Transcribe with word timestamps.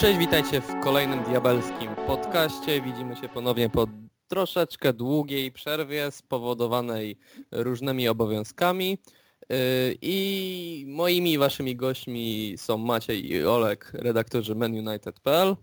Cześć, 0.00 0.18
witajcie 0.18 0.60
w 0.60 0.80
kolejnym 0.80 1.24
diabelskim 1.24 1.94
podcaście. 2.06 2.82
Widzimy 2.82 3.16
się 3.16 3.28
ponownie 3.28 3.68
po 3.68 3.86
troszeczkę 4.28 4.92
długiej 4.92 5.52
przerwie 5.52 6.10
spowodowanej 6.10 7.18
różnymi 7.52 8.08
obowiązkami. 8.08 8.90
Yy, 8.90 9.56
I 10.02 10.84
moimi 10.88 11.38
waszymi 11.38 11.76
gośćmi 11.76 12.54
są 12.56 12.78
Maciej 12.78 13.32
i 13.32 13.44
Olek, 13.44 13.92
redaktorzy 13.94 14.54
menunited.pl. 14.54 15.56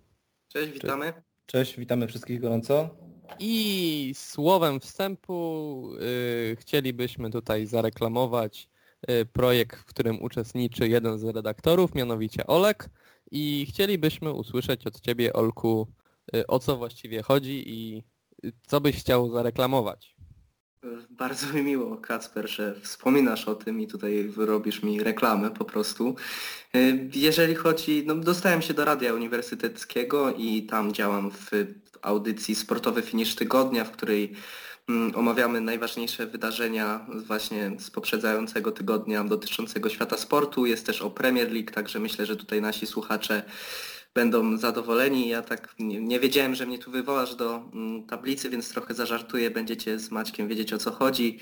Cześć, 0.48 0.74
witamy. 0.74 1.14
Cześć, 1.46 1.80
witamy 1.80 2.08
wszystkich 2.08 2.42
gorąco. 2.42 2.90
I 3.40 4.14
słowem 4.16 4.80
wstępu 4.80 5.90
yy, 6.50 6.56
chcielibyśmy 6.56 7.32
tutaj 7.32 7.66
zareklamować 7.66 8.70
yy, 9.08 9.26
projekt, 9.26 9.80
w 9.80 9.86
którym 9.86 10.22
uczestniczy 10.22 10.88
jeden 10.88 11.20
z 11.20 11.24
redaktorów, 11.24 11.96
mianowicie 11.96 12.48
Olek. 12.48 12.90
I 13.32 13.66
chcielibyśmy 13.70 14.34
usłyszeć 14.34 14.88
od 14.88 15.02
Ciebie, 15.02 15.34
Olku, 15.34 15.88
y, 16.36 16.48
o 16.48 16.60
co 16.60 16.78
właściwie 16.78 17.22
chodzi 17.22 17.64
i 17.70 18.04
y, 18.46 18.52
co 18.68 18.82
byś 18.82 19.00
chciał 19.00 19.32
zareklamować. 19.32 20.18
Bardzo 21.10 21.54
mi 21.54 21.62
miło, 21.62 21.98
Kacper, 21.98 22.50
że 22.50 22.76
wspominasz 22.82 23.48
o 23.48 23.56
tym 23.56 23.82
i 23.82 23.88
tutaj 23.88 24.34
robisz 24.38 24.84
mi 24.84 25.04
reklamę 25.04 25.52
po 25.52 25.66
prostu. 25.66 26.16
Y, 26.76 27.10
jeżeli 27.14 27.56
chodzi, 27.56 28.04
no 28.06 28.16
dostałem 28.16 28.62
się 28.62 28.74
do 28.74 28.86
Radia 28.86 29.14
Uniwersyteckiego 29.14 30.34
i 30.34 30.64
tam 30.64 30.94
działam 30.94 31.32
w 31.32 31.52
audycji 32.02 32.56
Sportowy 32.56 33.02
Finisz 33.02 33.36
Tygodnia, 33.36 33.86
w 33.86 33.92
której 33.92 34.34
omawiamy 35.16 35.62
najważniejsze 35.62 36.28
wydarzenia 36.28 37.06
właśnie 37.10 37.72
z 37.80 37.92
poprzedzającego 37.92 38.72
tygodnia 38.72 39.24
dotyczącego 39.24 39.90
świata 39.90 40.18
sportu. 40.18 40.66
Jest 40.66 40.86
też 40.86 41.02
o 41.02 41.10
Premier 41.10 41.52
League, 41.52 41.72
także 41.72 42.00
myślę, 42.00 42.26
że 42.26 42.36
tutaj 42.36 42.62
nasi 42.62 42.88
słuchacze 42.88 43.44
będą 44.18 44.58
zadowoleni. 44.58 45.30
Ja 45.30 45.42
tak 45.42 45.76
nie, 45.80 46.02
nie, 46.02 46.20
wiedziałem, 46.20 46.56
że 46.56 46.66
mnie 46.66 46.80
tu 46.80 46.92
wywołasz 46.92 47.36
do 47.36 47.70
mm, 47.74 48.04
tablicy, 48.04 48.50
więc 48.50 48.70
trochę 48.70 48.94
zażartuję. 48.94 49.52
Będziecie 49.52 50.00
z 50.00 50.12
Maćkiem 50.12 50.48
wiedzieć 50.48 50.74
o 50.74 50.78
co 50.78 50.92
chodzi. 50.92 51.40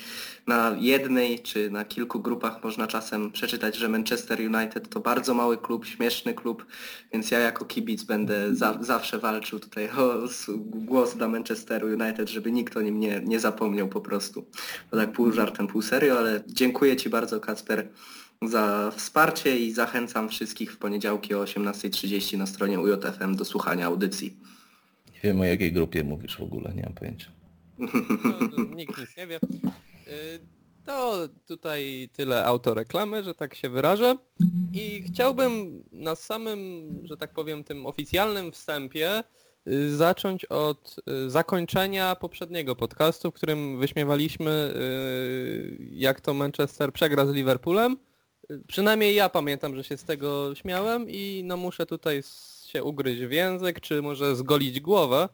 Na 0.48 0.76
jednej 0.80 1.40
czy 1.40 1.70
na 1.70 1.86
kilku 1.86 2.20
grupach 2.20 2.64
można 2.64 2.88
czasem 2.88 3.32
przeczytać, 3.32 3.76
że 3.76 3.90
Manchester 3.90 4.40
United 4.40 4.90
to 4.90 5.00
bardzo 5.00 5.34
mały 5.34 5.58
klub, 5.58 5.86
śmieszny 5.86 6.34
klub, 6.34 6.66
więc 7.14 7.32
ja 7.32 7.40
jako 7.40 7.66
kibic 7.66 8.04
będę 8.04 8.56
za, 8.56 8.78
zawsze 8.82 9.20
walczył 9.20 9.60
tutaj 9.60 9.90
o 9.90 10.28
głos 10.58 11.16
dla 11.16 11.28
Manchesteru 11.28 11.88
United, 11.88 12.30
żeby 12.30 12.52
nikt 12.52 12.78
o 12.78 12.82
nim 12.82 13.00
nie, 13.00 13.22
nie 13.26 13.40
zapomniał 13.40 13.88
po 13.88 14.02
prostu. 14.02 14.46
To 14.92 14.98
tak 14.98 15.12
pół 15.12 15.32
żartem, 15.32 15.68
pół 15.68 15.82
serio, 15.82 16.18
ale 16.18 16.44
dziękuję 16.48 16.96
Ci 16.96 17.10
bardzo 17.10 17.40
Kacper 17.40 17.88
za 18.42 18.92
wsparcie 18.96 19.60
i 19.60 19.72
zachęcam 19.72 20.30
wszystkich 20.30 20.74
w 20.74 20.78
poniedziałki 20.78 21.34
o 21.34 21.44
18.30 21.44 22.38
na 22.38 22.46
stronie 22.46 22.80
UJFM 22.80 23.36
do 23.36 23.46
słuchania 23.46 23.86
audycji. 23.86 24.38
Nie 25.14 25.20
wiem 25.24 25.42
o 25.42 25.44
jakiej 25.44 25.74
grupie 25.74 26.04
mówisz 26.04 26.38
w 26.38 26.44
ogóle, 26.44 26.74
nie 26.76 26.84
mam 26.84 26.94
pojęcia. 26.94 27.32
No, 27.78 27.88
no, 28.58 28.76
nikt 28.76 28.98
nic 28.98 29.18
nie 29.18 29.28
wie. 29.28 29.40
Y, 30.08 30.40
to 30.86 31.28
tutaj 31.48 32.10
tyle 32.14 32.46
autoreklamy, 32.46 33.24
że 33.24 33.36
tak 33.36 33.56
się 33.56 33.70
wyrażę. 33.70 34.16
I 34.74 35.04
chciałbym 35.08 35.84
na 35.92 36.16
samym, 36.16 36.90
że 37.04 37.18
tak 37.18 37.34
powiem, 37.34 37.64
tym 37.64 37.86
oficjalnym 37.86 38.52
wstępie 38.52 39.24
y, 39.68 39.96
zacząć 39.96 40.46
od 40.46 40.96
y, 41.26 41.30
zakończenia 41.30 42.16
poprzedniego 42.16 42.76
podcastu, 42.76 43.32
w 43.32 43.34
którym 43.34 43.80
wyśmiewaliśmy 43.80 44.74
jak 45.92 46.22
to 46.22 46.34
Manchester 46.34 46.94
przegra 46.94 47.26
z 47.26 47.34
Liverpoolem 47.34 47.98
Przynajmniej 48.68 49.16
ja 49.16 49.30
pamiętam, 49.30 49.76
że 49.76 49.84
się 49.84 49.98
z 49.98 50.04
tego 50.04 50.56
śmiałem 50.56 51.10
i 51.10 51.42
no 51.46 51.58
muszę 51.58 51.86
tutaj 51.86 52.22
się 52.68 52.84
ugryźć 52.84 53.22
w 53.22 53.32
język, 53.32 53.80
czy 53.80 54.02
może 54.02 54.36
zgolić 54.36 54.80
głowę, 54.80 55.30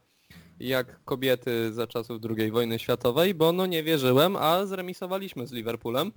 jak 0.60 1.04
kobiety 1.04 1.72
za 1.72 1.86
czasów 1.86 2.20
II 2.38 2.50
wojny 2.50 2.78
światowej, 2.78 3.34
bo 3.34 3.52
no 3.52 3.66
nie 3.66 3.82
wierzyłem, 3.82 4.36
a 4.36 4.66
zremisowaliśmy 4.66 5.46
z 5.46 5.52
Liverpoolem. 5.52 6.12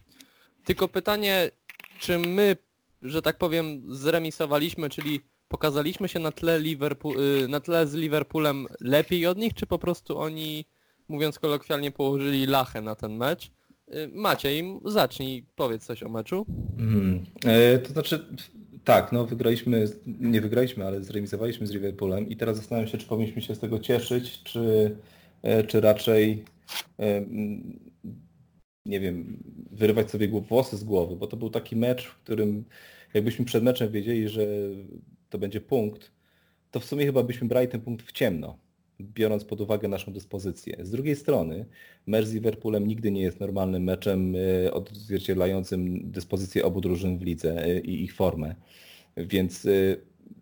Tylko 0.66 0.88
pytanie, 0.88 1.51
czy 2.00 2.19
my, 2.19 2.57
że 3.01 3.22
tak 3.22 3.38
powiem, 3.38 3.84
zremisowaliśmy, 3.95 4.89
czyli 4.89 5.22
pokazaliśmy 5.47 6.07
się 6.07 6.19
na 6.19 6.31
tle, 6.31 6.59
Liverpool, 6.59 7.19
y, 7.19 7.47
na 7.47 7.59
tle 7.59 7.88
z 7.88 7.94
Liverpoolem 7.94 8.67
lepiej 8.79 9.28
od 9.28 9.38
nich, 9.38 9.53
czy 9.53 9.67
po 9.67 9.79
prostu 9.79 10.19
oni, 10.19 10.66
mówiąc 11.07 11.39
kolokwialnie, 11.39 11.91
położyli 11.91 12.45
lachę 12.45 12.81
na 12.81 12.95
ten 12.95 13.17
mecz? 13.17 13.51
Y, 13.94 14.07
Maciej, 14.13 14.79
zacznij, 14.85 15.46
powiedz 15.56 15.85
coś 15.85 16.03
o 16.03 16.09
meczu. 16.09 16.46
Hmm. 16.78 17.23
E, 17.46 17.78
to 17.78 17.94
znaczy, 17.94 18.25
tak, 18.84 19.12
no 19.12 19.25
wygraliśmy, 19.25 19.88
nie 20.06 20.41
wygraliśmy, 20.41 20.85
ale 20.85 21.03
zremisowaliśmy 21.03 21.68
z 21.68 21.72
Liverpoolem 21.72 22.29
i 22.29 22.38
teraz 22.38 22.57
zastanawiam 22.57 22.91
się, 22.91 22.97
czy 22.97 23.07
powinniśmy 23.07 23.41
się 23.41 23.56
z 23.56 23.59
tego 23.59 23.79
cieszyć, 23.79 24.44
czy, 24.44 24.96
e, 25.41 25.63
czy 25.63 25.81
raczej, 25.81 26.44
e, 27.00 27.25
nie 28.85 29.00
wiem, 29.00 29.44
wyrywać 29.72 30.12
sobie 30.12 30.28
włosy 30.28 30.78
z 30.78 30.84
głowy, 30.84 31.16
bo 31.16 31.28
to 31.28 31.38
był 31.38 31.50
taki 31.50 31.75
mecz, 31.75 32.06
w 32.06 32.17
którym 32.17 32.66
jakbyśmy 33.13 33.46
przed 33.46 33.63
meczem 33.63 33.91
wiedzieli, 33.91 34.29
że 34.29 34.47
to 35.29 35.38
będzie 35.38 35.62
punkt, 35.62 36.12
to 36.72 36.79
w 36.79 36.85
sumie 36.85 37.06
chyba 37.06 37.23
byśmy 37.23 37.47
brali 37.47 37.67
ten 37.67 37.81
punkt 37.81 38.06
w 38.06 38.12
ciemno 38.12 38.65
biorąc 39.01 39.45
pod 39.45 39.61
uwagę 39.61 39.88
naszą 39.88 40.13
dyspozycję. 40.13 40.78
Z 40.81 40.91
drugiej 40.91 41.16
strony, 41.16 41.66
mecz 42.07 42.25
z 42.25 42.33
Liverpoolem 42.33 42.88
nigdy 42.88 43.11
nie 43.11 43.22
jest 43.22 43.39
normalnym 43.39 43.83
meczem 43.83 44.35
e, 44.66 44.73
odzwierciedlającym 44.73 46.11
dyspozycję 46.11 46.66
obu 46.66 46.81
drużyn 46.81 47.17
w 47.17 47.22
lidze 47.22 47.66
e, 47.66 47.79
i 47.79 48.03
ich 48.03 48.13
formę. 48.13 48.55
Więc 49.17 49.66
e, 49.66 49.69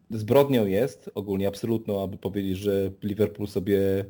zbrodnią 0.09 0.66
jest 0.66 1.09
ogólnie 1.16 1.47
absolutną, 1.47 2.03
aby 2.03 2.18
powiedzieć, 2.18 2.58
że 2.58 2.92
Liverpool 3.03 3.47
sobie 3.47 4.06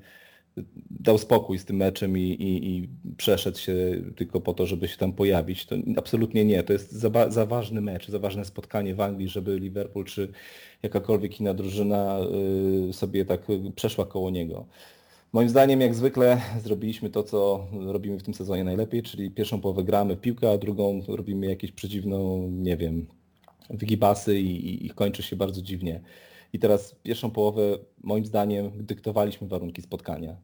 dał 0.89 1.17
spokój 1.17 1.59
z 1.59 1.65
tym 1.65 1.75
meczem 1.75 2.17
i, 2.17 2.21
i, 2.21 2.77
i, 2.77 2.89
przeszedł 3.17 3.57
się 3.57 3.75
tylko 4.15 4.41
po 4.41 4.53
to, 4.53 4.65
żeby 4.65 4.87
się 4.87 4.97
tam 4.97 5.13
pojawić. 5.13 5.65
To 5.65 5.75
absolutnie 5.97 6.45
nie. 6.45 6.63
To 6.63 6.73
jest 6.73 6.91
za, 6.91 7.29
za, 7.29 7.45
ważny 7.45 7.81
mecz, 7.81 8.07
za 8.09 8.19
ważne 8.19 8.45
spotkanie 8.45 8.95
w 8.95 9.01
Anglii, 9.01 9.27
żeby 9.27 9.59
Liverpool 9.59 10.05
czy 10.05 10.31
jakakolwiek 10.83 11.39
inna 11.39 11.53
drużyna 11.53 12.19
y, 12.89 12.93
sobie 12.93 13.25
tak 13.25 13.41
przeszła 13.75 14.05
koło 14.05 14.29
niego. 14.29 14.65
Moim 15.33 15.49
zdaniem, 15.49 15.81
jak 15.81 15.95
zwykle, 15.95 16.41
zrobiliśmy 16.63 17.09
to, 17.09 17.23
co 17.23 17.67
robimy 17.85 18.19
w 18.19 18.23
tym 18.23 18.33
sezonie 18.33 18.63
najlepiej, 18.63 19.03
czyli 19.03 19.31
pierwszą 19.31 19.61
połowę 19.61 19.83
gramy 19.83 20.17
piłkę, 20.17 20.51
a 20.51 20.57
drugą 20.57 21.01
robimy 21.07 21.45
jakieś 21.45 21.71
przeciwną, 21.71 22.47
nie 22.51 22.77
wiem, 22.77 23.07
wygibasy 23.69 24.39
i, 24.39 24.85
i 24.85 24.89
kończy 24.89 25.23
się 25.23 25.35
bardzo 25.35 25.61
dziwnie. 25.61 26.01
I 26.53 26.59
teraz 26.59 26.95
pierwszą 27.03 27.31
połowę, 27.31 27.61
moim 28.03 28.25
zdaniem, 28.25 28.71
dyktowaliśmy 28.75 29.47
warunki 29.47 29.81
spotkania. 29.81 30.37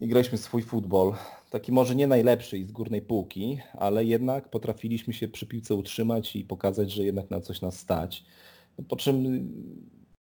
I 0.00 0.08
graliśmy 0.08 0.38
swój 0.38 0.62
futbol, 0.62 1.12
taki 1.50 1.72
może 1.72 1.94
nie 1.94 2.06
najlepszy 2.06 2.58
i 2.58 2.64
z 2.64 2.72
górnej 2.72 3.02
półki, 3.02 3.58
ale 3.72 4.04
jednak 4.04 4.48
potrafiliśmy 4.48 5.12
się 5.12 5.28
przy 5.28 5.46
piłce 5.46 5.74
utrzymać 5.74 6.36
i 6.36 6.44
pokazać, 6.44 6.92
że 6.92 7.04
jednak 7.04 7.30
na 7.30 7.40
coś 7.40 7.60
nas 7.60 7.78
stać. 7.78 8.24
Po 8.88 8.96
czym 8.96 9.48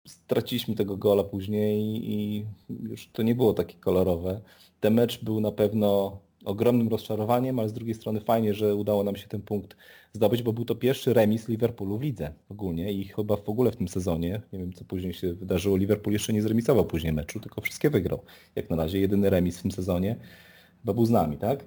straciliśmy 0.06 0.74
tego 0.74 0.96
gola 0.96 1.24
później 1.24 2.10
i 2.12 2.46
już 2.82 3.08
to 3.08 3.22
nie 3.22 3.34
było 3.34 3.52
takie 3.52 3.74
kolorowe. 3.74 4.40
Ten 4.80 4.94
mecz 4.94 5.24
był 5.24 5.40
na 5.40 5.52
pewno 5.52 6.18
ogromnym 6.44 6.88
rozczarowaniem, 6.88 7.58
ale 7.58 7.68
z 7.68 7.72
drugiej 7.72 7.94
strony 7.94 8.20
fajnie, 8.20 8.54
że 8.54 8.74
udało 8.74 9.04
nam 9.04 9.16
się 9.16 9.28
ten 9.28 9.42
punkt 9.42 9.76
zdobyć, 10.12 10.42
bo 10.42 10.52
był 10.52 10.64
to 10.64 10.74
pierwszy 10.74 11.14
remis 11.14 11.48
Liverpoolu 11.48 11.98
w 11.98 12.02
lidze 12.02 12.32
ogólnie 12.48 12.92
i 12.92 13.04
chyba 13.04 13.36
w 13.36 13.48
ogóle 13.48 13.70
w 13.70 13.76
tym 13.76 13.88
sezonie, 13.88 14.42
nie 14.52 14.58
wiem 14.58 14.72
co 14.72 14.84
później 14.84 15.12
się 15.14 15.34
wydarzyło, 15.34 15.76
Liverpool 15.76 16.12
jeszcze 16.12 16.32
nie 16.32 16.42
zremisował 16.42 16.84
później 16.84 17.12
meczu, 17.12 17.40
tylko 17.40 17.60
wszystkie 17.60 17.90
wygrał. 17.90 18.22
Jak 18.54 18.70
na 18.70 18.76
razie 18.76 19.00
jedyny 19.00 19.30
remis 19.30 19.58
w 19.58 19.62
tym 19.62 19.70
sezonie 19.70 20.16
chyba 20.80 20.94
był 20.94 21.06
z 21.06 21.10
nami, 21.10 21.38
tak? 21.38 21.64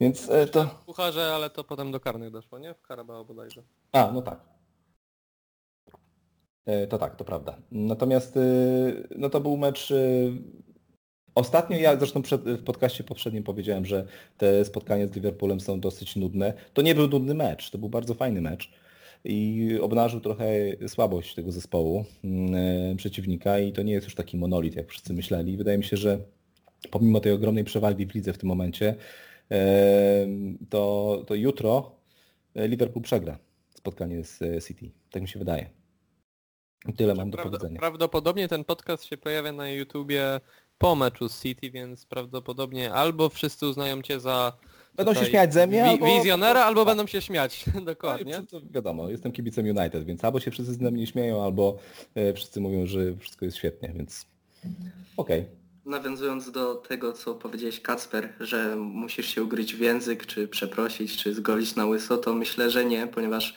Więc 0.00 0.30
e, 0.30 0.46
to... 0.46 0.70
Pucharze, 0.86 1.34
ale 1.34 1.50
to 1.50 1.64
potem 1.64 1.92
do 1.92 2.00
karnych 2.00 2.30
doszło, 2.30 2.58
nie? 2.58 2.74
W 2.74 2.88
Carabao 2.88 3.24
bodajże. 3.24 3.62
A, 3.92 4.10
no 4.12 4.22
tak. 4.22 4.55
E, 6.66 6.86
to 6.86 6.98
tak, 6.98 7.16
to 7.16 7.24
prawda. 7.24 7.56
Natomiast 7.72 8.36
e, 8.36 8.40
no 9.16 9.30
to 9.30 9.40
był 9.40 9.56
mecz 9.56 9.92
Ostatnio 11.36 11.76
ja 11.78 11.96
zresztą 11.96 12.22
w 12.44 12.62
podcaście 12.62 13.04
poprzednim 13.04 13.42
powiedziałem, 13.42 13.86
że 13.86 14.06
te 14.38 14.64
spotkania 14.64 15.06
z 15.06 15.14
Liverpoolem 15.14 15.60
są 15.60 15.80
dosyć 15.80 16.16
nudne. 16.16 16.52
To 16.74 16.82
nie 16.82 16.94
był 16.94 17.08
nudny 17.08 17.34
mecz, 17.34 17.70
to 17.70 17.78
był 17.78 17.88
bardzo 17.88 18.14
fajny 18.14 18.40
mecz 18.40 18.70
i 19.24 19.70
obnażył 19.80 20.20
trochę 20.20 20.46
słabość 20.88 21.34
tego 21.34 21.52
zespołu 21.52 22.04
yy, 22.24 22.96
przeciwnika 22.96 23.58
i 23.58 23.72
to 23.72 23.82
nie 23.82 23.92
jest 23.92 24.06
już 24.06 24.14
taki 24.14 24.36
monolit, 24.36 24.76
jak 24.76 24.88
wszyscy 24.88 25.12
myśleli. 25.12 25.56
Wydaje 25.56 25.78
mi 25.78 25.84
się, 25.84 25.96
że 25.96 26.18
pomimo 26.90 27.20
tej 27.20 27.32
ogromnej 27.32 27.64
przewagi 27.64 28.06
w 28.06 28.14
lidze 28.14 28.32
w 28.32 28.38
tym 28.38 28.48
momencie, 28.48 28.94
yy, 29.50 29.56
to, 30.70 31.24
to 31.26 31.34
jutro 31.34 31.96
Liverpool 32.54 33.02
przegra 33.02 33.38
spotkanie 33.74 34.24
z 34.24 34.64
City. 34.66 34.90
Tak 35.10 35.22
mi 35.22 35.28
się 35.28 35.38
wydaje. 35.38 35.85
Tyle 36.96 37.14
mam 37.14 37.30
do 37.30 37.38
powiedzenia. 37.38 37.78
Prawdopodobnie 37.80 38.48
ten 38.48 38.64
podcast 38.64 39.04
się 39.04 39.16
pojawia 39.16 39.52
na 39.52 39.68
YouTubie 39.70 40.40
po 40.78 40.94
meczu 40.96 41.28
z 41.28 41.42
City, 41.42 41.70
więc 41.70 42.06
prawdopodobnie 42.06 42.92
albo 42.92 43.28
wszyscy 43.28 43.66
uznają 43.66 44.02
Cię 44.02 44.20
za 44.20 44.52
Będą 44.94 45.14
się 45.14 45.24
śmiać 45.26 45.54
ze 45.54 45.66
mnie, 45.66 45.82
wi- 45.84 45.88
albo- 45.88 46.06
Wizjonera 46.06 46.64
albo 46.64 46.84
będą 46.84 47.06
się 47.06 47.20
śmiać, 47.22 47.64
No 47.74 47.80
dokładnie. 47.80 48.40
i 48.44 48.46
to 48.46 48.60
wiadomo, 48.70 49.10
jestem 49.10 49.32
kibicem 49.32 49.64
United, 49.66 50.04
więc 50.04 50.24
albo 50.24 50.40
się 50.40 50.50
wszyscy 50.50 50.72
z 50.74 50.78
mnie 50.80 51.06
śmieją, 51.06 51.44
albo 51.44 51.78
e, 52.14 52.32
wszyscy 52.32 52.60
mówią, 52.60 52.86
że 52.86 53.16
wszystko 53.16 53.44
jest 53.44 53.56
świetnie, 53.56 53.92
więc 53.96 54.26
okej. 55.16 55.44
Nawiązując 55.84 56.50
do 56.50 56.74
tego, 56.74 57.12
co 57.12 57.34
powiedziałeś 57.34 57.80
Kacper, 57.80 58.32
że 58.40 58.76
musisz 58.76 59.26
się 59.34 59.42
ugryźć 59.42 59.74
w 59.74 59.80
język, 59.80 60.26
czy 60.26 60.48
przeprosić, 60.48 61.16
czy 61.16 61.34
zgolić 61.34 61.76
na 61.76 61.86
łyso, 61.86 62.18
to 62.18 62.34
myślę, 62.34 62.70
że 62.70 62.84
nie, 62.84 63.06
ponieważ 63.06 63.54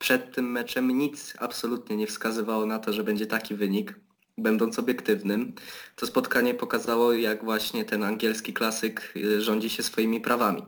przed 0.00 0.34
tym 0.34 0.52
meczem 0.52 0.98
nic 0.98 1.34
absolutnie 1.38 1.96
nie 1.96 2.06
wskazywało 2.06 2.66
na 2.66 2.78
to, 2.78 2.92
że 2.92 3.04
będzie 3.04 3.26
taki 3.26 3.54
wynik. 3.54 3.94
Będąc 4.38 4.78
obiektywnym, 4.78 5.54
to 5.96 6.06
spotkanie 6.06 6.54
pokazało, 6.54 7.12
jak 7.12 7.44
właśnie 7.44 7.84
ten 7.84 8.02
angielski 8.04 8.52
klasyk 8.52 9.12
y, 9.16 9.40
rządzi 9.42 9.70
się 9.70 9.82
swoimi 9.82 10.20
prawami. 10.20 10.62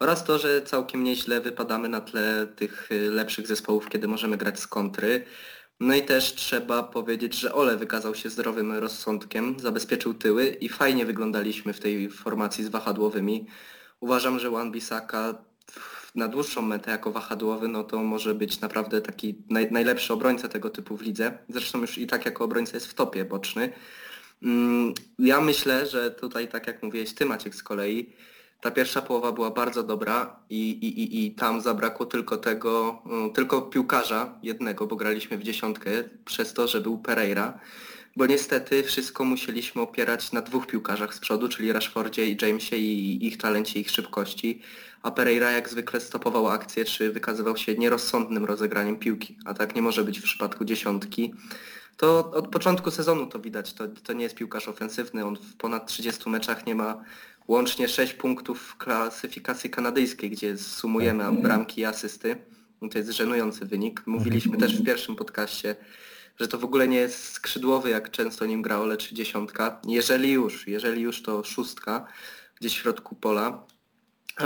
Oraz 0.00 0.24
to, 0.24 0.38
że 0.38 0.62
całkiem 0.62 1.04
nieźle 1.04 1.40
wypadamy 1.40 1.88
na 1.88 2.00
tle 2.00 2.46
tych 2.56 2.92
y, 2.92 3.10
lepszych 3.10 3.46
zespołów, 3.46 3.88
kiedy 3.88 4.08
możemy 4.08 4.36
grać 4.36 4.60
z 4.60 4.66
kontry. 4.66 5.24
No 5.80 5.94
i 5.94 6.02
też 6.02 6.34
trzeba 6.34 6.82
powiedzieć, 6.82 7.34
że 7.34 7.54
Ole 7.54 7.76
wykazał 7.76 8.14
się 8.14 8.30
zdrowym 8.30 8.72
rozsądkiem, 8.72 9.60
zabezpieczył 9.60 10.14
tyły 10.14 10.46
i 10.48 10.68
fajnie 10.68 11.06
wyglądaliśmy 11.06 11.72
w 11.72 11.80
tej 11.80 12.10
formacji 12.10 12.64
z 12.64 12.68
wahadłowymi. 12.68 13.46
Uważam, 14.00 14.38
że 14.38 14.50
Wan 14.50 14.72
Bissaka 14.72 15.32
w- 15.32 15.47
na 16.14 16.28
dłuższą 16.28 16.62
metę 16.62 16.90
jako 16.90 17.12
wahadłowy, 17.12 17.68
no 17.68 17.84
to 17.84 18.02
może 18.02 18.34
być 18.34 18.60
naprawdę 18.60 19.00
taki 19.00 19.34
naj, 19.50 19.72
najlepszy 19.72 20.12
obrońca 20.12 20.48
tego 20.48 20.70
typu 20.70 20.96
w 20.96 21.02
lidze. 21.02 21.38
Zresztą 21.48 21.80
już 21.80 21.98
i 21.98 22.06
tak 22.06 22.24
jako 22.26 22.44
obrońca 22.44 22.76
jest 22.76 22.86
w 22.86 22.94
topie 22.94 23.24
boczny. 23.24 23.72
Mm, 24.42 24.94
Ja 25.18 25.40
myślę, 25.40 25.86
że 25.86 26.10
tutaj 26.10 26.48
tak 26.48 26.66
jak 26.66 26.82
mówiłeś 26.82 27.14
ty 27.14 27.24
Maciek 27.26 27.54
z 27.54 27.62
kolei, 27.62 28.12
ta 28.60 28.70
pierwsza 28.70 29.02
połowa 29.02 29.32
była 29.32 29.50
bardzo 29.50 29.82
dobra 29.82 30.36
i, 30.50 30.70
i, 30.70 31.00
i, 31.00 31.26
i 31.26 31.34
tam 31.34 31.60
zabrakło 31.60 32.06
tylko 32.06 32.36
tego, 32.36 33.02
mm, 33.06 33.32
tylko 33.32 33.62
piłkarza 33.62 34.38
jednego, 34.42 34.86
bo 34.86 34.96
graliśmy 34.96 35.38
w 35.38 35.42
dziesiątkę 35.42 35.90
przez 36.24 36.52
to, 36.54 36.68
że 36.68 36.80
był 36.80 36.98
Pereira, 36.98 37.60
bo 38.16 38.26
niestety 38.26 38.82
wszystko 38.82 39.24
musieliśmy 39.24 39.82
opierać 39.82 40.32
na 40.32 40.42
dwóch 40.42 40.66
piłkarzach 40.66 41.14
z 41.14 41.20
przodu, 41.20 41.48
czyli 41.48 41.72
Rashfordzie 41.72 42.26
i 42.26 42.36
Jamesie 42.42 42.76
i 42.76 43.26
ich 43.26 43.38
talencie, 43.38 43.80
ich 43.80 43.90
szybkości, 43.90 44.62
a 45.02 45.10
Pereira 45.10 45.50
jak 45.50 45.68
zwykle 45.68 46.00
stopował 46.00 46.48
akcję, 46.48 46.84
czy 46.84 47.12
wykazywał 47.12 47.56
się 47.56 47.74
nierozsądnym 47.74 48.44
rozegraniem 48.44 48.96
piłki, 48.96 49.38
a 49.44 49.54
tak 49.54 49.74
nie 49.74 49.82
może 49.82 50.04
być 50.04 50.20
w 50.20 50.22
przypadku 50.22 50.64
dziesiątki. 50.64 51.34
To 51.96 52.30
od 52.30 52.48
początku 52.48 52.90
sezonu 52.90 53.26
to 53.26 53.38
widać, 53.38 53.72
to, 53.72 53.88
to 53.88 54.12
nie 54.12 54.22
jest 54.22 54.34
piłkarz 54.34 54.68
ofensywny, 54.68 55.24
on 55.24 55.36
w 55.36 55.56
ponad 55.56 55.86
30 55.86 56.30
meczach 56.30 56.66
nie 56.66 56.74
ma 56.74 57.04
łącznie 57.48 57.88
6 57.88 58.12
punktów 58.12 58.60
w 58.60 58.76
klasyfikacji 58.76 59.70
kanadyjskiej, 59.70 60.30
gdzie 60.30 60.58
sumujemy 60.58 61.32
bramki 61.32 61.80
i 61.80 61.84
asysty. 61.84 62.36
No 62.82 62.88
To 62.88 62.98
jest 62.98 63.10
żenujący 63.10 63.66
wynik. 63.66 64.02
Mówiliśmy 64.06 64.56
też 64.58 64.80
w 64.80 64.84
pierwszym 64.84 65.16
podcaście, 65.16 65.76
że 66.40 66.48
to 66.48 66.58
w 66.58 66.64
ogóle 66.64 66.88
nie 66.88 66.96
jest 66.96 67.24
skrzydłowy, 67.24 67.90
jak 67.90 68.10
często 68.10 68.46
nim 68.46 68.62
grało, 68.62 68.86
lecz 68.86 69.12
dziesiątka. 69.12 69.80
Jeżeli 69.86 70.32
już, 70.32 70.68
jeżeli 70.68 71.02
już 71.02 71.22
to 71.22 71.44
szóstka, 71.44 72.06
gdzieś 72.60 72.72
w 72.72 72.82
środku 72.82 73.14
pola. 73.14 73.66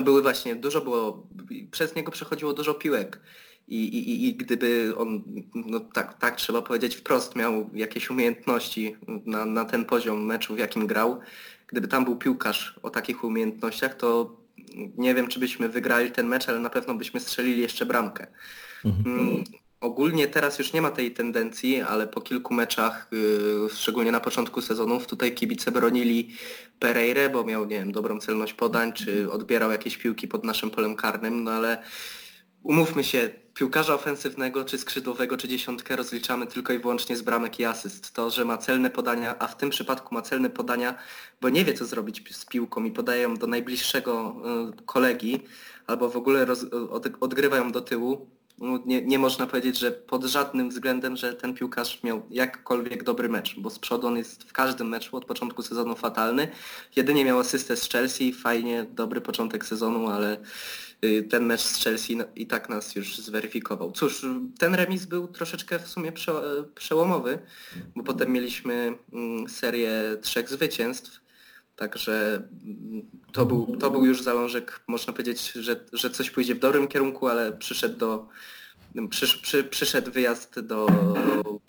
Były 0.05 0.23
właśnie, 0.23 0.57
dużo 0.57 0.81
było, 0.81 1.27
przez 1.71 1.95
niego 1.95 2.13
przechodziło 2.13 2.53
dużo 2.53 2.75
piłek. 2.75 3.21
I, 3.69 3.77
i, 3.85 4.29
i- 4.29 4.35
gdyby 4.35 4.93
on, 4.97 5.23
no 5.55 5.81
tak, 5.81 6.19
tak 6.19 6.37
trzeba 6.37 6.63
powiedzieć 6.63 6.95
wprost, 6.97 7.37
miał 7.37 7.71
jakieś 7.75 8.11
umiejętności 8.11 8.97
na, 9.27 9.45
na 9.45 9.65
ten 9.65 9.85
poziom 9.85 10.25
meczu, 10.27 10.55
w 10.55 10.59
jakim 10.59 10.87
grał, 10.87 11.21
gdyby 11.67 11.89
tam 11.89 12.05
był 12.05 12.17
piłkarz 12.17 12.79
o 12.83 12.91
takich 12.91 13.25
umiejętnościach, 13.25 13.95
to 13.95 14.37
nie 14.97 15.15
wiem, 15.15 15.29
czy 15.29 15.41
byśmy 15.41 15.69
wygrali 15.69 16.11
ten 16.11 16.27
mecz, 16.27 16.49
ale 16.49 16.59
na 16.59 16.71
pewno 16.71 16.95
byśmy 16.95 17.21
strzelili 17.21 17.61
jeszcze 17.61 17.87
bramkę. 17.87 18.27
Mm, 18.85 19.45
Ogólnie 19.83 20.29
teraz 20.29 20.59
już 20.59 20.73
nie 20.73 20.83
ma 20.83 20.91
tej 20.91 21.11
tendencji, 21.11 21.81
ale 21.81 22.07
po 22.07 22.21
kilku 22.21 22.55
meczach, 22.55 23.09
yy, 23.13 23.69
szczególnie 23.75 24.13
na 24.13 24.21
początku 24.21 24.61
sezonów, 24.61 25.07
tutaj 25.07 25.35
kibice 25.35 25.73
bronili 25.73 26.37
Pereire, 26.79 27.31
bo 27.33 27.45
miał, 27.45 27.65
nie 27.65 27.79
wiem, 27.79 27.93
dobrą 27.93 28.21
celność 28.21 28.53
podań, 28.53 28.93
czy 28.93 29.33
odbierał 29.33 29.71
jakieś 29.71 29.97
piłki 29.97 30.29
pod 30.29 30.45
naszym 30.45 30.71
polem 30.71 30.97
karnym, 30.97 31.45
no 31.45 31.51
ale 31.51 31.83
umówmy 32.63 33.05
się, 33.05 33.31
piłkarza 33.55 33.95
ofensywnego, 33.95 34.65
czy 34.65 34.79
skrzydłowego, 34.79 35.37
czy 35.37 35.49
dziesiątkę 35.49 35.97
rozliczamy 35.97 36.47
tylko 36.47 36.73
i 36.73 36.79
wyłącznie 36.79 37.17
z 37.17 37.23
bramek 37.23 37.61
i 37.61 37.65
asyst. 37.65 38.15
To, 38.15 38.31
że 38.31 38.45
ma 38.45 38.59
celne 38.59 38.91
podania, 38.91 39.39
a 39.39 39.47
w 39.47 39.57
tym 39.57 39.71
przypadku 39.71 40.15
ma 40.15 40.23
celne 40.23 40.51
podania, 40.51 40.95
bo 41.41 41.49
nie 41.49 41.65
wie 41.65 41.75
co 41.75 41.85
zrobić 41.85 42.37
z 42.37 42.45
piłką 42.45 42.85
i 42.85 42.91
podaje 42.91 43.23
ją 43.23 43.37
do 43.37 43.47
najbliższego 43.47 44.37
y, 44.79 44.83
kolegi, 44.87 45.41
albo 45.87 46.09
w 46.09 46.17
ogóle 46.17 46.45
roz, 46.45 46.65
od, 46.91 47.07
odgrywa 47.21 47.57
ją 47.57 47.73
do 47.73 47.81
tyłu, 47.81 48.27
nie, 48.87 49.03
nie 49.03 49.19
można 49.19 49.47
powiedzieć, 49.47 49.79
że 49.79 49.91
pod 49.91 50.25
żadnym 50.25 50.69
względem, 50.69 51.17
że 51.17 51.35
ten 51.35 51.55
piłkarz 51.55 52.03
miał 52.03 52.23
jakkolwiek 52.31 53.05
dobry 53.05 53.29
mecz, 53.29 53.55
bo 53.59 53.71
z 53.71 53.79
przodu 53.79 54.07
on 54.07 54.17
jest 54.17 54.45
w 54.45 54.53
każdym 54.53 54.89
meczu 54.89 55.17
od 55.17 55.25
początku 55.25 55.63
sezonu 55.63 55.97
fatalny. 55.97 56.49
Jedynie 56.97 57.25
miał 57.25 57.39
asystę 57.39 57.77
z 57.77 57.89
Chelsea, 57.89 58.33
fajnie, 58.33 58.87
dobry 58.91 59.21
początek 59.21 59.65
sezonu, 59.65 60.09
ale 60.09 60.37
y, 61.05 61.23
ten 61.23 61.47
mecz 61.47 61.61
z 61.61 61.85
Chelsea 61.85 62.17
no, 62.17 62.25
i 62.37 62.47
tak 62.47 62.69
nas 62.69 62.95
już 62.95 63.19
zweryfikował. 63.19 63.93
Cóż, 63.93 64.27
ten 64.59 64.75
remis 64.75 65.07
był 65.07 65.29
troszeczkę 65.29 65.79
w 65.79 65.89
sumie 65.89 66.13
prze, 66.13 66.33
przełomowy, 66.75 67.39
bo 67.97 68.03
potem 68.03 68.33
mieliśmy 68.33 68.95
mm, 69.13 69.49
serię 69.49 70.17
trzech 70.21 70.49
zwycięstw, 70.49 71.22
także 71.83 72.43
mm, 72.65 73.03
to 73.33 73.47
był, 73.47 73.77
to 73.77 73.91
był 73.91 74.05
już 74.05 74.23
zalążek, 74.23 74.81
można 74.89 75.13
powiedzieć, 75.13 75.53
że, 75.53 75.77
że 75.93 76.11
coś 76.11 76.31
pójdzie 76.31 76.55
w 76.55 76.59
dobrym 76.59 76.89
kierunku, 76.89 77.29
ale 77.29 77.53
przyszedł 77.53 77.99
do 77.99 78.29
Przysz, 79.11 79.37
przy, 79.37 79.65
przyszedł 79.65 80.11
wyjazd 80.11 80.61
do 80.61 80.87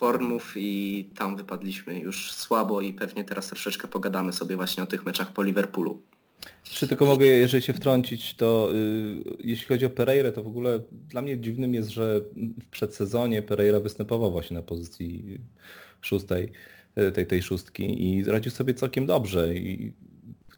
Bournemouth 0.00 0.56
i 0.56 1.10
tam 1.16 1.36
wypadliśmy 1.36 1.98
już 1.98 2.32
słabo 2.32 2.80
i 2.80 2.92
pewnie 2.92 3.24
teraz 3.24 3.48
troszeczkę 3.48 3.88
pogadamy 3.88 4.32
sobie 4.32 4.56
właśnie 4.56 4.82
o 4.82 4.86
tych 4.86 5.06
meczach 5.06 5.32
po 5.32 5.42
Liverpoolu. 5.42 6.02
Czy 6.62 6.88
tylko 6.88 7.06
mogę, 7.06 7.26
jeżeli 7.26 7.62
się 7.62 7.72
wtrącić, 7.72 8.34
to 8.34 8.70
y, 8.74 9.36
jeśli 9.38 9.66
chodzi 9.66 9.86
o 9.86 9.90
Pereirę, 9.90 10.32
to 10.32 10.42
w 10.42 10.46
ogóle 10.46 10.80
dla 10.92 11.22
mnie 11.22 11.40
dziwnym 11.40 11.74
jest, 11.74 11.88
że 11.88 12.20
w 12.62 12.66
przedsezonie 12.70 13.42
Pereira 13.42 13.80
występował 13.80 14.32
właśnie 14.32 14.56
na 14.56 14.62
pozycji 14.62 15.38
szóstej, 16.00 16.52
tej, 17.14 17.26
tej 17.26 17.42
szóstki 17.42 18.08
i 18.08 18.24
radził 18.24 18.52
sobie 18.52 18.74
całkiem 18.74 19.06
dobrze. 19.06 19.54
I 19.54 19.92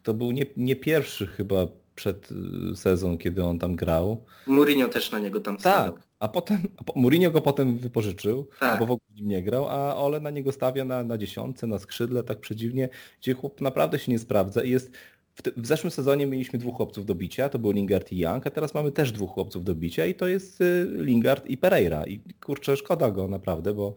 to 0.03 0.13
był 0.13 0.31
nie, 0.31 0.45
nie 0.57 0.75
pierwszy 0.75 1.27
chyba 1.27 1.67
przed 1.95 2.29
y, 2.71 2.75
sezon, 2.75 3.17
kiedy 3.17 3.43
on 3.43 3.59
tam 3.59 3.75
grał. 3.75 4.23
Mourinho 4.47 4.87
też 4.87 5.11
na 5.11 5.19
niego 5.19 5.39
tam 5.39 5.59
stawiał. 5.59 5.93
Tak, 5.93 6.03
a 6.19 6.27
potem 6.27 6.57
a 6.77 6.99
Mourinho 6.99 7.31
go 7.31 7.41
potem 7.41 7.77
wypożyczył, 7.77 8.47
Tak. 8.59 8.79
bo 8.79 8.85
w 8.85 8.91
ogóle 8.91 9.07
nim 9.15 9.27
nie 9.27 9.43
grał, 9.43 9.67
a 9.69 9.95
Ole 9.95 10.19
na 10.19 10.29
niego 10.29 10.51
stawia 10.51 10.85
na, 10.85 11.03
na 11.03 11.17
dziesiątce, 11.17 11.67
na 11.67 11.79
skrzydle, 11.79 12.23
tak 12.23 12.39
przedziwnie, 12.39 12.89
gdzie 13.21 13.33
chłop 13.33 13.61
naprawdę 13.61 13.99
się 13.99 14.11
nie 14.11 14.19
sprawdza 14.19 14.63
i 14.63 14.69
jest 14.69 14.91
w, 15.35 15.41
te, 15.41 15.51
w 15.57 15.67
zeszłym 15.67 15.91
sezonie 15.91 16.27
mieliśmy 16.27 16.59
dwóch 16.59 16.75
chłopców 16.75 17.05
do 17.05 17.15
bicia, 17.15 17.49
to 17.49 17.59
był 17.59 17.71
Lingard 17.71 18.11
i 18.11 18.17
Young, 18.17 18.47
a 18.47 18.49
teraz 18.49 18.73
mamy 18.73 18.91
też 18.91 19.11
dwóch 19.11 19.31
chłopców 19.31 19.63
do 19.63 19.75
bicia 19.75 20.05
i 20.05 20.15
to 20.15 20.27
jest 20.27 20.61
y, 20.61 20.87
Lingard 20.97 21.45
i 21.45 21.57
Pereira 21.57 22.05
i 22.05 22.19
kurczę, 22.45 22.77
szkoda 22.77 23.11
go 23.11 23.27
naprawdę, 23.27 23.73
bo 23.73 23.95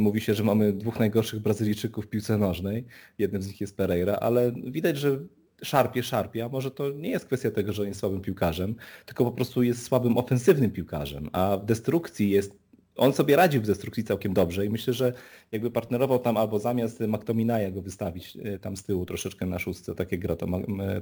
mówi 0.00 0.20
się, 0.20 0.34
że 0.34 0.44
mamy 0.44 0.72
dwóch 0.72 0.98
najgorszych 0.98 1.40
Brazylijczyków 1.40 2.04
w 2.04 2.08
piłce 2.08 2.38
nożnej, 2.38 2.84
jednym 3.18 3.42
z 3.42 3.46
nich 3.46 3.60
jest 3.60 3.76
Pereira, 3.76 4.14
ale 4.14 4.52
widać, 4.52 4.98
że 4.98 5.18
szarpie, 5.62 6.02
szarpie, 6.02 6.44
a 6.44 6.48
może 6.48 6.70
to 6.70 6.90
nie 6.90 7.10
jest 7.10 7.26
kwestia 7.26 7.50
tego, 7.50 7.72
że 7.72 7.82
on 7.82 7.88
jest 7.88 8.00
słabym 8.00 8.20
piłkarzem, 8.20 8.74
tylko 9.06 9.24
po 9.24 9.32
prostu 9.32 9.62
jest 9.62 9.82
słabym 9.82 10.18
ofensywnym 10.18 10.70
piłkarzem, 10.70 11.30
a 11.32 11.56
w 11.56 11.64
destrukcji 11.64 12.30
jest, 12.30 12.58
on 12.96 13.12
sobie 13.12 13.36
radził 13.36 13.62
w 13.62 13.66
destrukcji 13.66 14.04
całkiem 14.04 14.34
dobrze 14.34 14.66
i 14.66 14.70
myślę, 14.70 14.94
że 14.94 15.12
jakby 15.52 15.70
partnerował 15.70 16.18
tam 16.18 16.36
albo 16.36 16.58
zamiast 16.58 17.00
McTominaya 17.00 17.72
go 17.72 17.82
wystawić 17.82 18.38
e, 18.44 18.58
tam 18.58 18.76
z 18.76 18.82
tyłu 18.82 19.06
troszeczkę 19.06 19.46
na 19.46 19.58
szóstce, 19.58 19.94
tak 19.94 20.12
jak 20.12 20.20
gra, 20.20 20.36
to, 20.36 20.46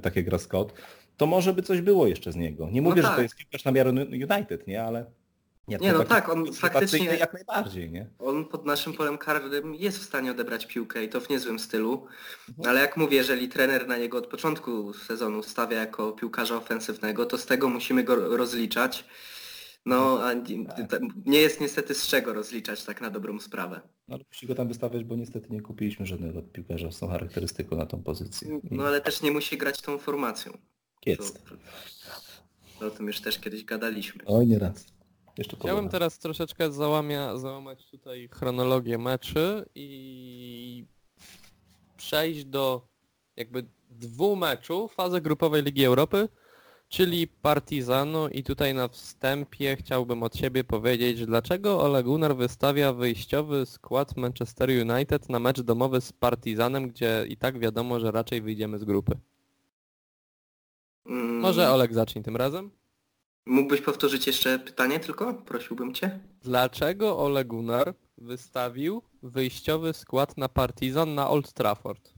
tak 0.01 0.15
jak 0.15 0.25
gra 0.25 0.37
Scott, 0.37 0.73
to 1.17 1.25
może 1.25 1.53
by 1.53 1.61
coś 1.61 1.81
było 1.81 2.07
jeszcze 2.07 2.31
z 2.31 2.35
niego. 2.35 2.69
Nie 2.71 2.81
mówię, 2.81 3.01
że 3.01 3.07
tak. 3.07 3.15
to 3.15 3.21
jest 3.21 3.35
piłkarz 3.35 3.65
na 3.65 3.71
miarę 3.71 3.91
United, 3.91 4.67
nie, 4.67 4.83
ale 4.83 5.05
Nie, 5.67 5.93
no 5.93 6.03
tak, 6.03 6.29
on 6.29 6.53
faktycznie- 6.53 7.05
jak 7.05 7.33
najbardziej, 7.33 7.91
nie? 7.91 8.09
On 8.19 8.45
pod 8.45 8.65
naszym 8.65 8.93
polem 8.93 9.17
karnym 9.17 9.75
jest 9.75 9.97
w 9.97 10.03
stanie 10.03 10.31
odebrać 10.31 10.65
piłkę 10.65 11.03
i 11.03 11.09
to 11.09 11.21
w 11.21 11.29
niezłym 11.29 11.59
stylu, 11.59 12.07
ale 12.65 12.81
jak 12.81 12.97
mówię, 12.97 13.17
jeżeli 13.17 13.49
trener 13.49 13.87
na 13.87 13.97
niego 13.97 14.17
od 14.17 14.27
początku 14.27 14.93
sezonu 14.93 15.43
stawia 15.43 15.77
jako 15.77 16.11
piłkarza 16.11 16.55
ofensywnego, 16.55 17.25
to 17.25 17.37
z 17.37 17.45
tego 17.45 17.69
musimy 17.69 18.03
go 18.03 18.37
rozliczać. 18.37 19.05
No, 19.85 20.23
a 20.23 20.33
nie- 20.33 20.65
nie 21.25 21.39
jest 21.39 21.61
niestety 21.61 21.93
z 21.95 22.07
czego 22.07 22.33
rozliczać 22.33 22.83
tak 22.83 23.01
na 23.01 23.09
dobrą 23.09 23.39
sprawę. 23.39 23.81
No, 24.07 24.15
ale 24.15 24.23
musi 24.31 24.47
go 24.47 24.55
tam 24.55 24.67
wystawiać, 24.67 25.03
bo 25.03 25.15
niestety 25.15 25.47
nie 25.49 25.61
kupiliśmy 25.61 26.05
żadnego 26.05 26.41
piłkarza 26.41 26.91
z 26.91 26.99
tą 26.99 27.07
charakterystyką 27.07 27.75
na 27.77 27.85
tą 27.85 28.03
pozycję. 28.03 28.59
I 28.71 28.75
No 28.75 28.83
ale 28.83 29.01
też 29.01 29.21
nie 29.21 29.31
musi 29.31 29.57
grać 29.57 29.81
tą 29.81 29.97
formacją. 29.97 30.51
To, 30.51 30.59
Jest. 31.09 31.43
to 32.79 32.87
o 32.87 32.91
tym 32.91 33.07
już 33.07 33.21
też 33.21 33.39
kiedyś 33.39 33.65
gadaliśmy. 33.65 34.21
Oj, 34.25 34.47
nie 34.47 34.59
raz. 34.59 34.85
Jeszcze 35.37 35.55
Chciałbym 35.57 35.75
pogoda. 35.75 35.91
teraz 35.91 36.19
troszeczkę 36.19 36.71
załamia, 36.71 37.37
załamać 37.37 37.89
tutaj 37.89 38.29
chronologię 38.31 38.97
meczy 38.97 39.65
i 39.75 40.85
przejść 41.97 42.45
do 42.45 42.87
jakby 43.35 43.65
dwóch 43.89 44.39
meczów 44.39 44.93
fazy 44.93 45.21
grupowej 45.21 45.63
Ligi 45.63 45.85
Europy, 45.85 46.29
czyli 46.89 47.27
Partizanu 47.27 48.27
i 48.27 48.43
tutaj 48.43 48.73
na 48.73 48.87
wstępie 48.87 49.75
chciałbym 49.75 50.23
od 50.23 50.35
siebie 50.35 50.63
powiedzieć, 50.63 51.25
dlaczego 51.25 51.81
Ole 51.81 52.03
Gunnar 52.03 52.35
wystawia 52.35 52.93
wyjściowy 52.93 53.65
skład 53.65 54.17
Manchester 54.17 54.69
United 54.69 55.29
na 55.29 55.39
mecz 55.39 55.61
domowy 55.61 56.01
z 56.01 56.13
Partizanem, 56.13 56.87
gdzie 56.89 57.25
i 57.29 57.37
tak 57.37 57.59
wiadomo, 57.59 57.99
że 57.99 58.11
raczej 58.11 58.41
wyjdziemy 58.41 58.79
z 58.79 58.83
grupy. 58.83 59.17
Mm, 61.05 61.39
Może 61.39 61.71
Olek 61.71 61.93
zacznij 61.93 62.23
tym 62.23 62.37
razem. 62.37 62.71
Mógłbyś 63.45 63.81
powtórzyć 63.81 64.27
jeszcze 64.27 64.59
pytanie 64.59 64.99
tylko? 64.99 65.33
Prosiłbym 65.33 65.93
cię. 65.93 66.19
Dlaczego 66.41 67.17
Ole 67.17 67.45
Gunnar 67.45 67.93
wystawił 68.17 69.01
wyjściowy 69.23 69.93
skład 69.93 70.37
na 70.37 70.49
Partizan 70.49 71.15
na 71.15 71.29
Old 71.29 71.53
Trafford? 71.53 72.13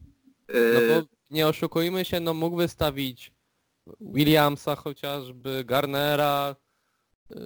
No 0.54 0.60
Yy, 0.60 0.88
bo 1.02 1.08
nie 1.32 1.48
oszukujmy 1.48 2.06
się, 2.06 2.20
no 2.20 2.34
mógł 2.34 2.58
wystawić 2.58 3.32
Williamsa 4.02 4.76
chociażby, 4.76 5.64
Garnera, 5.66 6.56
yy, 7.30 7.38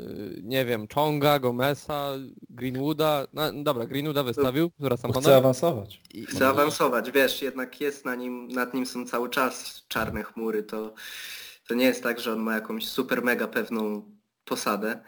nie 0.43 0.65
wiem, 0.65 0.88
Chonga, 0.95 1.39
Gomesa, 1.39 2.12
Greenwooda. 2.50 3.27
No, 3.33 3.53
dobra, 3.63 3.86
Greenwooda 3.86 4.24
wystawił, 4.24 4.71
zwracam 4.79 5.12
honor. 5.12 5.24
chcę 5.24 5.38
awansować. 5.38 6.01
I- 6.13 6.25
Chcę 6.25 6.48
awansować, 6.48 7.12
wiesz, 7.12 7.41
jednak 7.41 7.81
jest 7.81 8.05
na 8.05 8.15
nim, 8.15 8.48
nad 8.48 8.74
nim 8.74 8.86
są 8.86 9.05
cały 9.05 9.29
czas 9.29 9.83
czarne 9.88 10.24
chmury, 10.24 10.63
to, 10.63 10.93
to 11.69 11.75
nie 11.75 11.85
jest 11.85 12.03
tak, 12.03 12.19
że 12.19 12.33
on 12.33 12.39
ma 12.39 12.53
jakąś 12.53 12.88
super 12.88 13.23
mega 13.23 13.47
pewną 13.47 14.11
posadę 14.45 15.03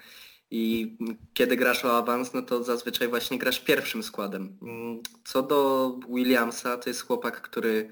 i 0.52 0.98
kiedy 1.34 1.56
grasz 1.58 1.86
o 1.86 1.98
awans, 1.98 2.34
no 2.34 2.42
to 2.42 2.64
zazwyczaj 2.64 3.08
właśnie 3.08 3.40
grasz 3.40 3.60
pierwszym 3.60 4.04
składem. 4.04 4.58
Mm, 4.62 5.00
Co 5.26 5.44
do 5.44 5.92
Williamsa, 6.10 6.78
to 6.78 6.90
jest 6.90 7.02
chłopak, 7.08 7.42
który 7.42 7.90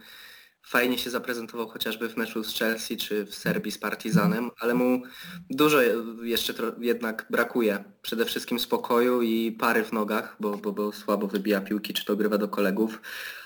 fajnie 0.62 0.98
się 0.98 1.10
zaprezentował 1.10 1.68
chociażby 1.68 2.10
w 2.10 2.18
meczu 2.18 2.44
z 2.44 2.60
Chelsea 2.60 2.98
czy 2.98 3.26
w 3.26 3.36
Serbii 3.36 3.72
z 3.72 3.78
Partizanem, 3.78 4.52
ale 4.60 4.74
mu 4.74 5.02
dużo 5.50 5.82
jeszcze 6.24 6.54
jednak 6.80 7.26
brakuje. 7.30 7.84
Przede 8.02 8.26
wszystkim 8.26 8.60
spokoju 8.60 9.22
i 9.22 9.52
pary 9.52 9.84
w 9.84 9.94
nogach, 9.94 10.36
bo, 10.40 10.58
bo, 10.58 10.72
bo 10.72 10.92
słabo 10.92 11.28
wybija 11.28 11.62
piłki 11.62 11.94
czy 11.94 12.06
to 12.06 12.16
grywa 12.16 12.38
do 12.38 12.48
kolegów. 12.48 13.02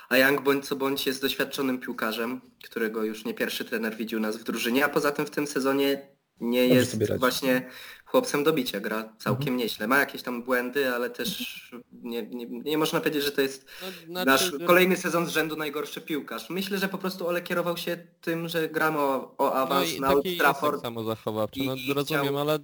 A 0.08 0.16
Young 0.18 0.42
bądź 0.42 0.66
co 0.66 0.76
bądź 0.76 1.06
jest 1.06 1.22
doświadczonym 1.22 1.78
piłkarzem, 1.78 2.40
którego 2.64 3.04
już 3.04 3.24
nie 3.24 3.34
pierwszy 3.34 3.64
trener 3.64 3.96
widział 3.96 4.20
nas 4.20 4.36
w 4.36 4.44
drużynie, 4.44 4.84
a 4.84 4.88
poza 4.88 5.12
tym 5.12 5.26
w 5.26 5.30
tym 5.30 5.46
sezonie 5.46 6.08
nie 6.40 6.62
Dobrze 6.68 6.74
jest 6.80 7.18
właśnie 7.18 7.68
chłopcem 8.04 8.44
do 8.44 8.52
bicia, 8.52 8.80
gra 8.80 9.12
całkiem 9.18 9.56
nieźle. 9.56 9.86
Ma 9.86 9.98
jakieś 9.98 10.22
tam 10.22 10.42
błędy, 10.42 10.94
ale 10.94 11.10
też 11.10 11.70
nie, 11.92 12.22
nie, 12.22 12.46
nie 12.46 12.78
można 12.78 13.00
powiedzieć, 13.00 13.24
że 13.24 13.32
to 13.32 13.40
jest 13.40 13.66
No, 13.82 13.88
znaczy, 14.06 14.26
nasz 14.26 14.60
że- 14.60 14.66
kolejny 14.66 14.96
sezon 14.96 15.26
z 15.26 15.28
rzędu 15.30 15.56
najgorszy 15.56 16.00
piłkarz. 16.00 16.50
Myślę, 16.50 16.78
że 16.78 16.88
po 16.88 16.98
prostu 16.98 17.26
Ole 17.28 17.42
kierował 17.42 17.76
się 17.76 17.98
tym, 18.20 18.48
że 18.48 18.68
gramy 18.68 18.98
o, 18.98 19.34
o 19.38 19.44
no 19.44 19.52
awans 19.54 19.92
i 19.92 20.00
na 20.00 20.06
taki 20.06 20.16
Old 20.16 20.26
jest 20.26 20.38
Trafford 20.38 20.82
samozachowawczy, 20.82 21.60
I- 21.60 21.66
no 21.66 21.74
i 21.74 21.92
rozumiem, 21.94 22.22
chciał- 22.24 22.38
ale 22.38 22.58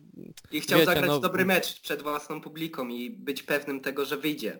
i 0.53 0.61
chciał 0.61 0.79
wiecie, 0.79 0.91
zagrać 0.91 1.09
no- 1.11 1.19
dobry 1.21 1.45
mecz 1.45 1.81
przed 1.81 2.03
własną 2.03 2.41
publiką 2.41 2.89
i 2.89 3.11
być 3.11 3.43
pewnym 3.43 3.81
tego, 3.81 4.05
że 4.05 4.17
wyjdzie. 4.17 4.59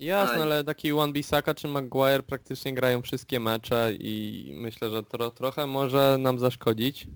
Jasne, 0.00 0.34
Ale- 0.34 0.42
ale 0.42 0.64
taki 0.64 0.92
Wan 0.92 1.12
Bissaka 1.12 1.54
czy 1.54 1.68
Maguire 1.68 2.22
praktycznie 2.22 2.74
grają 2.74 3.02
wszystkie 3.02 3.40
mecze 3.40 3.92
i 3.98 4.50
myślę, 4.56 4.90
że 4.90 5.02
tro, 5.02 5.30
trochę 5.30 5.66
może 5.66 6.16
nam 6.20 6.38
zaszkodzić. 6.38 7.06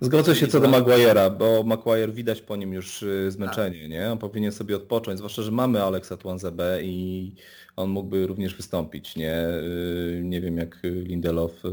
Zgodzę 0.00 0.36
się 0.36 0.46
co 0.48 0.60
do. 0.60 0.68
Maguire'a, 0.68 1.36
bo 1.38 1.62
Maguire 1.62 2.12
widać 2.12 2.40
po 2.40 2.56
nim 2.56 2.72
już 2.72 3.02
y, 3.02 3.30
zmęczenie, 3.30 3.88
nie? 3.88 4.12
On 4.12 4.18
powinien 4.18 4.52
sobie 4.52 4.76
odpocząć, 4.76 5.18
zwłaszcza, 5.18 5.42
że 5.42 5.50
mamy 5.50 5.82
Alexa 5.82 6.16
Twanzebe 6.16 6.78
i 6.82 7.32
on 7.76 7.90
mógłby 7.90 8.26
również 8.26 8.54
wystąpić, 8.54 9.16
nie? 9.16 9.44
Y, 9.48 10.20
Nie 10.24 10.40
wiem 10.40 10.56
jak 10.56 10.78
Lindelof 10.82 11.64
y, 11.64 11.68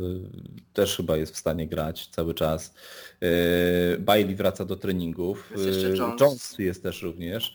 też 0.74 0.98
chyba 0.98 1.18
jest 1.18 1.34
w 1.36 1.38
stanie 1.38 1.68
grać 1.68 2.08
cały 2.08 2.34
czas. 2.34 2.74
Bailey 4.00 4.36
wraca 4.36 4.66
do 4.66 4.76
treningów. 4.76 5.52
Jest 5.52 5.66
jeszcze 5.66 5.88
Y, 5.88 5.98
Jones. 6.20 6.56
jest 6.60 6.84
też 6.84 7.02
również. 7.02 7.54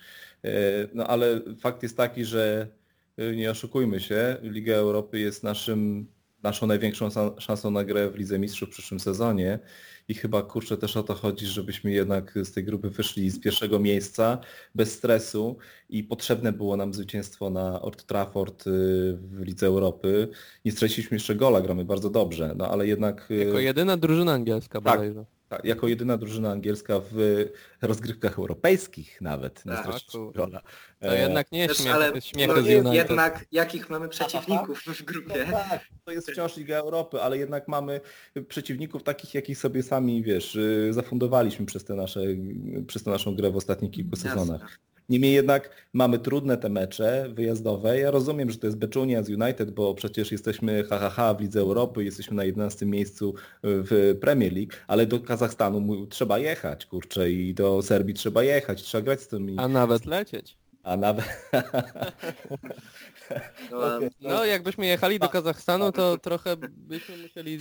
No 0.95 1.07
ale 1.07 1.41
fakt 1.61 1.83
jest 1.83 1.97
taki, 1.97 2.25
że 2.25 2.67
nie 3.37 3.51
oszukujmy 3.51 4.01
się, 4.01 4.37
Liga 4.43 4.75
Europy 4.75 5.19
jest 5.19 5.43
naszym, 5.43 6.07
naszą 6.43 6.67
największą 6.67 7.09
szansą 7.39 7.71
na 7.71 7.85
grę 7.85 8.11
w 8.11 8.17
Lidze 8.17 8.39
Mistrzów 8.39 8.69
w 8.69 8.73
przyszłym 8.73 9.01
sezonie 9.01 9.59
i 10.09 10.15
chyba 10.15 10.43
kurczę 10.43 10.77
też 10.77 10.97
o 10.97 11.03
to 11.03 11.15
chodzi, 11.15 11.47
żebyśmy 11.47 11.91
jednak 11.91 12.35
z 12.43 12.53
tej 12.53 12.65
grupy 12.65 12.91
wyszli 12.91 13.31
z 13.31 13.41
pierwszego 13.41 13.79
miejsca 13.79 14.39
bez 14.75 14.93
stresu 14.93 15.57
i 15.89 16.05
potrzebne 16.05 16.53
było 16.53 16.77
nam 16.77 16.95
zwycięstwo 16.95 17.51
na 17.51 17.83
Old 17.83 18.05
Trafford 18.07 18.67
y, 18.67 18.71
w 19.17 19.41
Lidze 19.41 19.67
Europy. 19.67 20.29
Nie 20.65 20.73
straciliśmy 20.73 21.15
jeszcze 21.15 21.35
gola, 21.35 21.61
gramy 21.61 21.85
bardzo 21.85 22.11
dobrze, 22.11 22.55
no 22.57 22.69
ale 22.69 22.87
jednak 22.87 23.31
y, 23.31 23.35
Jako 23.35 23.59
jedyna 23.59 23.97
drużyna 23.97 24.33
angielska 24.33 24.81
Tak. 24.81 24.95
bodajże. 24.95 25.36
Jako 25.65 25.89
jedyna 25.89 26.17
drużyna 26.17 26.51
angielska 26.51 27.01
w 27.13 27.45
rozgrywkach 27.83 28.39
europejskich 28.39 29.21
nawet 29.21 29.67
nie 29.67 29.73
Tak, 29.73 29.87
gola. 30.35 30.61
To 30.61 30.67
E, 31.01 31.21
jednak 31.21 31.53
nie 31.53 31.69
Też, 31.69 31.79
śmiech, 31.79 31.95
ale 31.95 32.11
jest 32.15 32.27
śmiech 32.27 32.51
no, 32.85 32.95
jednak 32.95 33.45
jakich 33.53 33.91
mamy 33.91 34.09
przeciwników 34.09 34.83
w 34.83 35.03
grupie? 35.03 35.47
No 35.51 35.53
tak, 35.53 35.89
to 36.05 36.13
jest 36.13 36.31
wciąż 36.31 36.57
Liga 36.57 36.77
Europy, 36.77 37.23
ale 37.23 37.39
jednak 37.39 37.69
mamy 37.69 38.01
przeciwników 38.49 39.03
takich, 39.03 39.35
jakich 39.35 39.59
sobie 39.59 39.83
sami, 39.83 40.23
wiesz, 40.23 40.55
y, 40.55 40.89
zafundowaliśmy 40.91 41.67
przez, 41.67 41.85
te 41.85 41.95
nasze, 41.95 42.21
przez 42.87 43.03
tę 43.03 43.11
naszą 43.11 43.37
grę 43.37 43.51
w 43.51 43.57
ostatnich 43.57 43.91
kilku 43.91 44.17
sezonach. 44.17 44.79
Niemniej 45.09 45.33
jednak 45.33 45.71
mamy 45.93 46.19
trudne 46.19 46.57
te 46.57 46.69
mecze 46.69 47.29
wyjazdowe. 47.35 47.99
Ja 47.99 48.11
rozumiem, 48.11 48.51
że 48.51 48.59
to 48.59 48.67
jest 48.67 48.79
Beczunia 48.79 49.23
z 49.23 49.29
United, 49.31 49.71
bo 49.71 49.95
przecież 49.95 50.33
jesteśmy 50.33 50.85
HHH 50.85 51.35
w 51.39 51.41
Lidze 51.41 51.61
Europy, 51.61 52.05
jesteśmy 52.05 52.37
na 52.37 52.45
11 52.45 52.87
miejscu 52.87 53.35
w 53.63 54.19
Premier 54.21 54.53
League, 54.53 54.73
ale 54.87 55.07
do 55.07 55.21
Kazachstanu 55.21 56.07
trzeba 56.07 56.39
jechać, 56.39 56.87
kurczę, 56.87 57.31
i 57.31 57.55
do 57.55 57.83
Serbii 57.83 58.15
trzeba 58.15 58.43
jechać, 58.43 58.83
trzeba 58.83 59.03
grać 59.03 59.21
z 59.21 59.29
tymi, 59.29 59.55
A 59.59 59.69
nawet 59.69 60.07
lecieć. 60.07 60.57
a 60.83 60.97
nawet... 60.97 61.25
No, 63.71 63.97
Okej. 63.97 64.09
No 64.21 64.45
jakbyśmy 64.45 64.87
jechali 64.87 65.19
do 65.19 65.29
Kazachstanu, 65.29 65.93
to 65.93 66.19
trochę 66.19 66.57
byśmy 66.71 67.17
musieli 67.17 67.59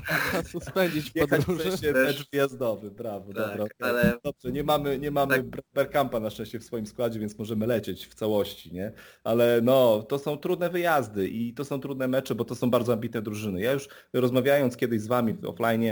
suspendzić 0.52 1.12
Jechać 1.14 1.44
w 1.44 1.80
Też. 1.80 1.94
mecz 1.94 2.30
wjazdowy, 2.32 2.90
brawo, 2.90 3.32
Tak, 3.32 3.48
dobra. 3.58 3.66
ale- 3.80 4.14
Dobrze, 4.24 4.52
nie 4.52 4.64
mamy, 4.64 4.98
nie 4.98 5.10
mamy 5.10 5.34
Tak. 5.36 5.44
Bergkampa 5.74 6.20
na 6.20 6.30
szczęście 6.30 6.58
w 6.60 6.64
swoim 6.64 6.86
składzie, 6.86 7.20
więc 7.20 7.38
możemy 7.38 7.66
lecieć 7.66 8.06
w 8.06 8.14
całości, 8.14 8.72
nie? 8.72 8.92
Ale 9.24 9.60
no, 9.62 10.02
to 10.02 10.18
są 10.18 10.36
trudne 10.36 10.70
wyjazdy 10.70 11.28
i 11.28 11.54
to 11.54 11.64
są 11.64 11.80
trudne 11.80 12.08
mecze, 12.08 12.34
bo 12.34 12.44
to 12.44 12.54
są 12.54 12.70
bardzo 12.70 12.92
ambitne 12.92 13.22
drużyny. 13.22 13.60
Ja 13.60 13.72
już 13.72 13.88
rozmawiając 14.12 14.76
kiedyś 14.76 15.00
z 15.00 15.06
wami 15.06 15.34
w 15.34 15.44
offline 15.44 15.82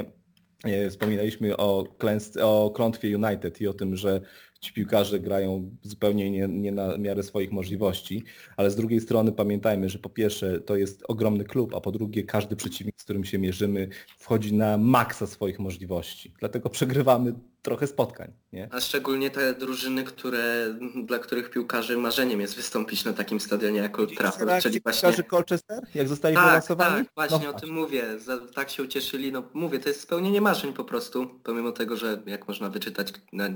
e, 0.64 0.90
wspominaliśmy 0.90 1.56
o, 1.56 1.84
klęsce, 1.98 2.46
o 2.46 2.70
klątwie 2.74 3.16
United 3.18 3.60
i 3.60 3.68
o 3.68 3.72
tym, 3.74 3.96
że 3.96 4.20
ci 4.62 4.72
piłkarze 4.72 5.20
grają 5.20 5.76
zupełnie 5.82 6.30
nie, 6.30 6.48
nie 6.48 6.72
na 6.72 6.98
miarę 6.98 7.22
swoich 7.22 7.52
możliwości, 7.52 8.24
ale 8.56 8.70
z 8.70 8.76
drugiej 8.76 9.00
strony 9.00 9.32
pamiętajmy, 9.32 9.88
że 9.88 9.98
po 9.98 10.08
pierwsze 10.08 10.60
to 10.60 10.76
jest 10.76 11.04
ogromny 11.08 11.44
klub, 11.44 11.74
a 11.74 11.80
po 11.80 11.92
drugie 11.92 12.24
każdy 12.24 12.56
przeciwnik, 12.56 12.94
z 13.00 13.04
którym 13.04 13.24
się 13.24 13.38
mierzymy, 13.38 13.88
wchodzi 14.18 14.54
na 14.54 14.78
maksa 14.78 15.26
swoich 15.26 15.58
możliwości. 15.58 16.32
Dlatego 16.40 16.70
przegrywamy 16.70 17.34
trochę 17.62 17.86
spotkań, 17.86 18.32
nie? 18.52 18.68
A 18.72 18.80
szczególnie 18.80 19.30
te 19.30 19.54
drużyny, 19.54 20.04
które, 20.04 20.74
dla 21.04 21.18
których 21.18 21.50
piłkarzy 21.50 21.96
marzeniem 21.96 22.40
jest 22.40 22.56
wystąpić 22.56 23.04
na 23.04 23.12
takim 23.12 23.40
stadionie 23.40 23.78
jak 23.80 23.98
Old 23.98 24.16
Trafford, 24.18 24.62
czyli 24.62 24.80
właśnie... 24.80 25.00
Piłkarzy 25.08 25.24
Colchester, 25.24 25.82
jak 25.94 26.08
zostali 26.08 26.34
Tak, 26.34 26.44
wylansowani? 26.44 27.04
tak, 27.04 27.14
właśnie 27.14 27.46
No 27.46 27.56
o 27.56 27.60
tym 27.60 27.70
mówię. 27.70 28.18
Za, 28.18 28.38
tak 28.38 28.70
się 28.70 28.82
ucieszyli. 28.82 29.32
No 29.32 29.42
mówię, 29.54 29.78
to 29.78 29.88
jest 29.88 30.00
spełnienie 30.00 30.40
marzeń 30.40 30.72
po 30.72 30.84
prostu, 30.84 31.26
pomimo 31.44 31.72
tego, 31.72 31.96
że 31.96 32.22
jak 32.26 32.48
można 32.48 32.70
wyczytać 32.70 33.12
na 33.32 33.48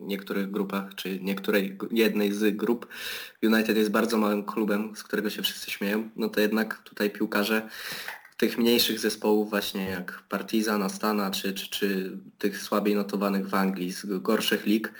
niektórych 0.00 0.50
grupach, 0.50 0.94
czy 0.94 1.20
niektórej 1.20 1.78
jednej 1.90 2.32
z 2.32 2.56
grup, 2.56 2.86
United 3.42 3.76
jest 3.76 3.90
bardzo 3.90 4.16
małym 4.18 4.44
klubem, 4.44 4.96
z 4.96 5.02
którego 5.02 5.30
się 5.30 5.42
wszyscy 5.42 5.70
śmieją, 5.70 6.10
no 6.16 6.28
to 6.28 6.40
jednak 6.40 6.78
tutaj 6.78 7.10
piłkarze 7.10 7.68
tych 8.40 8.58
mniejszych 8.58 9.00
zespołów 9.00 9.50
właśnie 9.50 9.84
jak 9.90 10.22
Partizan, 10.28 10.82
Astana, 10.82 11.30
czy, 11.30 11.54
czy, 11.54 11.68
czy 11.68 12.18
tych 12.38 12.62
słabiej 12.62 12.94
notowanych 12.94 13.48
w 13.48 13.54
Anglii, 13.54 13.92
z 13.92 14.06
gorszych 14.22 14.66
lig, 14.66 14.92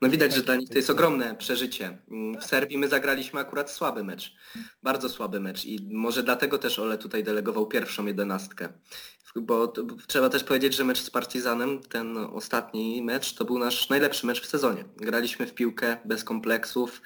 no 0.00 0.10
widać, 0.10 0.34
że 0.34 0.42
dla 0.42 0.56
nich 0.56 0.68
to 0.68 0.74
jest 0.74 0.90
ogromne 0.90 1.36
przeżycie. 1.36 1.98
Mm, 2.10 2.40
W 2.40 2.44
Serbii 2.44 2.78
my 2.78 2.88
zagraliśmy 2.88 3.40
akurat 3.40 3.70
słaby 3.70 4.04
mecz, 4.04 4.34
bardzo 4.82 5.08
słaby 5.08 5.40
mecz 5.40 5.64
i 5.64 5.88
może 5.92 6.22
dlatego 6.22 6.58
też 6.58 6.78
Ole 6.78 6.98
tutaj 6.98 7.24
delegował 7.24 7.66
pierwszą 7.66 8.06
jedenastkę. 8.06 8.68
Bo 9.36 9.72
trzeba 10.06 10.28
też 10.28 10.44
powiedzieć, 10.44 10.74
że 10.74 10.84
mecz 10.84 11.00
z 11.02 11.10
Partizanem, 11.10 11.80
ten 11.82 12.16
ostatni 12.16 13.02
mecz, 13.02 13.34
to 13.34 13.44
był 13.44 13.58
nasz 13.58 13.88
najlepszy 13.88 14.26
mecz 14.26 14.42
w 14.42 14.46
sezonie. 14.46 14.84
Graliśmy 14.96 15.46
w 15.46 15.54
piłkę 15.54 15.96
bez 16.04 16.24
kompleksów. 16.24 17.02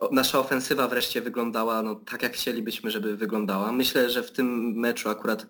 O- 0.00 0.08
Nasza 0.12 0.38
ofensywa 0.38 0.88
wreszcie 0.88 1.20
wyglądała 1.20 1.82
no, 1.82 1.94
tak, 1.94 2.22
jak 2.22 2.32
chcielibyśmy, 2.32 2.90
żeby 2.90 3.16
wyglądała. 3.16 3.72
Myślę, 3.72 4.10
że 4.10 4.22
w 4.22 4.30
tym 4.30 4.72
meczu 4.72 5.08
akurat 5.08 5.46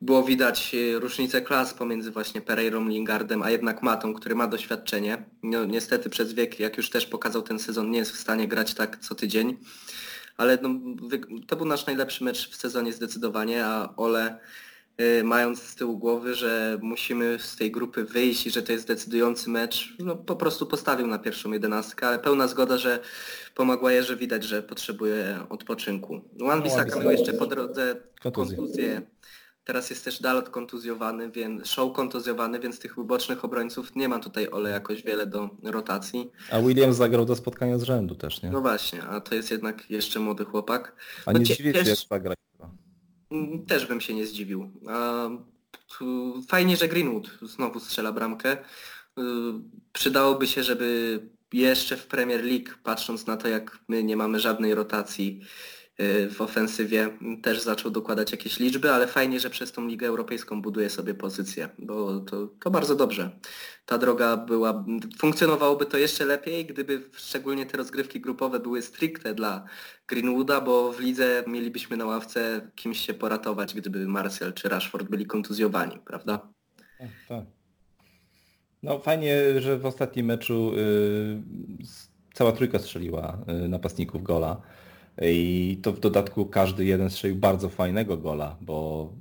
było 0.00 0.22
widać 0.22 0.74
yy, 0.74 0.98
różnicę 0.98 1.42
klas 1.42 1.74
pomiędzy 1.74 2.10
właśnie 2.10 2.40
Pereirą, 2.40 2.88
Lingardem, 2.88 3.42
a 3.42 3.50
jednak 3.50 3.82
Matą, 3.82 4.14
który 4.14 4.34
ma 4.34 4.46
doświadczenie. 4.46 5.24
No, 5.42 5.64
niestety 5.64 6.10
przez 6.10 6.32
wiek, 6.32 6.60
jak 6.60 6.76
już 6.76 6.90
też 6.90 7.06
pokazał 7.06 7.42
ten 7.42 7.58
sezon, 7.58 7.90
nie 7.90 7.98
jest 7.98 8.12
w 8.12 8.18
stanie 8.20 8.48
grać 8.48 8.74
tak 8.74 8.98
co 8.98 9.14
tydzień. 9.14 9.56
Ale 10.36 10.58
no, 10.62 10.68
to 11.46 11.56
był 11.56 11.66
nasz 11.66 11.86
najlepszy 11.86 12.24
mecz 12.24 12.50
w 12.50 12.56
sezonie 12.56 12.92
zdecydowanie, 12.92 13.66
a 13.66 13.96
Ole 13.96 14.34
y, 14.34 14.38
mając 15.24 15.62
z 15.62 15.74
tyłu 15.74 15.98
głowy, 15.98 16.34
że 16.34 16.78
musimy 16.82 17.38
z 17.40 17.56
tej 17.56 17.70
grupy 17.70 18.04
wyjść 18.04 18.46
i 18.46 18.50
że 18.50 18.62
to 18.62 18.72
jest 18.72 18.86
decydujący 18.88 19.50
mecz, 19.50 19.94
no 19.98 20.16
po 20.16 20.36
prostu 20.36 20.66
postawił 20.66 21.06
na 21.06 21.18
pierwszą 21.18 21.52
jedenastkę, 21.52 22.06
ale 22.08 22.18
pełna 22.18 22.48
zgoda, 22.48 22.78
że 22.78 23.00
po 23.54 23.62
Maguire'ze 23.64 24.16
widać, 24.16 24.44
że 24.44 24.62
potrzebuje 24.62 25.38
odpoczynku. 25.48 26.20
Wan 26.40 26.62
Bissaka 26.62 26.84
miał 26.90 26.98
Wan-Bissaka- 26.98 27.10
jeszcze 27.10 27.32
po 27.32 27.46
drodze 27.46 27.96
Kontuzję. 28.22 28.56
kontuzję. 28.56 29.02
Teraz 29.64 29.90
jest 29.90 30.04
też 30.04 30.22
Dalot 30.22 30.48
kontuzjowany, 30.48 31.30
więc 31.30 31.68
show 31.68 31.92
kontuzjowany, 31.92 32.60
więc 32.60 32.78
tych 32.78 32.94
bocznych 33.04 33.44
obrońców 33.44 33.96
nie 33.96 34.08
ma 34.08 34.18
tutaj 34.18 34.48
Ole 34.50 34.70
jakoś 34.70 35.02
wiele 35.02 35.26
do 35.26 35.50
rotacji. 35.64 36.30
A 36.50 36.60
Williams 36.60 36.96
zagrał 36.96 37.24
do 37.24 37.36
spotkania 37.36 37.78
z 37.78 37.82
rzędu 37.82 38.14
też, 38.14 38.42
nie? 38.42 38.50
No 38.50 38.60
właśnie, 38.60 39.02
a 39.02 39.20
to 39.20 39.34
jest 39.34 39.50
jednak 39.50 39.90
jeszcze 39.90 40.20
młody 40.20 40.44
chłopak. 40.44 40.96
A 41.26 41.32
no 41.32 41.38
nie 41.38 41.44
dziwię 41.44 41.72
się, 41.84 41.90
jak. 42.10 42.22
Też 43.66 43.86
bym 43.86 44.00
się 44.00 44.14
nie 44.14 44.26
zdziwił. 44.26 44.70
Fajnie, 46.48 46.76
że 46.76 46.88
Greenwood 46.88 47.30
znowu 47.42 47.80
strzela 47.80 48.12
bramkę. 48.12 48.56
Y, 48.56 49.22
Przydałoby 49.92 50.46
się, 50.46 50.62
żeby 50.62 51.20
jeszcze 51.52 51.96
w 51.96 52.06
Premier 52.06 52.44
League, 52.44 52.70
patrząc 52.82 53.26
na 53.26 53.36
to, 53.36 53.48
jak 53.48 53.78
my 53.88 54.04
nie 54.04 54.16
mamy 54.16 54.40
żadnej 54.40 54.74
rotacji 54.74 55.40
w 56.30 56.36
ofensywie, 56.40 57.08
też 57.42 57.60
zaczął 57.60 57.90
dokładać 57.90 58.32
jakieś 58.32 58.58
liczby, 58.60 58.90
ale 58.92 59.06
fajnie, 59.06 59.40
że 59.40 59.50
przez 59.50 59.72
tą 59.72 59.86
Ligę 59.86 60.06
Europejską 60.06 60.62
buduje 60.62 60.90
sobie 60.90 61.14
pozycję, 61.14 61.68
bo 61.78 62.20
to, 62.20 62.48
to 62.60 62.70
bardzo 62.70 62.94
dobrze. 62.96 63.30
Ta 63.86 63.98
droga 63.98 64.36
była, 64.36 64.84
funkcjonowałoby 65.18 65.86
to 65.86 65.98
jeszcze 65.98 66.24
lepiej, 66.24 66.66
gdyby 66.66 67.02
szczególnie 67.12 67.66
te 67.66 67.76
rozgrywki 67.76 68.20
grupowe 68.20 68.60
były 68.60 68.82
stricte 68.82 69.34
dla 69.34 69.64
Greenwooda, 70.08 70.60
bo 70.60 70.92
w 70.92 71.00
lidze 71.00 71.44
mielibyśmy 71.46 71.96
na 71.96 72.04
ławce 72.06 72.70
kimś 72.74 73.00
się 73.06 73.14
poratować, 73.14 73.74
gdyby 73.74 74.08
Marcel 74.08 74.52
czy 74.52 74.68
Rashford 74.68 75.08
byli 75.08 75.26
kontuzjowani, 75.26 75.98
prawda? 76.06 76.48
Tak, 76.98 77.08
tak. 77.28 77.44
No 78.82 78.98
fajnie, 78.98 79.60
że 79.60 79.78
w 79.78 79.86
ostatnim 79.86 80.26
meczu 80.26 80.72
y, 80.74 81.42
s- 81.82 82.10
cała 82.34 82.52
trójka 82.52 82.78
strzeliła 82.78 83.38
y, 83.64 83.68
napastników 83.68 84.22
gola. 84.22 84.60
I 85.22 85.78
to 85.82 85.92
w 85.92 86.00
dodatku 86.00 86.46
każdy 86.46 86.84
jeden 86.84 87.10
strzelił 87.10 87.36
bardzo 87.36 87.68
fajnego 87.68 88.16
gola, 88.16 88.56
bo 88.60 89.12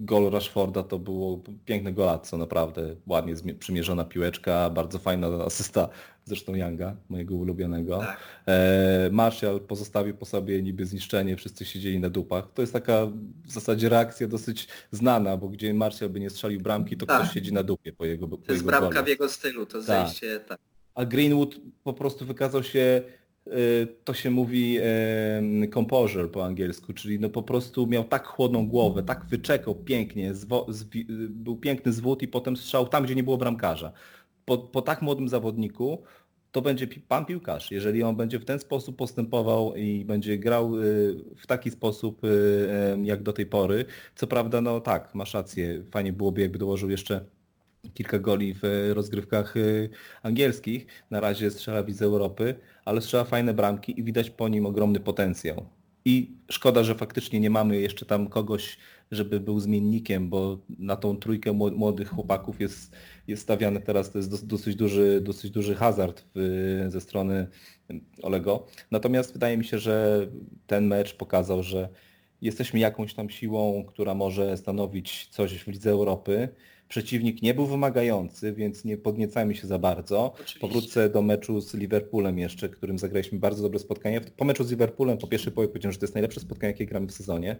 gol 0.00 0.30
Rashforda 0.30 0.82
to 0.82 0.98
było 0.98 1.40
piękne 1.64 1.92
golactwo, 1.92 2.36
naprawdę 2.36 2.96
ładnie 3.06 3.34
przymierzona 3.58 4.04
piłeczka, 4.04 4.70
bardzo 4.70 4.98
fajna 4.98 5.26
asysta 5.26 5.88
zresztą 6.24 6.54
Younga, 6.54 6.96
mojego 7.08 7.34
ulubionego. 7.34 7.98
Tak. 7.98 8.18
E, 8.46 9.08
Martial 9.12 9.60
pozostawił 9.60 10.14
po 10.16 10.24
sobie 10.24 10.62
niby 10.62 10.86
zniszczenie, 10.86 11.36
wszyscy 11.36 11.64
siedzieli 11.64 12.00
na 12.00 12.10
dupach. 12.10 12.48
To 12.54 12.62
jest 12.62 12.72
taka 12.72 13.06
w 13.44 13.52
zasadzie 13.52 13.88
reakcja 13.88 14.28
dosyć 14.28 14.68
znana, 14.90 15.36
bo 15.36 15.48
gdzie 15.48 15.74
Martial 15.74 16.10
by 16.10 16.20
nie 16.20 16.30
strzelił 16.30 16.60
bramki, 16.60 16.96
to 16.96 17.06
Tak. 17.06 17.22
ktoś 17.22 17.34
siedzi 17.34 17.52
na 17.52 17.62
dupie 17.62 17.92
po 17.92 18.04
jego, 18.04 18.28
po 18.28 18.36
To 18.36 18.42
jest 18.52 18.64
jego 18.64 18.66
bramka 18.66 18.88
golu. 18.94 19.04
w 19.04 19.08
jego 19.08 19.28
stylu, 19.28 19.66
to 19.66 19.82
zejście, 19.82 20.40
tak. 20.40 20.58
A 20.94 21.04
Greenwood 21.04 21.56
po 21.84 21.92
prostu 21.92 22.24
wykazał 22.26 22.62
się, 22.62 23.02
to 24.04 24.14
się 24.14 24.30
mówi 24.30 24.78
composure 25.74 26.28
po 26.28 26.44
angielsku, 26.44 26.92
czyli 26.92 27.20
no 27.20 27.28
po 27.28 27.42
prostu 27.42 27.86
miał 27.86 28.04
tak 28.04 28.26
chłodną 28.26 28.68
głowę, 28.68 29.02
tak 29.02 29.24
wyczekał 29.24 29.74
pięknie, 29.74 30.30
y, 30.30 31.28
był 31.28 31.56
piękny 31.56 31.92
zwód 31.92 32.22
i 32.22 32.28
potem 32.28 32.56
strzał 32.56 32.88
tam, 32.88 33.04
gdzie 33.04 33.14
nie 33.14 33.22
było 33.22 33.36
bramkarza. 33.36 33.92
Po, 34.44 34.58
po 34.58 34.82
tak 34.82 35.02
młodym 35.02 35.28
zawodniku 35.28 36.02
to 36.52 36.62
będzie 36.62 36.86
pan 37.08 37.24
piłkarz. 37.24 37.70
Jeżeli 37.70 38.02
on 38.02 38.16
będzie 38.16 38.38
w 38.38 38.44
ten 38.44 38.58
sposób 38.58 38.96
postępował 38.96 39.74
i 39.74 40.04
będzie 40.04 40.38
grał 40.38 40.76
y, 40.82 41.24
w 41.36 41.46
taki 41.46 41.70
sposób 41.70 42.24
y, 42.24 42.98
jak 43.02 43.22
do 43.22 43.32
tej 43.32 43.46
pory, 43.46 43.84
co 44.14 44.26
prawda 44.26 44.60
no 44.60 44.80
tak, 44.80 45.14
masz 45.14 45.34
rację, 45.34 45.82
fajnie 45.90 46.12
byłoby 46.12 46.40
jakby 46.40 46.58
dołożył 46.58 46.90
jeszcze 46.90 47.35
kilka 47.94 48.18
goli 48.18 48.54
w 48.54 48.64
e, 48.64 48.94
rozgrywkach 48.94 49.56
y, 49.56 49.90
angielskich. 50.22 50.86
Na 51.10 51.20
razie 51.20 51.50
strzela 51.50 51.82
widz 51.82 52.02
Europy, 52.02 52.54
ale 52.84 53.00
strzela 53.00 53.24
fajne 53.24 53.54
bramki 53.54 54.00
i 54.00 54.04
widać 54.04 54.30
po 54.30 54.48
nim 54.48 54.66
ogromny 54.66 55.00
potencjał. 55.00 55.66
I 56.04 56.30
szkoda, 56.50 56.84
że 56.84 56.94
faktycznie 56.94 57.40
nie 57.40 57.50
mamy 57.50 57.80
jeszcze 57.80 58.06
tam 58.06 58.28
kogoś, 58.28 58.78
żeby 59.10 59.40
był 59.40 59.60
zmiennikiem, 59.60 60.28
bo 60.28 60.58
na 60.78 60.96
tą 60.96 61.16
trójkę 61.16 61.50
mło- 61.52 61.70
młodych 61.76 62.08
chłopaków 62.08 62.60
jest, 62.60 62.96
jest 63.28 63.42
stawiany 63.42 63.80
teraz, 63.80 64.10
to 64.10 64.18
jest 64.18 64.30
dos- 64.30 64.46
dosyć 64.46 64.76
duży, 64.76 65.20
dosyć 65.20 65.50
duży 65.50 65.74
hazard 65.74 66.24
w, 66.34 66.86
ze 66.88 67.00
strony 67.00 67.46
Olego. 68.22 68.66
Natomiast 68.90 69.32
wydaje 69.32 69.56
mi 69.56 69.64
się, 69.64 69.78
że 69.78 70.26
ten 70.66 70.86
mecz 70.86 71.14
pokazał, 71.14 71.62
że 71.62 71.88
jesteśmy 72.46 72.80
jakąś 72.80 73.14
tam 73.14 73.30
siłą, 73.30 73.84
która 73.88 74.14
może 74.14 74.56
stanowić 74.56 75.28
coś 75.30 75.58
w 75.58 75.66
Lidze 75.66 75.90
Europy. 75.90 76.48
Przeciwnik 76.88 77.42
nie 77.42 77.54
był 77.54 77.66
wymagający, 77.66 78.52
więc 78.52 78.84
nie 78.84 78.96
podniecajmy 78.96 79.54
się 79.54 79.66
za 79.66 79.78
bardzo. 79.78 80.32
Oczywiście. 80.34 80.60
Powrócę 80.60 81.10
do 81.10 81.22
meczu 81.22 81.60
z 81.60 81.74
Liverpoolem 81.74 82.38
jeszcze, 82.38 82.68
którym 82.68 82.98
zagraliśmy 82.98 83.38
bardzo 83.38 83.62
dobre 83.62 83.78
spotkanie. 83.78 84.20
Po 84.20 84.44
meczu 84.44 84.64
z 84.64 84.70
Liverpoolem 84.70 85.18
po 85.18 85.26
pierwszej 85.26 85.52
połowie 85.52 85.68
powiedziałem, 85.68 85.92
że 85.92 85.98
to 85.98 86.04
jest 86.04 86.14
najlepsze 86.14 86.40
spotkanie, 86.40 86.72
jakie 86.72 86.86
gramy 86.86 87.06
w 87.06 87.12
sezonie. 87.12 87.56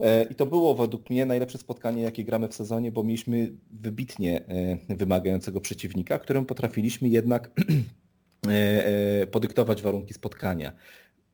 E, 0.00 0.24
I 0.24 0.34
to 0.34 0.46
było 0.46 0.74
według 0.74 1.10
mnie 1.10 1.26
najlepsze 1.26 1.58
spotkanie, 1.58 2.02
jakie 2.02 2.24
gramy 2.24 2.48
w 2.48 2.54
sezonie, 2.54 2.92
bo 2.92 3.04
mieliśmy 3.04 3.52
wybitnie 3.70 4.46
e, 4.46 4.96
wymagającego 4.96 5.60
przeciwnika, 5.60 6.18
którym 6.18 6.46
potrafiliśmy 6.46 7.08
jednak 7.08 7.50
e, 8.48 9.26
podyktować 9.26 9.82
warunki 9.82 10.14
spotkania. 10.14 10.72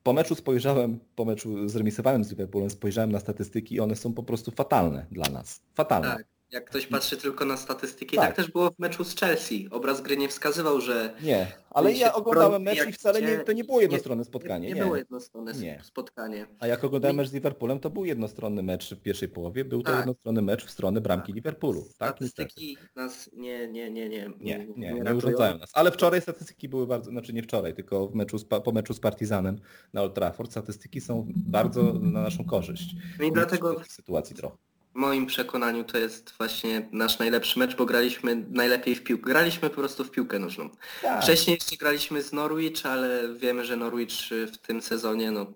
Po 0.03 0.13
meczu 0.13 0.35
spojrzałem, 0.35 0.99
po 1.17 1.25
meczu 1.25 1.69
zremisowanym 1.69 2.25
z 2.25 2.31
Liverpoolem, 2.31 2.71
spojrzałem 2.71 3.13
na 3.13 3.21
statystyki 3.21 3.75
i 3.75 3.81
one 3.81 3.97
są 3.97 4.13
po 4.13 4.23
prostu 4.23 4.51
fatalne 4.51 5.07
dla 5.11 5.31
nas. 5.33 5.63
Fatalne. 5.75 6.09
Tak. 6.09 6.40
Jak 6.53 6.65
ktoś 6.71 6.87
patrzy 6.87 7.17
tylko 7.17 7.45
na 7.45 7.57
statystyki, 7.57 8.17
Tak. 8.17 8.27
tak. 8.27 8.37
też 8.37 8.51
było 8.51 8.71
w 8.71 8.79
meczu 8.79 9.05
z 9.05 9.17
Chelsea. 9.17 9.69
Obraz 9.71 10.01
gry 10.01 10.17
nie 10.17 10.29
wskazywał, 10.29 10.81
że 10.81 11.15
Nie, 11.23 11.47
ale 11.71 11.93
ja 11.93 12.13
oglądałem 12.15 12.63
mecz 12.63 12.87
i 12.89 12.93
wcale 12.93 13.23
nie, 13.23 13.39
to 13.39 13.53
nie 13.53 13.65
było 13.65 13.81
jednostronne 13.81 14.25
spotkanie. 14.25 14.69
nie, 14.69 14.75
Nie, 14.75 14.83
było 14.83 14.97
jednostronne 14.97 15.53
Nie. 15.53 15.81
spotkanie. 15.85 16.47
A 16.61 16.67
jak 16.67 16.85
oglądałem 16.85 17.17
mecz 17.17 17.29
z 17.29 17.33
Liverpoolem, 17.33 17.81
to 17.81 17.91
był 17.91 18.05
jednostronny 18.05 18.63
mecz 18.63 18.95
w 18.95 19.01
pierwszej 19.03 19.29
połowie. 19.29 19.65
Był 19.65 19.83
to 19.83 19.91
Tak. 19.91 19.97
jednostronny 19.99 20.43
mecz 20.43 20.65
w 20.67 20.71
stronę 20.71 21.01
bramki 21.01 21.27
Tak. 21.27 21.35
Liverpoolu. 21.37 21.83
Tak? 21.99 22.09
Statystyki 22.09 22.77
nas 22.97 23.31
nie, 23.33 23.69
nie, 23.69 23.91
nie, 23.91 24.09
nie, 24.09 24.31
Nie, 24.41 24.67
nie, 24.77 24.93
nie, 24.95 25.15
urządzają 25.15 25.59
nas. 25.59 25.71
Ale 25.73 25.91
wczoraj 25.93 26.21
statystyki 26.21 26.69
były 26.69 26.87
bardzo, 26.87 27.11
znaczy 27.11 27.33
nie 27.33 27.43
wczoraj, 27.43 27.75
tylko 27.75 28.09
w 28.09 28.15
meczu 28.15 28.39
z, 28.39 28.45
po 28.45 28.73
meczu 28.73 28.95
z 28.95 29.01
Partizanem 29.01 29.61
na 29.93 30.03
Old 30.03 30.15
Trafford 30.15 30.51
statystyki 30.51 31.01
są 31.01 31.27
bardzo 31.37 31.83
na 31.93 32.23
naszą 32.23 32.45
korzyść. 32.45 32.95
No 33.19 33.25
i 33.25 33.33
dlatego 33.33 33.81
W 33.81 33.93
sytuacji 33.93 34.37
trochę. 34.37 34.57
W 34.95 34.99
moim 34.99 35.27
przekonaniu 35.27 35.85
to 35.85 35.99
jest 35.99 36.35
właśnie 36.39 36.89
nasz 36.93 37.19
najlepszy 37.19 37.59
mecz, 37.59 37.77
bo 37.77 37.87
graliśmy 37.87 38.45
najlepiej 38.51 38.95
w 38.95 39.03
piłkę. 39.03 39.31
Graliśmy 39.31 39.71
po 39.71 39.77
prostu 39.77 40.05
w 40.05 40.11
piłkę 40.11 40.39
nożną. 40.39 40.71
Tak. 41.03 41.23
Wcześniej 41.23 41.55
jeszcze 41.55 41.77
graliśmy 41.77 42.23
z 42.23 42.33
Norwich, 42.33 42.87
ale 42.87 43.35
wiemy, 43.35 43.65
że 43.65 43.77
Norwich 43.77 44.13
w 44.53 44.59
tym 44.59 44.83
sezonie 44.83 45.31
no, 45.31 45.47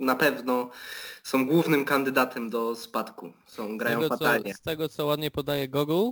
na 0.00 0.14
pewno 0.14 0.70
są 1.22 1.46
głównym 1.46 1.84
kandydatem 1.84 2.50
do 2.50 2.76
spadku. 2.76 3.32
Są, 3.46 3.74
Z 3.74 3.78
grają 3.78 4.00
tego, 4.00 4.18
co, 4.18 4.24
fatalnie. 4.24 4.54
z 4.54 4.60
tego 4.60 4.88
co 4.88 5.06
ładnie 5.06 5.30
podaje 5.30 5.68
Google, 5.68 6.10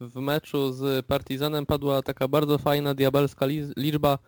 w 0.00 0.16
meczu 0.20 0.72
z 0.72 1.06
Partizanem 1.06 1.66
padła 1.66 2.02
taka 2.02 2.28
bardzo 2.28 2.58
fajna 2.58 2.94
diabelska 2.94 3.46
liczba 3.76 4.18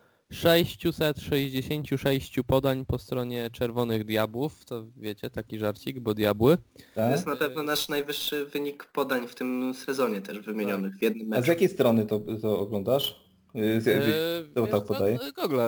666 1.15 2.35
podań 2.47 2.85
po 2.85 2.99
stronie 2.99 3.49
Czerwonych 3.51 4.03
Diabłów. 4.05 4.65
To 4.65 4.85
wiecie, 4.97 5.29
taki 5.29 5.59
żarcik, 5.59 5.99
bo 5.99 6.13
diabły. 6.13 6.57
To 6.57 6.63
Tak? 6.95 7.11
jest 7.11 7.27
na 7.27 7.35
pewno 7.35 7.63
nasz 7.63 7.89
najwyższy 7.89 8.45
wynik 8.45 8.85
podań 8.85 9.27
w 9.27 9.35
tym 9.35 9.73
sezonie 9.73 10.21
też 10.21 10.39
wymienionych 10.39 10.95
w 10.97 11.01
jednym 11.01 11.33
A 11.33 11.35
z 11.35 11.39
meczu. 11.39 11.51
jakiej 11.51 11.69
strony 11.69 12.05
to, 12.05 12.19
to 12.41 12.59
oglądasz? 12.59 13.25
Y, 13.55 13.81
z- 13.81 13.87
Eee, 13.87 14.03
to 14.53 14.61
wiesz 14.61 14.71
tak 14.71 14.81
co, 14.81 14.87
podaje? 14.93 15.19
Google. 15.41 15.59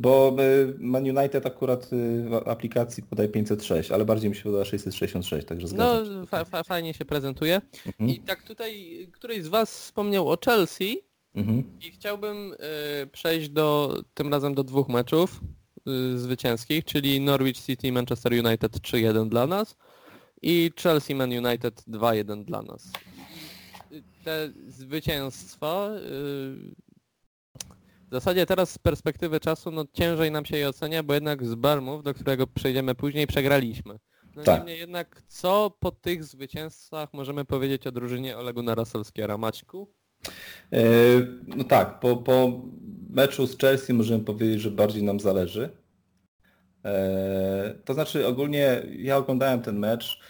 Bo 0.00 0.36
y, 0.40 0.74
Man 0.78 1.16
United 1.18 1.46
akurat 1.46 1.92
y, 1.92 2.24
w 2.28 2.34
aplikacji 2.48 3.02
podaje 3.02 3.28
506, 3.28 3.90
ale 3.90 4.04
bardziej 4.04 4.30
mi 4.30 4.36
się 4.36 4.42
podoba 4.42 4.64
666, 4.64 5.46
także 5.46 5.68
zgadzam 5.68 6.04
się. 6.06 6.10
No, 6.10 6.26
fa 6.26 6.44
fa 6.44 6.62
fajnie 6.62 6.94
się 6.94 7.04
prezentuje. 7.04 7.60
Mhm. 7.86 8.10
I 8.10 8.20
tak 8.20 8.42
tutaj 8.42 8.98
któryś 9.12 9.42
z 9.42 9.48
Was 9.48 9.78
wspomniał 9.80 10.28
o 10.30 10.36
Chelsea 10.44 10.96
Mhm. 11.34 11.78
i 11.80 11.90
chciałbym 11.90 12.52
y, 13.02 13.06
przejść 13.06 13.48
do 13.48 13.98
tym 14.14 14.30
razem 14.32 14.54
do 14.54 14.64
dwóch 14.64 14.88
meczów 14.88 15.40
y, 16.14 16.18
zwycięskich, 16.18 16.84
czyli 16.84 17.20
Norwich 17.20 17.58
City 17.60 17.92
Manchester 17.92 18.32
United 18.32 18.72
3-1 18.72 19.28
dla 19.28 19.46
nas 19.46 19.76
i 20.42 20.70
Chelsea 20.82 21.14
Man 21.14 21.46
United 21.46 21.82
2-1 21.88 22.44
dla 22.44 22.62
nas. 22.62 22.92
I 23.90 24.02
Te 24.24 24.50
zwycięstwa 24.66 25.88
y, 25.96 26.74
w 28.08 28.10
zasadzie 28.10 28.46
teraz 28.46 28.70
z 28.70 28.78
perspektywy 28.78 29.40
czasu 29.40 29.70
no 29.70 29.84
ciężej 29.92 30.30
nam 30.30 30.44
się 30.44 30.56
je 30.56 30.68
ocenia, 30.68 31.02
bo 31.02 31.14
jednak 31.14 31.46
z 31.46 31.54
Barmów, 31.54 32.02
do 32.02 32.14
którego 32.14 32.46
przejdziemy 32.46 32.94
później, 32.94 33.26
przegraliśmy. 33.26 33.98
No 34.36 34.42
Tak. 34.42 34.58
niemniej 34.58 34.78
jednak 34.78 35.22
co 35.28 35.76
po 35.80 35.90
tych 35.90 36.24
zwycięstwach 36.24 37.12
możemy 37.12 37.44
powiedzieć 37.44 37.86
o 37.86 37.92
drużynie 37.92 38.38
Olegu 38.38 38.62
Narasolskiego 38.62 39.38
Maćku? 39.38 39.94
E, 40.72 40.78
No 41.46 41.64
tak, 41.64 42.00
po, 42.00 42.16
po 42.16 42.62
meczu 43.10 43.46
z 43.46 43.58
Chelsea 43.58 43.92
możemy 43.92 44.24
powiedzieć, 44.24 44.60
że 44.60 44.70
bardziej 44.70 45.02
nam 45.02 45.20
zależy. 45.20 45.70
E, 46.84 47.74
To 47.84 47.94
znaczy 47.94 48.26
ogólnie 48.26 48.82
ja 48.98 49.16
oglądałem 49.16 49.62
ten 49.62 49.78
mecz. 49.78 50.20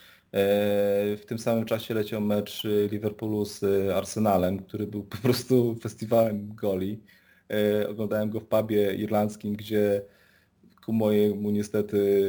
W 1.16 1.22
tym 1.26 1.38
samym 1.38 1.64
czasie 1.64 1.94
leciał 1.94 2.20
mecz 2.20 2.62
Liverpoolu 2.90 3.44
z 3.44 3.64
Arsenalem, 3.94 4.58
który 4.58 4.86
był 4.86 5.04
po 5.04 5.16
prostu 5.16 5.76
festiwalem 5.82 6.54
goli. 6.54 7.02
Oglądałem 7.88 8.30
go 8.30 8.40
w 8.40 8.46
pubie 8.46 8.94
irlandzkim, 8.94 9.56
gdzie 9.56 10.02
ku 10.86 10.92
mojemu 10.92 11.50
niestety 11.50 12.28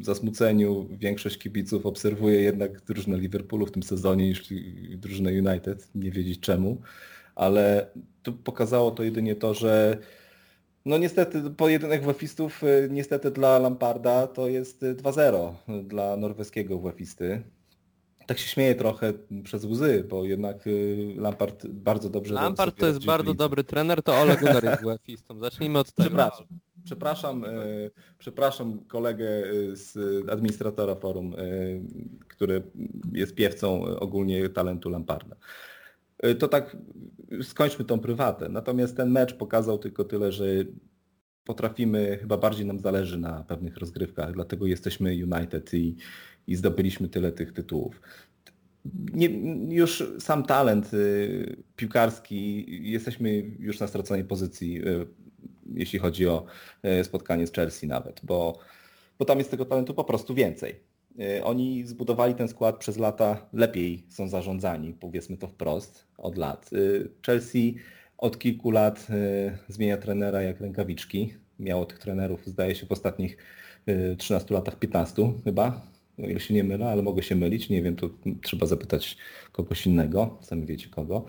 zasmuceniu 0.00 0.88
większość 0.90 1.38
kibiców 1.38 1.86
obserwuje 1.86 2.40
jednak 2.40 2.80
drużynę 2.80 3.18
Liverpoolu 3.18 3.66
w 3.66 3.72
tym 3.72 3.82
sezonie 3.82 4.28
niż 4.28 4.44
drużynę 4.96 5.30
United, 5.30 5.88
nie 5.94 6.10
wiedzieć 6.10 6.40
czemu, 6.40 6.80
ale 7.34 7.86
tu 8.22 8.32
pokazało 8.32 8.90
to 8.90 9.02
jedynie 9.02 9.36
to, 9.36 9.54
że 9.54 9.98
no 10.84 10.98
niestety 10.98 11.50
pojedynek 11.50 12.02
WF-istów 12.02 12.62
y, 12.64 12.88
niestety 12.90 13.30
dla 13.30 13.58
Lamparda 13.58 14.26
to 14.26 14.48
jest 14.48 14.82
2-0 14.82 15.52
dla 15.84 16.16
norweskiego 16.16 16.78
WF-isty. 16.78 17.42
Tak 18.26 18.38
się 18.38 18.48
śmieje 18.48 18.74
trochę 18.74 19.12
przez 19.44 19.64
łzy, 19.64 20.04
bo 20.08 20.24
jednak 20.24 20.66
y, 20.66 21.14
Lampard 21.16 21.66
bardzo 21.66 22.10
dobrze... 22.10 22.34
Lampard 22.34 22.78
to 22.78 22.86
jest 22.86 23.04
bardzo 23.04 23.34
dobry 23.34 23.64
trener, 23.64 24.02
to 24.02 24.14
Ole 24.20 24.36
Gunnar 24.36 24.64
jest 24.64 24.82
WF-istą. 24.82 25.38
Zacznijmy 25.38 25.78
od 25.78 25.92
tego. 25.92 26.08
Przepraszam. 26.08 26.46
Przepraszam, 26.84 27.44
e, 27.44 27.48
przepraszam 28.18 28.78
kolegę 28.78 29.28
e, 29.28 29.76
z 29.76 29.98
administratora 30.30 30.94
forum, 30.94 31.34
e, 31.34 31.38
który 32.28 32.62
jest 33.12 33.34
piewcą 33.34 33.82
ogólnie 33.84 34.48
talentu 34.48 34.90
Lamparda. 34.90 35.36
To 36.38 36.48
tak, 36.48 36.76
skończmy 37.42 37.84
tą 37.84 37.98
prywatę. 37.98 38.48
Natomiast 38.48 38.96
ten 38.96 39.10
mecz 39.10 39.34
pokazał 39.34 39.78
tylko 39.78 40.04
tyle, 40.04 40.32
że 40.32 40.46
potrafimy, 41.44 42.18
chyba 42.20 42.36
bardziej 42.36 42.66
nam 42.66 42.78
zależy 42.78 43.18
na 43.18 43.44
pewnych 43.44 43.76
rozgrywkach, 43.76 44.32
dlatego 44.32 44.66
jesteśmy 44.66 45.10
United 45.10 45.74
i, 45.74 45.96
i 46.46 46.56
zdobyliśmy 46.56 47.08
tyle 47.08 47.32
tych 47.32 47.52
tytułów. 47.52 48.00
Nie, 49.14 49.28
już 49.74 50.04
sam 50.18 50.42
talent 50.42 50.90
piłkarski, 51.76 52.66
jesteśmy 52.90 53.42
już 53.58 53.80
na 53.80 53.86
straconej 53.86 54.24
pozycji 54.24 54.80
jeśli 55.74 55.98
chodzi 55.98 56.28
o 56.28 56.44
e, 56.82 57.04
spotkanie 57.04 57.46
z 57.46 57.52
Chelsea 57.52 57.86
nawet, 57.86 58.20
bo, 58.22 58.58
bo 59.18 59.24
tam 59.24 59.38
jest 59.38 59.50
tego 59.50 59.64
talentu 59.64 59.94
po 59.94 60.04
prostu 60.04 60.34
więcej. 60.34 60.80
E, 61.20 61.44
oni 61.44 61.86
zbudowali 61.86 62.34
ten 62.34 62.48
skład 62.48 62.76
przez 62.76 62.98
lata, 62.98 63.46
lepiej 63.52 64.06
są 64.08 64.28
zarządzani, 64.28 64.94
powiedzmy 64.94 65.36
to 65.36 65.48
wprost, 65.48 66.06
od 66.18 66.38
lat. 66.38 66.70
E, 66.72 66.78
Chelsea 67.26 67.76
od 68.18 68.38
kilku 68.38 68.70
lat 68.70 69.06
zmienia 69.68 69.96
trenera 69.96 70.42
jak 70.42 70.60
rękawiczki. 70.60 71.34
Miało 71.58 71.84
tych 71.84 71.98
trenerów, 71.98 72.46
zdaje 72.46 72.74
się, 72.74 72.86
w 72.86 72.92
ostatnich 72.92 73.36
13 74.18 74.54
latach 74.54 74.78
15 74.78 75.32
chyba, 75.44 75.80
o 76.18 76.26
ile 76.26 76.40
się 76.40 76.54
nie 76.54 76.64
mylę, 76.64 76.90
ale 76.90 77.02
mogę 77.02 77.22
się 77.22 77.34
mylić, 77.34 77.68
nie 77.68 77.82
wiem, 77.82 77.96
to 77.96 78.10
trzeba 78.42 78.66
zapytać 78.66 79.16
kogoś 79.52 79.86
innego, 79.86 80.38
sami 80.42 80.66
wiecie 80.66 80.88
kogo. 80.88 81.24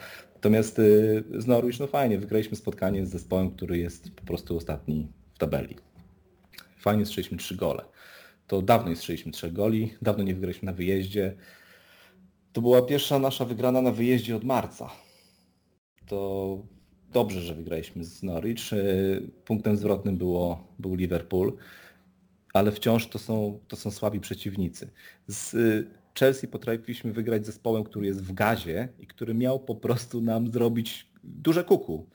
Natomiast 0.45 0.79
y, 0.79 1.23
z 1.37 1.47
Norwich, 1.47 1.79
no 1.79 1.87
fajnie, 1.87 2.19
wygraliśmy 2.19 2.57
spotkanie 2.57 3.05
z 3.05 3.09
zespołem, 3.09 3.51
który 3.51 3.77
jest 3.77 4.11
po 4.11 4.25
prostu 4.25 4.57
ostatni 4.57 5.07
w 5.33 5.37
tabeli. 5.37 5.75
Fajnie 6.77 7.05
strzeliśmy 7.05 7.37
trzy 7.37 7.55
gole. 7.55 7.85
To 8.47 8.61
dawno 8.61 8.89
nie 8.89 8.95
strzeliśmy 8.95 9.31
trzech 9.31 9.53
goli, 9.53 9.93
dawno 10.01 10.23
nie 10.23 10.33
wygraliśmy 10.33 10.65
na 10.65 10.73
wyjeździe. 10.73 11.35
To 12.53 12.61
była 12.61 12.81
pierwsza 12.81 13.19
nasza 13.19 13.45
wygrana 13.45 13.81
na 13.81 13.91
wyjeździe 13.91 14.35
od 14.35 14.43
marca. 14.43 14.89
To 16.07 16.59
dobrze, 17.13 17.41
że 17.41 17.55
wygraliśmy 17.55 18.03
z 18.03 18.23
Norwich. 18.23 18.73
Y, 18.73 19.31
punktem 19.45 19.77
zwrotnym 19.77 20.17
było, 20.17 20.67
był 20.79 20.95
Liverpool, 20.95 21.57
ale 22.53 22.71
wciąż 22.71 23.07
to 23.07 23.19
są, 23.19 23.59
to 23.67 23.75
są 23.75 23.91
słabi 23.91 24.19
przeciwnicy. 24.19 24.89
Z 25.27 25.55
Chelsea 26.19 26.47
potrafiliśmy 26.47 27.13
wygrać 27.13 27.45
zespołem, 27.45 27.83
który 27.83 28.05
jest 28.05 28.23
w 28.23 28.33
gazie 28.33 28.87
i 28.99 29.07
który 29.07 29.33
miał 29.33 29.59
po 29.59 29.75
prostu 29.75 30.21
nam 30.21 30.51
zrobić 30.51 31.07
duże 31.23 31.63
kuku. 31.63 32.09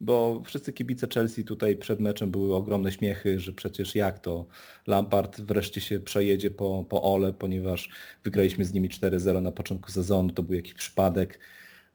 Bo 0.00 0.42
wszyscy 0.44 0.72
kibice 0.72 1.06
Chelsea 1.14 1.44
tutaj 1.44 1.76
przed 1.76 2.00
meczem 2.00 2.30
były 2.30 2.54
ogromne 2.54 2.92
śmiechy, 2.92 3.40
że 3.40 3.52
przecież 3.52 3.94
jak 3.94 4.18
to 4.18 4.46
Lampard 4.86 5.40
wreszcie 5.40 5.80
się 5.80 6.00
przejedzie 6.00 6.50
po, 6.50 6.84
po 6.88 7.02
Ole, 7.02 7.32
ponieważ 7.32 7.88
wygraliśmy 8.24 8.64
z 8.64 8.72
nimi 8.72 8.88
4-0 8.88 9.42
na 9.42 9.52
początku 9.52 9.90
sezonu, 9.90 10.30
to 10.30 10.42
był 10.42 10.54
jakiś 10.54 10.74
przypadek. 10.74 11.38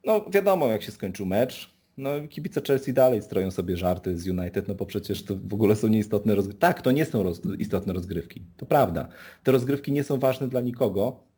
No 0.05 0.25
wiadomo 0.31 0.67
jak 0.67 0.83
się 0.83 0.91
skończył 0.91 1.25
mecz, 1.25 1.73
no 1.97 2.09
kibice 2.29 2.61
Chelsea 2.67 2.93
dalej 2.93 3.21
stroją 3.21 3.51
sobie 3.51 3.77
żarty 3.77 4.17
z 4.17 4.27
United, 4.27 4.67
no 4.67 4.75
bo 4.75 4.85
przecież 4.85 5.23
to 5.23 5.35
w 5.35 5.53
ogóle 5.53 5.75
są 5.75 5.87
nieistotne 5.87 6.35
rozgrywki. 6.35 6.59
Tak, 6.59 6.81
to 6.81 6.91
nie 6.91 7.05
są 7.05 7.23
roz... 7.23 7.41
istotne 7.59 7.93
rozgrywki, 7.93 8.41
to 8.57 8.65
prawda. 8.65 9.07
Te 9.43 9.51
rozgrywki 9.51 9.91
nie 9.91 10.03
są 10.03 10.19
ważne 10.19 10.47
dla 10.47 10.61
nikogo, 10.61 11.28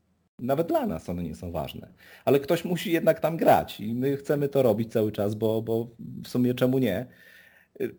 nawet 0.42 0.68
dla 0.68 0.86
nas 0.86 1.10
one 1.10 1.24
nie 1.24 1.36
są 1.36 1.52
ważne. 1.52 1.88
Ale 2.26 2.40
ktoś 2.40 2.66
musi 2.66 2.92
jednak 2.92 3.20
tam 3.20 3.38
grać 3.38 3.80
i 3.80 3.96
my 3.96 4.18
chcemy 4.18 4.50
to 4.50 4.62
robić 4.62 4.92
cały 4.92 5.12
czas, 5.12 5.36
bo, 5.36 5.62
bo 5.62 5.88
w 6.24 6.28
sumie 6.28 6.54
czemu 6.54 6.80
nie? 6.80 7.06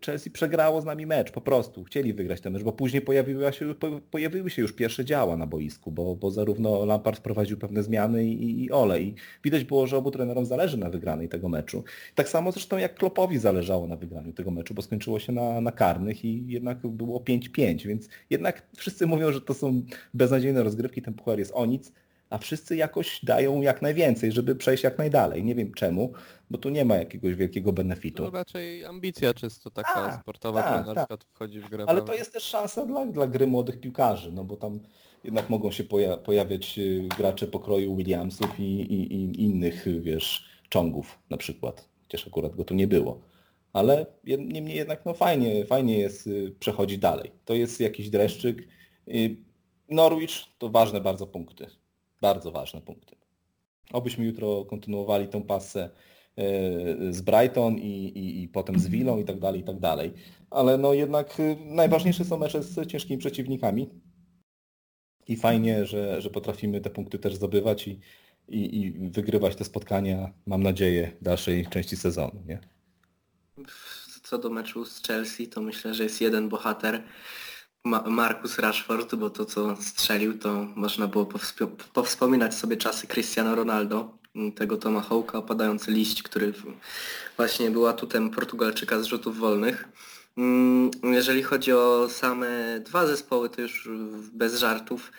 Chelsea 0.07 0.31
przegrało 0.31 0.81
z 0.81 0.85
nami 0.85 1.07
mecz, 1.07 1.31
po 1.31 1.41
prostu. 1.41 1.85
Chcieli 1.85 2.15
wygrać 2.15 2.41
ten 2.41 2.53
mecz, 2.53 2.63
bo 2.63 2.73
później 2.73 3.03
pojawiły 3.03 3.53
się, 3.53 3.75
pojawiły 4.11 4.51
się 4.51 4.63
już 4.63 4.73
pierwsze 4.73 5.05
działa 5.05 5.37
na 5.37 5.47
boisku, 5.47 5.93
bo, 5.93 6.17
bo 6.17 6.31
zarówno 6.31 6.85
Lampard 6.85 7.19
wprowadził 7.19 7.59
pewne 7.59 7.83
zmiany 7.83 8.27
i, 8.27 8.65
i 8.65 8.71
Ole. 8.71 9.03
I 9.03 9.15
widać 9.45 9.65
było, 9.65 9.87
że 9.87 9.97
obu 9.97 10.11
trenerom 10.11 10.47
zależy 10.47 10.77
na 10.77 10.91
wygranej 10.91 11.29
tego 11.29 11.49
meczu. 11.49 11.85
Tak 12.15 12.29
samo 12.29 12.53
zresztą 12.53 12.79
jak 12.79 12.95
Klopowi 12.95 13.39
zależało 13.39 13.87
na 13.87 13.97
wygraniu 13.97 14.33
tego 14.33 14.51
meczu, 14.51 14.75
bo 14.75 14.83
skończyło 14.83 15.19
się 15.19 15.33
na, 15.33 15.61
na 15.61 15.73
karnych 15.73 16.25
i 16.25 16.47
jednak 16.47 16.87
było 16.87 17.21
5-5, 17.21 17.87
więc 17.87 18.09
jednak 18.31 18.63
wszyscy 18.77 19.07
mówią, 19.07 19.33
że 19.33 19.41
to 19.41 19.55
są 19.55 19.83
beznadziejne 20.15 20.63
rozgrywki, 20.63 21.03
ten 21.03 21.15
puchar 21.15 21.39
jest 21.39 21.53
o 21.55 21.67
nic 21.67 21.93
a 22.33 22.39
wszyscy 22.39 22.77
jakoś 22.77 23.25
dają 23.25 23.61
jak 23.61 23.83
najwięcej, 23.83 24.33
żeby 24.33 24.55
przejść 24.55 24.85
jak 24.85 24.99
najdalej. 24.99 25.45
Nie 25.45 25.55
wiem 25.55 25.75
czemu, 25.75 26.13
bo 26.51 26.59
tu 26.59 26.69
nie 26.69 26.85
ma 26.85 26.97
jakiegoś 26.97 27.35
wielkiego 27.35 27.73
benefitu. 27.73 28.25
To 28.25 28.31
raczej 28.31 28.85
ambicja 28.85 29.35
czysto 29.35 29.71
taka 29.71 29.95
a, 29.95 30.21
sportowa, 30.21 30.63
która 30.63 30.95
na 30.95 30.95
przykład 30.95 31.25
wchodzi 31.25 31.61
w 31.61 31.71
grę. 31.71 31.85
Ale 31.89 32.03
to 32.03 32.15
jest 32.15 32.33
też 32.33 32.43
szansa 32.43 32.87
dla, 32.87 33.07
dla 33.07 33.27
gry 33.27 33.47
młodych 33.47 33.81
piłkarzy, 33.81 34.33
no 34.33 34.45
bo 34.45 34.57
tam 34.57 34.81
jednak 35.25 35.51
mogą 35.51 35.71
się 35.71 35.85
poja 35.85 36.17
pojawiać 36.17 36.79
y, 36.79 37.09
gracze 37.19 37.47
pokroju 37.47 37.97
Williamsów 37.97 38.61
i, 38.61 38.63
i, 38.63 39.15
i 39.15 39.43
innych, 39.43 40.03
wiesz, 40.03 40.49
czongów 40.69 41.19
na 41.31 41.37
przykład. 41.37 41.89
Chociaż 42.03 42.27
akurat 42.27 42.57
go 42.57 42.65
tu 42.65 42.75
nie 42.75 42.87
było. 42.87 43.21
Ale 43.73 44.07
niemniej 44.25 44.77
jednak 44.77 45.07
no 45.07 45.15
fajnie, 45.15 45.67
fajnie 45.67 45.99
jest 45.99 46.27
y, 46.27 46.55
przechodzić 46.61 46.99
dalej. 46.99 47.33
To 47.45 47.55
jest 47.55 47.81
jakiś 47.81 48.11
dreszczyk. 48.11 48.69
Y, 49.09 49.37
Norwich 49.89 50.33
to 50.59 50.69
ważne 50.69 51.01
bardzo 51.01 51.27
punkty 51.27 51.82
bardzo 52.23 52.51
ważne 52.53 52.81
punkty. 52.81 53.17
Obyśmy 53.93 54.25
jutro 54.25 54.65
kontynuowali 54.65 55.29
tą 55.29 55.43
pasę 55.43 55.91
e, 56.37 57.13
z 57.13 57.21
Brighton 57.21 57.79
i, 57.79 58.05
i, 58.05 58.43
i 58.43 58.49
potem 58.49 58.79
z 58.79 58.89
Willą 58.89 59.19
i 59.19 59.25
tak 59.25 59.39
dalej, 59.39 59.61
i 59.61 59.65
tak 59.65 59.79
dalej. 59.81 60.13
Ale 60.51 60.79
no 60.79 60.95
jednak 60.95 61.41
e, 61.41 61.57
najważniejsze 61.65 62.25
są 62.25 62.39
mecze 62.39 62.63
z 62.63 62.87
ciężkimi 62.87 63.19
przeciwnikami 63.19 63.89
i 65.29 65.37
fajnie, 65.37 65.87
że, 65.87 66.21
że 66.21 66.31
potrafimy 66.31 66.81
te 66.81 66.91
punkty 66.91 67.19
też 67.19 67.35
zdobywać 67.35 67.89
i, 67.89 68.01
i, 68.49 68.81
i 68.81 69.11
wygrywać 69.11 69.57
te 69.57 69.65
spotkania, 69.65 70.33
mam 70.47 70.63
nadzieję, 70.63 71.13
w 71.21 71.25
dalszej 71.25 71.67
części 71.67 71.97
sezonu. 71.97 72.43
Nie? 72.47 72.61
Co 74.23 74.39
do 74.39 74.51
meczu 74.51 74.85
z 74.85 75.03
Chelsea, 75.03 75.47
to 75.47 75.61
myślę, 75.61 75.95
że 75.95 76.03
jest 76.05 76.21
jeden 76.21 76.49
bohater, 76.49 77.03
Ma 77.85 78.03
Marcus 78.07 78.59
Rashford, 78.59 79.15
bo 79.15 79.31
to 79.31 79.45
co 79.45 79.77
strzelił, 79.77 80.39
to 80.39 80.67
można 80.77 81.07
było 81.07 81.29
powspominać 81.93 82.55
sobie 82.55 82.77
czasy 82.77 83.07
Cristiano 83.07 83.55
Ronaldo, 83.55 84.19
tego 84.55 84.77
Tomahawka, 84.77 85.39
opadający 85.39 85.91
liść, 85.91 86.23
który 86.23 86.53
właśnie 87.37 87.71
był 87.71 87.87
atutem 87.87 88.31
Portugalczyka 88.31 89.01
z 89.01 89.05
rzutów 89.05 89.39
wolnych. 89.39 89.89
Mm, 90.37 90.91
jeżeli 91.03 91.43
chodzi 91.43 91.73
o 91.73 92.09
same 92.09 92.81
dwa 92.81 93.07
zespoły, 93.07 93.51
to 93.51 93.61
już 93.61 93.89
bez 94.33 94.59
żartów. 94.59 95.13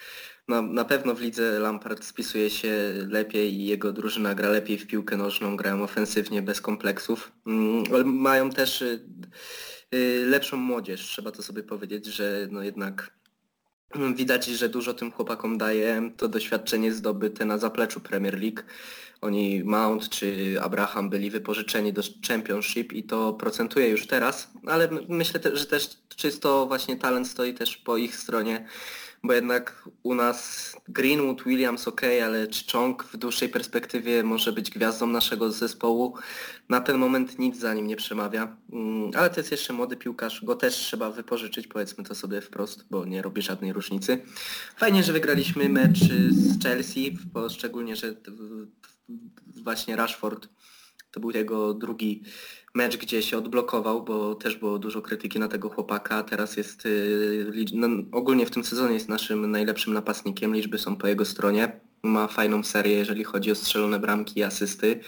No, 0.47 0.61
na 0.61 0.85
pewno 0.85 1.15
w 1.15 1.21
lidze 1.21 1.59
Lampard 1.59 2.03
spisuje 2.03 2.49
się 2.49 2.93
lepiej 3.09 3.53
i 3.53 3.65
jego 3.65 3.91
drużyna 3.91 4.35
gra 4.35 4.49
lepiej 4.49 4.77
w 4.77 4.87
piłkę 4.87 5.17
nożną, 5.17 5.57
grają 5.57 5.83
ofensywnie, 5.83 6.41
bez 6.41 6.61
kompleksów. 6.61 7.31
Mm, 7.47 7.83
mają 8.05 8.49
też 8.49 8.81
Y, 8.81 8.99
lepszą 10.25 10.57
młodzież, 10.57 11.01
trzeba 11.01 11.31
to 11.31 11.43
sobie 11.43 11.63
powiedzieć, 11.63 12.05
że 12.05 12.47
no 12.51 12.63
jednak 12.63 13.11
widać, 14.15 14.45
że 14.45 14.69
dużo 14.69 14.93
tym 14.93 15.11
chłopakom 15.11 15.57
daje 15.57 16.11
to 16.17 16.27
doświadczenie 16.27 16.93
zdobyte 16.93 17.45
na 17.45 17.57
zapleczu 17.57 17.99
Premier 17.99 18.41
League. 18.41 18.61
Oni 19.21 19.63
Mount 19.63 20.09
czy 20.09 20.55
Abraham 20.61 21.09
byli 21.09 21.29
wypożyczeni 21.29 21.93
do 21.93 22.01
Championship 22.27 22.93
i 22.93 23.03
to 23.03 23.33
procentuje 23.33 23.89
już 23.89 24.07
teraz, 24.07 24.51
ale 24.65 24.89
myślę, 25.09 25.39
że 25.53 25.65
też 25.65 25.89
czysto 26.15 26.65
właśnie 26.65 26.97
talent 26.97 27.27
stoi 27.27 27.53
też 27.53 27.77
po 27.77 27.97
ich 27.97 28.15
stronie, 28.15 28.65
bo 29.23 29.33
jednak 29.33 29.89
u 30.03 30.15
nas 30.15 30.71
Greenwood, 30.87 31.43
Williams 31.43 31.87
ok, 31.87 32.01
ale 32.25 32.47
Chong 32.71 33.03
w 33.03 33.17
dłuższej 33.17 33.49
perspektywie 33.49 34.23
może 34.23 34.51
być 34.51 34.69
gwiazdą 34.69 35.07
naszego 35.07 35.51
zespołu. 35.51 36.17
Na 36.69 36.81
ten 36.81 36.97
moment 36.97 37.39
nic 37.39 37.57
za 37.59 37.73
nim 37.73 37.87
nie 37.87 37.95
przemawia, 37.95 38.57
Mm, 38.73 39.11
ale 39.15 39.29
to 39.29 39.39
jest 39.39 39.51
jeszcze 39.51 39.73
młody 39.73 39.97
piłkarz, 39.97 40.45
go 40.45 40.55
też 40.55 40.75
trzeba 40.75 41.11
wypożyczyć, 41.11 41.67
powiedzmy 41.67 42.03
to 42.03 42.15
sobie 42.15 42.41
wprost, 42.41 42.85
bo 42.89 43.05
nie 43.05 43.21
robi 43.21 43.41
żadnej 43.41 43.73
różnicy. 43.73 44.21
Fajnie, 44.77 45.03
że 45.03 45.13
wygraliśmy 45.13 45.69
mecz 45.69 45.99
z 46.29 46.63
Chelsea, 46.63 47.17
bo 47.33 47.49
szczególnie, 47.49 47.95
że 47.95 48.15
właśnie 49.63 49.95
Rashford 49.95 50.47
to 51.11 51.19
był 51.19 51.31
jego 51.31 51.73
drugi 51.73 52.23
mecz, 52.73 52.97
gdzie 52.97 53.21
się 53.21 53.37
odblokował, 53.37 54.03
bo 54.03 54.35
też 54.35 54.55
było 54.55 54.79
dużo 54.79 55.01
krytyki 55.01 55.39
na 55.39 55.47
tego 55.47 55.69
chłopaka. 55.69 56.23
Teraz 56.23 56.57
jest 56.57 56.85
y, 56.85 57.65
no, 57.73 57.87
ogólnie 58.11 58.45
w 58.45 58.51
tym 58.51 58.63
sezonie 58.63 58.93
jest 58.93 59.09
naszym 59.09 59.51
najlepszym 59.51 59.93
napastnikiem, 59.93 60.55
liczby 60.55 60.77
są 60.77 60.95
po 60.95 61.07
jego 61.07 61.25
stronie. 61.25 61.79
Ma 62.03 62.27
fajną 62.27 62.63
serię, 62.63 62.93
jeżeli 62.93 63.23
chodzi 63.23 63.51
o 63.51 63.55
strzelone 63.55 63.99
bramki 63.99 64.39
i 64.39 64.43
asysty. 64.43 64.99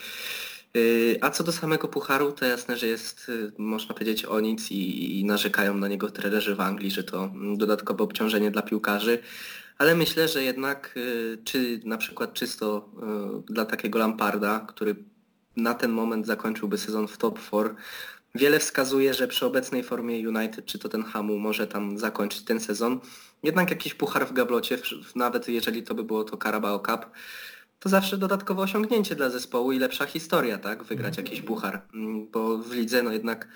Y, 0.77 1.17
A 1.21 1.29
co 1.29 1.43
do 1.43 1.51
samego 1.51 1.87
pucharu, 1.87 2.31
to 2.31 2.45
jasne, 2.45 2.77
że 2.77 2.87
jest, 2.87 3.29
y, 3.29 3.51
można 3.57 3.93
powiedzieć, 3.93 4.25
o 4.25 4.39
nic 4.39 4.71
i, 4.71 5.19
i 5.19 5.25
narzekają 5.25 5.77
na 5.77 5.87
niego 5.87 6.09
trenerzy 6.09 6.55
w 6.55 6.61
Anglii, 6.61 6.91
że 6.91 7.03
to 7.03 7.31
dodatkowe 7.57 8.03
obciążenie 8.03 8.51
dla 8.51 8.61
piłkarzy. 8.61 9.19
Ale 9.77 9.95
myślę, 9.95 10.27
że 10.27 10.43
jednak, 10.43 10.95
czy 11.43 11.79
na 11.85 11.97
przykład 11.97 12.33
czysto 12.33 12.89
dla 13.49 13.65
takiego 13.65 13.99
Lamparda, 13.99 14.59
który 14.59 14.95
na 15.55 15.73
ten 15.73 15.91
moment 15.91 16.25
zakończyłby 16.25 16.77
sezon 16.77 17.07
w 17.07 17.17
top 17.17 17.39
4, 17.39 17.75
wiele 18.35 18.59
wskazuje, 18.59 19.13
że 19.13 19.27
przy 19.27 19.45
obecnej 19.45 19.83
formie 19.83 20.29
United, 20.29 20.65
czy 20.65 20.79
to 20.79 20.89
ten 20.89 21.03
Hamu 21.03 21.39
może 21.39 21.67
tam 21.67 21.97
zakończyć 21.97 22.41
ten 22.41 22.59
sezon. 22.59 22.99
Jednak 23.43 23.69
jakiś 23.69 23.93
puchar 23.93 24.27
w 24.27 24.33
gablocie, 24.33 24.77
nawet 25.15 25.47
jeżeli 25.47 25.83
to 25.83 25.95
by 25.95 26.03
było 26.03 26.23
to 26.23 26.37
Carabao 26.37 26.79
Cup, 26.79 27.05
to 27.79 27.89
zawsze 27.89 28.17
dodatkowe 28.17 28.61
osiągnięcie 28.61 29.15
dla 29.15 29.29
zespołu 29.29 29.71
i 29.71 29.79
lepsza 29.79 30.05
historia, 30.05 30.57
tak? 30.57 30.83
Wygrać 30.83 31.17
jakiś 31.17 31.41
puchar. 31.41 31.81
Mm, 31.93 32.27
Bo 32.31 32.57
w 32.57 32.73
lidze 32.73 33.03
no 33.03 33.11
jednak 33.11 33.47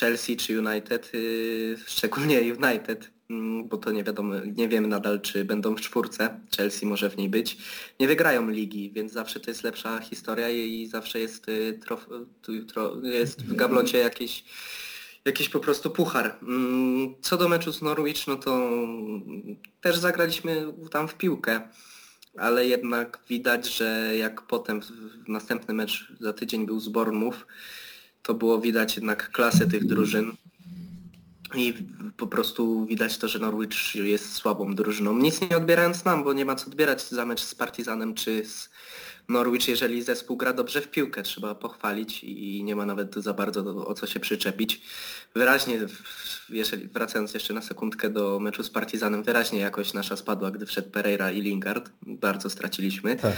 Chelsea 0.00 0.36
czy 0.36 0.58
United, 0.58 1.14
yy, 1.14 1.76
szczególnie 1.86 2.40
United, 2.40 3.10
bo 3.64 3.76
to 3.76 3.92
nie 3.92 4.04
wiadomo, 4.04 4.34
nie 4.56 4.68
wiemy 4.68 4.88
nadal 4.88 5.20
czy 5.20 5.44
będą 5.44 5.74
w 5.74 5.80
czwórce, 5.80 6.40
Chelsea 6.56 6.86
może 6.86 7.10
w 7.10 7.16
niej 7.16 7.28
być, 7.28 7.56
nie 8.00 8.08
wygrają 8.08 8.50
ligi, 8.50 8.90
więc 8.90 9.12
zawsze 9.12 9.40
to 9.40 9.50
jest 9.50 9.64
lepsza 9.64 10.00
historia 10.00 10.48
i 10.48 10.86
zawsze 10.86 11.20
jest, 11.20 11.48
y, 11.48 11.78
trof, 11.84 12.08
tro, 12.68 12.96
jest 13.02 13.42
w 13.42 13.54
gablocie 13.54 13.98
jakiś 13.98 14.44
jakiś 15.24 15.48
po 15.48 15.60
prostu 15.60 15.90
puchar. 15.90 16.36
Mm, 16.42 17.14
Co 17.22 17.36
do 17.36 17.48
meczu 17.48 17.72
z 17.72 17.82
Norwich, 17.82 18.26
no 18.26 18.36
to 18.36 18.68
mm, 18.68 19.56
też 19.80 19.98
zagraliśmy 19.98 20.72
tam 20.90 21.08
w 21.08 21.14
piłkę, 21.14 21.60
ale 22.38 22.66
jednak 22.66 23.18
widać, 23.28 23.76
że 23.76 24.12
jak 24.16 24.42
potem 24.42 24.80
następny 25.28 25.74
mecz 25.74 26.12
za 26.20 26.32
tydzień 26.32 26.66
był 26.66 26.80
z 26.80 26.88
Bournemouth, 26.88 27.46
to 28.22 28.34
było 28.34 28.60
widać 28.60 28.96
jednak 28.96 29.30
klasę 29.30 29.66
tych 29.66 29.86
drużyn 29.86 30.32
i 31.54 31.74
po 32.16 32.26
prostu 32.26 32.86
widać 32.86 33.18
to, 33.18 33.28
że 33.28 33.38
Norwich 33.38 33.94
jest 33.94 34.32
słabą 34.32 34.74
drużyną. 34.74 35.18
Nic 35.18 35.40
nie 35.40 35.56
odbierając 35.56 36.04
nam, 36.04 36.24
bo 36.24 36.32
nie 36.32 36.44
ma 36.44 36.54
co 36.54 36.66
odbierać 36.66 37.08
za 37.08 37.26
mecz 37.26 37.40
z 37.40 37.54
Partizanem 37.54 38.14
czy 38.14 38.44
z 38.46 38.70
Norwich, 39.28 39.68
jeżeli 39.68 40.02
zespół 40.02 40.36
gra 40.36 40.52
dobrze 40.52 40.80
w 40.80 40.90
piłkę, 40.90 41.22
trzeba 41.22 41.54
pochwalić 41.54 42.24
i 42.24 42.64
nie 42.64 42.76
ma 42.76 42.86
nawet 42.86 43.14
za 43.14 43.34
bardzo 43.34 43.86
o 43.86 43.94
co 43.94 44.06
się 44.06 44.20
przyczepić. 44.20 44.82
Wyraźnie, 45.34 45.78
jeżeli, 46.48 46.88
wracając 46.88 47.34
jeszcze 47.34 47.54
na 47.54 47.62
sekundkę 47.62 48.10
do 48.10 48.40
meczu 48.40 48.62
z 48.62 48.70
Partizanem, 48.70 49.22
wyraźnie 49.22 49.58
jakość 49.60 49.92
nasza 49.94 50.16
spadła, 50.16 50.50
gdy 50.50 50.66
wszedł 50.66 50.90
Pereira 50.90 51.30
i 51.32 51.40
Lingard. 51.40 51.90
Bardzo 52.02 52.50
straciliśmy 52.50 53.16
Tak. 53.16 53.34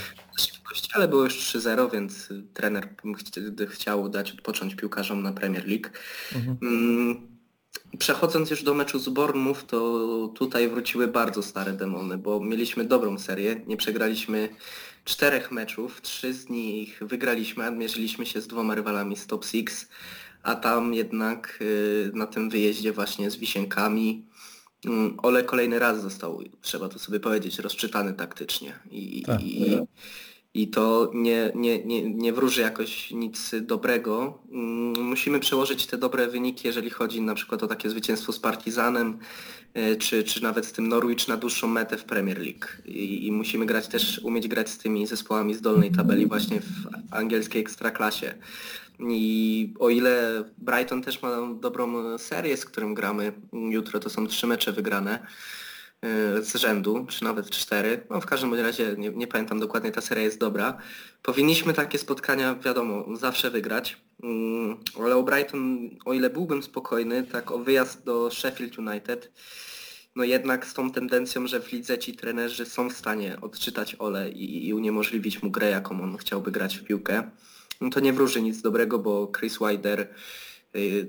ale 0.94 1.08
było 1.08 1.24
już 1.24 1.34
3-0, 1.34 1.90
więc 1.92 2.28
trener 2.54 2.88
chci- 3.04 3.66
chciał 3.68 4.08
dać 4.08 4.32
odpocząć 4.32 4.74
piłkarzom 4.74 5.22
na 5.22 5.32
Premier 5.32 5.68
League. 5.68 5.88
Mhm. 6.34 7.31
Przechodząc 7.98 8.50
już 8.50 8.62
do 8.62 8.74
meczu 8.74 8.98
z 8.98 9.08
Bournemouth, 9.08 9.66
to 9.66 10.28
tutaj 10.34 10.68
wróciły 10.68 11.08
bardzo 11.08 11.42
stare 11.42 11.72
demony, 11.72 12.18
bo 12.18 12.40
mieliśmy 12.40 12.84
dobrą 12.84 13.18
serię, 13.18 13.60
nie 13.66 13.76
przegraliśmy 13.76 14.48
czterech 15.04 15.52
meczów, 15.52 16.00
trzy 16.00 16.34
z 16.34 16.48
nich 16.48 17.00
wygraliśmy, 17.02 17.70
mierzyliśmy 17.70 18.26
się 18.26 18.40
z 18.40 18.46
dwoma 18.46 18.74
rywalami 18.74 19.16
z 19.16 19.26
top 19.26 19.44
6, 19.44 19.66
a 20.42 20.54
tam 20.54 20.94
jednak 20.94 21.58
y, 21.60 22.10
na 22.14 22.26
tym 22.26 22.50
wyjeździe 22.50 22.92
właśnie 22.92 23.30
z 23.30 23.36
Wisienkami 23.36 24.24
mm, 24.84 25.16
Ole 25.22 25.44
kolejny 25.44 25.78
raz 25.78 26.02
został, 26.02 26.42
trzeba 26.62 26.88
to 26.88 26.98
sobie 26.98 27.20
powiedzieć, 27.20 27.58
rozczytany 27.58 28.14
taktycznie 28.14 28.72
i, 28.90 29.22
Tak. 29.22 29.42
i, 29.42 29.78
i 30.54 30.68
to 30.68 31.10
nie, 31.14 31.52
nie, 31.54 31.84
nie, 31.84 32.14
nie 32.14 32.32
wróży 32.32 32.60
jakoś 32.60 33.10
nic 33.10 33.50
dobrego. 33.60 34.38
Mm, 34.52 35.02
Musimy 35.04 35.40
przełożyć 35.40 35.86
te 35.86 35.98
dobre 35.98 36.28
wyniki, 36.28 36.66
jeżeli 36.66 36.90
chodzi 36.90 37.20
na 37.20 37.34
przykład 37.34 37.62
o 37.62 37.66
takie 37.66 37.90
zwycięstwo 37.90 38.32
z 38.32 38.40
Partizanem, 38.40 39.18
e, 39.74 39.96
czy, 39.96 40.24
czy 40.24 40.42
nawet 40.42 40.66
z 40.66 40.72
tym 40.72 40.88
Norwich 40.88 41.28
na 41.28 41.36
dłuższą 41.36 41.68
metę 41.68 41.96
w 41.96 42.04
Premier 42.04 42.38
League. 42.38 42.66
I, 42.84 43.26
I 43.26 43.32
musimy 43.32 43.66
grać 43.66 43.88
też, 43.88 44.20
umieć 44.24 44.48
grać 44.48 44.70
z 44.70 44.78
tymi 44.78 45.06
zespołami 45.06 45.54
z 45.54 45.60
dolnej 45.60 45.90
tabeli 45.90 46.26
właśnie 46.26 46.60
w 46.60 46.86
angielskiej 47.10 47.62
ekstraklasie. 47.62 48.34
I 49.00 49.74
o 49.78 49.90
ile 49.90 50.44
Brighton 50.58 51.02
też 51.02 51.22
ma 51.22 51.54
dobrą 51.60 52.18
serię, 52.18 52.56
z 52.56 52.64
którym 52.64 52.94
gramy 52.94 53.32
jutro, 53.52 54.00
to 54.00 54.10
są 54.10 54.26
trzy 54.26 54.46
mecze 54.46 54.72
wygrane, 54.72 55.26
z 56.40 56.56
rzędu, 56.56 57.06
czy 57.08 57.24
nawet 57.24 57.50
cztery. 57.50 58.06
No 58.10 58.20
w 58.20 58.26
każdym 58.26 58.54
razie 58.54 58.94
nie, 58.98 59.10
nie 59.10 59.26
pamiętam 59.26 59.60
dokładnie, 59.60 59.92
ta 59.92 60.00
seria 60.00 60.22
jest 60.22 60.38
dobra. 60.38 60.78
Powinniśmy 61.22 61.72
takie 61.72 61.98
spotkania, 61.98 62.54
wiadomo, 62.54 63.16
zawsze 63.16 63.50
wygrać. 63.50 63.96
Mm, 64.22 64.76
Ale 65.00 65.16
o 65.16 65.22
Brighton, 65.22 65.90
o 66.04 66.12
ile 66.12 66.30
byłbym 66.30 66.62
spokojny, 66.62 67.22
tak 67.22 67.50
o 67.50 67.58
wyjazd 67.58 68.04
do 68.04 68.30
Sheffield 68.30 68.78
United, 68.78 69.32
no 70.16 70.24
jednak 70.24 70.66
z 70.66 70.74
tą 70.74 70.90
tendencją, 70.90 71.46
że 71.46 71.60
w 71.60 71.72
lidze 71.72 71.98
ci 71.98 72.16
trenerzy 72.16 72.66
są 72.66 72.90
w 72.90 72.92
stanie 72.92 73.40
odczytać 73.40 73.96
Ole 73.98 74.30
i, 74.30 74.68
i 74.68 74.74
uniemożliwić 74.74 75.42
mu 75.42 75.50
grę, 75.50 75.70
jaką 75.70 76.02
on 76.02 76.16
chciałby 76.16 76.50
grać 76.50 76.76
w 76.76 76.84
piłkę, 76.84 77.30
no 77.80 77.90
to 77.90 78.00
nie 78.00 78.12
wróży 78.12 78.42
nic 78.42 78.62
dobrego, 78.62 78.98
bo 78.98 79.32
Chris 79.38 79.58
Wilder 79.58 80.00
y, 80.00 80.06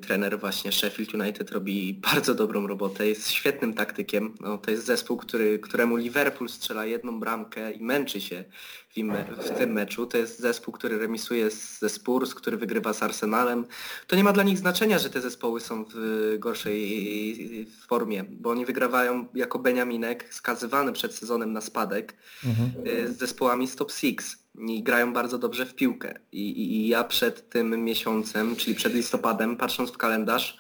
trener 0.02 0.40
właśnie 0.40 0.72
Sheffield 0.72 1.14
United 1.14 1.52
robi 1.52 1.94
bardzo 2.14 2.36
dobrą 2.36 2.68
robotę, 2.68 3.08
jest 3.08 3.32
świetnym 3.32 3.74
taktykiem. 3.74 4.34
No, 4.40 4.58
to 4.58 4.72
jest 4.72 4.86
zespół, 4.86 5.18
który, 5.18 5.60
któremu 5.60 5.96
Liverpool 5.96 6.50
strzela 6.50 6.86
jedną 6.86 7.20
bramkę 7.20 7.72
i 7.72 7.84
męczy 7.84 8.22
się 8.22 8.44
w, 8.90 8.98
im, 8.98 9.14
w 9.38 9.50
tym 9.58 9.72
meczu. 9.74 10.06
To 10.06 10.18
jest 10.18 10.40
zespół, 10.40 10.74
który 10.74 10.98
remisuje 10.98 11.52
z- 11.52 11.80
ze 11.80 11.90
Spurs, 11.90 12.34
który 12.36 12.58
wygrywa 12.58 12.94
z 12.94 13.04
Arsenalem. 13.04 13.66
To 14.08 14.16
nie 14.16 14.24
ma 14.24 14.32
dla 14.34 14.44
nich 14.44 14.58
znaczenia, 14.58 15.00
że 15.00 15.10
te 15.10 15.22
zespoły 15.22 15.62
są 15.62 15.86
w 15.96 16.36
gorszej 16.40 17.68
formie, 17.88 18.24
bo 18.30 18.50
oni 18.50 18.66
wygrywają 18.66 19.26
jako 19.34 19.60
Beniaminek, 19.60 20.34
skazywany 20.34 20.94
przed 20.94 21.16
sezonem 21.16 21.54
na 21.54 21.62
spadek 21.62 22.14
Mhm. 22.46 22.88
y, 22.88 23.14
z 23.14 23.18
zespołami 23.18 23.68
z 23.68 23.76
top 23.76 23.92
6 23.92 24.18
i 24.60 24.84
grają 24.84 25.14
bardzo 25.14 25.38
dobrze 25.38 25.66
w 25.66 25.76
piłkę. 25.76 26.20
I, 26.32 26.50
i, 26.50 26.76
I 26.76 26.88
ja 26.88 27.04
przed 27.04 27.50
tym 27.50 27.84
miesiącem, 27.84 28.56
czyli 28.56 28.76
przed 28.76 28.94
listopadem, 28.94 29.58
patrząc 29.58 29.92
w 29.92 29.98
kalendarz, 29.98 30.58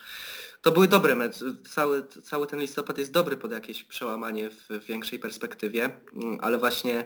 to 0.62 0.72
były 0.72 0.88
dobre 0.88 1.16
mecze. 1.16 1.46
Cały, 1.70 2.08
cały 2.08 2.48
ten 2.48 2.60
listopad 2.60 2.98
jest 2.98 3.12
dobry 3.12 3.38
pod 3.38 3.52
jakieś 3.52 3.84
przełamanie 3.84 4.50
w, 4.50 4.68
w 4.70 4.86
większej 4.86 5.20
perspektywie, 5.20 5.90
mm, 6.14 6.38
ale 6.42 6.58
właśnie 6.58 7.06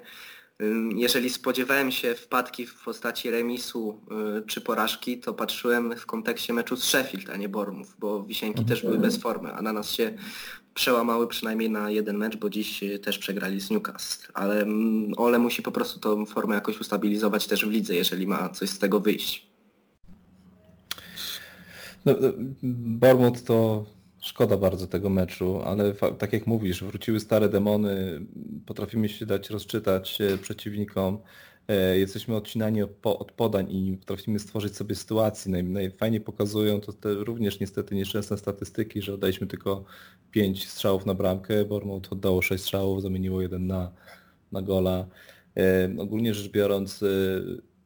jeżeli 0.96 1.30
spodziewałem 1.30 1.92
się 1.92 2.16
wpadki 2.16 2.66
w 2.66 2.84
postaci 2.84 3.32
remisu 3.32 4.02
y, 4.40 4.46
czy 4.48 4.62
porażki, 4.62 5.20
to 5.20 5.34
patrzyłem 5.34 5.96
w 5.96 6.06
kontekście 6.06 6.54
meczu 6.54 6.76
z 6.76 6.84
Sheffield, 6.84 7.30
a 7.30 7.38
nie 7.38 7.50
Bournemouth, 7.50 7.96
bo 8.00 8.24
Wisienki 8.24 8.66
też 8.66 8.82
były 8.82 8.98
bez 8.98 9.18
formy, 9.18 9.54
a 9.54 9.62
na 9.62 9.74
nas 9.74 9.92
się 9.92 10.18
przełamały 10.78 11.28
przynajmniej 11.28 11.70
na 11.70 11.90
jeden 11.90 12.18
mecz, 12.18 12.38
bo 12.38 12.50
dziś 12.50 12.84
y, 12.84 13.00
też 13.00 13.18
przegrali 13.18 13.62
z 13.62 13.70
Newcastle. 13.70 14.32
Ale 14.34 14.62
mm, 14.62 15.14
Ole 15.18 15.40
musi 15.40 15.62
po 15.62 15.72
prostu 15.72 16.00
tą 16.00 16.26
formę 16.26 16.56
jakoś 16.56 16.82
ustabilizować 16.82 17.48
też 17.48 17.66
w 17.66 17.70
lidze, 17.70 17.96
jeżeli 17.96 18.28
ma 18.28 18.50
coś 18.50 18.70
z 18.70 18.80
tego 18.80 19.00
wyjść. 19.00 19.48
No, 22.06 22.16
no, 23.02 23.32
to 23.46 23.86
szkoda 24.22 24.58
bardzo 24.58 24.88
tego 24.88 25.10
meczu, 25.10 25.62
ale 25.66 25.94
tak 26.18 26.34
jak 26.34 26.48
mówisz, 26.48 26.84
wróciły 26.84 27.20
stare 27.20 27.50
demony, 27.50 28.22
potrafimy 28.66 29.10
się 29.10 29.26
dać 29.26 29.50
rozczytać 29.50 30.22
e, 30.22 30.38
przeciwnikom, 30.38 31.18
jesteśmy 31.96 32.36
odcinani 32.36 32.82
od, 32.82 32.92
od 33.04 33.32
podań 33.32 33.72
i 33.72 33.98
potrafimy 33.98 34.40
stworzyć 34.40 34.76
sobie 34.76 34.96
sytuacje. 34.96 35.52
Naj, 35.52 35.64
najfajniej 35.64 36.22
pokazują 36.22 36.82
to 36.82 36.94
te 36.94 37.14
również 37.14 37.60
niestety 37.60 37.96
nieszczęsne 37.96 38.38
statystyki, 38.38 39.02
że 39.02 39.14
oddaliśmy 39.14 39.48
tylko 39.48 39.84
5 40.32 40.68
strzałów 40.68 41.06
na 41.06 41.14
bramkę, 41.14 41.66
Bournemouth 41.66 42.14
oddało 42.14 42.42
6 42.42 42.64
strzałów, 42.64 43.02
zamieniło 43.02 43.42
jeden 43.42 43.68
na, 43.68 43.92
na 44.52 44.62
gola. 44.62 45.08
E, 45.58 45.90
ogólnie 45.98 46.34
rzecz 46.34 46.52
biorąc, 46.52 47.04
e, 47.04 47.08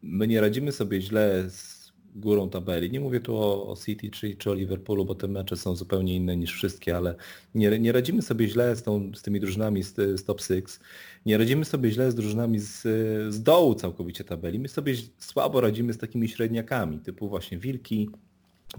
my 0.01 0.27
nie 0.27 0.41
radzimy 0.41 0.71
sobie 0.71 1.01
źle 1.01 1.49
z 1.49 1.80
górą 2.15 2.49
tabeli. 2.49 2.91
Nie 2.91 2.99
mówię 2.99 3.19
tu 3.19 3.37
o, 3.37 3.67
o 3.67 3.75
City 3.75 4.09
czy, 4.09 4.35
czy 4.35 4.51
o 4.51 4.53
Liverpoolu, 4.53 5.05
bo 5.05 5.15
te 5.15 5.27
mecze 5.27 5.57
są 5.57 5.75
zupełnie 5.75 6.15
inne 6.15 6.37
niż 6.37 6.53
wszystkie, 6.53 6.97
ale 6.97 7.15
nie, 7.55 7.79
nie 7.79 7.91
radzimy 7.91 8.21
sobie 8.21 8.47
źle 8.47 8.75
z, 8.75 8.83
tą, 8.83 9.11
z 9.15 9.21
tymi 9.21 9.39
drużynami 9.39 9.83
z, 9.83 9.95
z 9.95 10.23
top 10.23 10.41
6. 10.41 10.65
Nie 11.25 11.37
radzimy 11.37 11.65
sobie 11.65 11.91
źle 11.91 12.11
z 12.11 12.15
drużynami 12.15 12.59
z, 12.59 12.81
z 13.33 13.43
dołu 13.43 13.75
całkowicie 13.75 14.23
tabeli. 14.23 14.59
My 14.59 14.67
sobie 14.67 14.93
słabo 15.17 15.61
radzimy 15.61 15.93
z 15.93 15.97
takimi 15.97 16.29
średniakami, 16.29 16.99
typu 16.99 17.29
właśnie 17.29 17.57
Wilki, 17.57 18.09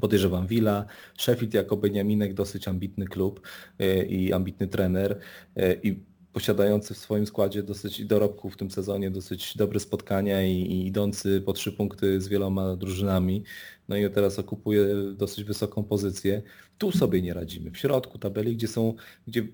Podejrzewam 0.00 0.46
Villa, 0.46 0.84
Sheffield 1.18 1.54
jako 1.54 1.76
Beniaminek, 1.76 2.34
dosyć 2.34 2.68
ambitny 2.68 3.06
klub 3.06 3.40
y, 3.80 4.06
i 4.06 4.32
ambitny 4.32 4.68
trener 4.68 5.18
y, 5.58 5.80
i 5.82 5.96
posiadający 6.32 6.94
w 6.94 6.98
swoim 6.98 7.26
składzie 7.26 7.62
dosyć 7.62 8.04
dorobków 8.04 8.54
w 8.54 8.56
tym 8.56 8.70
sezonie, 8.70 9.10
dosyć 9.10 9.56
dobre 9.56 9.80
spotkania 9.80 10.42
i, 10.42 10.52
i 10.52 10.86
idący 10.86 11.40
po 11.40 11.52
trzy 11.52 11.72
punkty 11.72 12.20
z 12.20 12.28
wieloma 12.28 12.76
drużynami. 12.76 13.42
No 13.88 13.96
i 13.96 14.10
teraz 14.10 14.38
okupuje 14.38 14.86
dosyć 15.16 15.44
wysoką 15.44 15.84
pozycję. 15.84 16.42
Tu 16.78 16.92
sobie 16.92 17.22
nie 17.22 17.34
radzimy. 17.34 17.70
W 17.70 17.78
środku 17.78 18.18
tabeli, 18.18 18.56
gdzie 18.56 18.68
są, 18.68 18.94
gdzie 19.26 19.48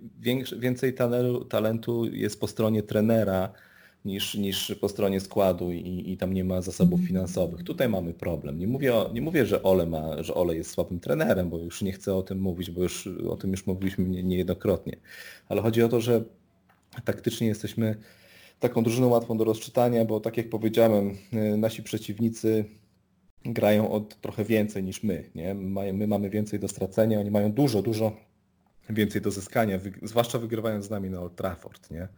więcej 0.59 0.95
talentu 1.49 2.05
jest 2.05 2.41
po 2.41 2.47
stronie 2.47 2.83
trenera, 2.83 3.53
niż, 4.05 4.35
niż 4.35 4.75
po 4.81 4.89
stronie 4.89 5.21
składu 5.21 5.73
i, 5.73 6.05
i 6.07 6.17
tam 6.17 6.33
nie 6.33 6.45
ma 6.45 6.63
zasobów 6.63 7.01
finansowych. 7.01 7.63
Tutaj 7.63 7.89
mamy 7.89 8.15
problem. 8.15 8.59
Nie 8.59 8.67
mówię, 8.67 8.95
o, 8.95 9.11
nie 9.13 9.23
mówię 9.23 9.47
że, 9.47 9.63
Ole 9.63 9.87
ma, 9.87 10.23
że 10.23 10.35
Ole 10.35 10.57
jest 10.57 10.71
słabym 10.71 11.01
trenerem, 11.01 11.51
bo 11.51 11.59
już 11.59 11.83
nie 11.83 11.93
chcę 11.93 12.15
o 12.15 12.23
tym 12.23 12.39
mówić, 12.41 12.71
bo 12.71 12.83
już 12.83 13.09
o 13.31 13.37
tym 13.37 13.51
już 13.51 13.67
mówiliśmy 13.67 14.05
nie, 14.05 14.23
niejednokrotnie. 14.23 14.97
Ale 15.49 15.63
chodzi 15.63 15.83
o 15.83 15.89
to, 15.89 16.01
że 16.01 16.25
taktycznie 17.05 17.47
jesteśmy 17.47 17.97
taką 18.61 18.83
drużyną 18.83 19.09
łatwą 19.09 19.39
do 19.39 19.45
rozczytania, 19.45 20.05
bo 20.05 20.21
tak 20.21 20.37
jak 20.37 20.49
powiedziałem, 20.49 21.17
y, 21.33 21.57
nasi 21.57 21.83
przeciwnicy 21.83 22.65
grają 23.45 23.91
od 23.91 24.21
trochę 24.21 24.45
więcej 24.45 24.85
niż 24.85 25.03
my. 25.03 25.31
Nie? 25.35 25.55
My 25.93 26.07
mamy 26.07 26.31
więcej 26.31 26.61
do 26.61 26.69
stracenia, 26.69 27.21
oni 27.21 27.31
mają 27.31 27.53
dużo, 27.53 27.83
dużo 27.83 28.13
więcej 28.91 29.23
do 29.23 29.31
zyskania, 29.31 29.79
zwłaszcza 30.03 30.39
wygrywając 30.39 30.85
z 30.85 30.91
nami 30.91 31.11
na 31.11 31.21
Old 31.21 31.37
Trafford. 31.37 31.91
Nie? 31.91 32.09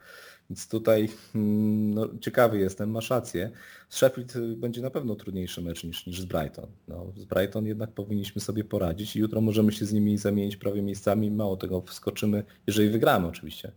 Więc 0.50 0.68
tutaj 0.68 1.08
mm, 1.34 1.94
no, 1.94 2.08
ciekawy 2.20 2.58
jestem, 2.58 2.90
masz 2.90 3.10
rację. 3.10 3.50
Z 3.88 3.96
Sheffield 3.96 4.38
będzie 4.56 4.82
na 4.82 4.90
pewno 4.90 5.14
trudniejszy 5.14 5.62
mecz 5.62 5.84
niż, 5.84 6.06
niż 6.06 6.20
z 6.20 6.24
Brighton. 6.24 6.66
No, 6.88 7.12
z 7.16 7.24
Brighton 7.24 7.66
jednak 7.66 7.90
powinniśmy 7.90 8.40
sobie 8.40 8.64
poradzić 8.64 9.16
i 9.16 9.18
jutro 9.20 9.40
możemy 9.40 9.72
się 9.72 9.86
z 9.86 9.92
nimi 9.92 10.18
zamienić 10.18 10.56
prawie 10.56 10.82
miejscami. 10.82 11.30
Mało 11.30 11.56
tego, 11.56 11.80
wskoczymy, 11.80 12.44
jeżeli 12.66 12.90
wygramy 12.90 13.26
oczywiście, 13.26 13.72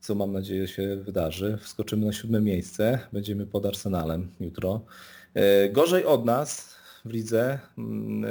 co 0.00 0.14
mam 0.14 0.32
nadzieję 0.32 0.68
się 0.68 0.96
wydarzy. 0.96 1.58
Wskoczymy 1.60 2.06
na 2.06 2.12
siódme 2.12 2.40
miejsce, 2.40 2.98
będziemy 3.12 3.46
pod 3.46 3.66
Arsenalem 3.66 4.28
jutro. 4.40 4.80
E, 5.34 5.68
gorzej 5.68 6.04
od 6.04 6.24
nas 6.24 6.74
w 7.04 7.10
lidze 7.10 7.58
mm, 7.78 8.24
e, 8.24 8.30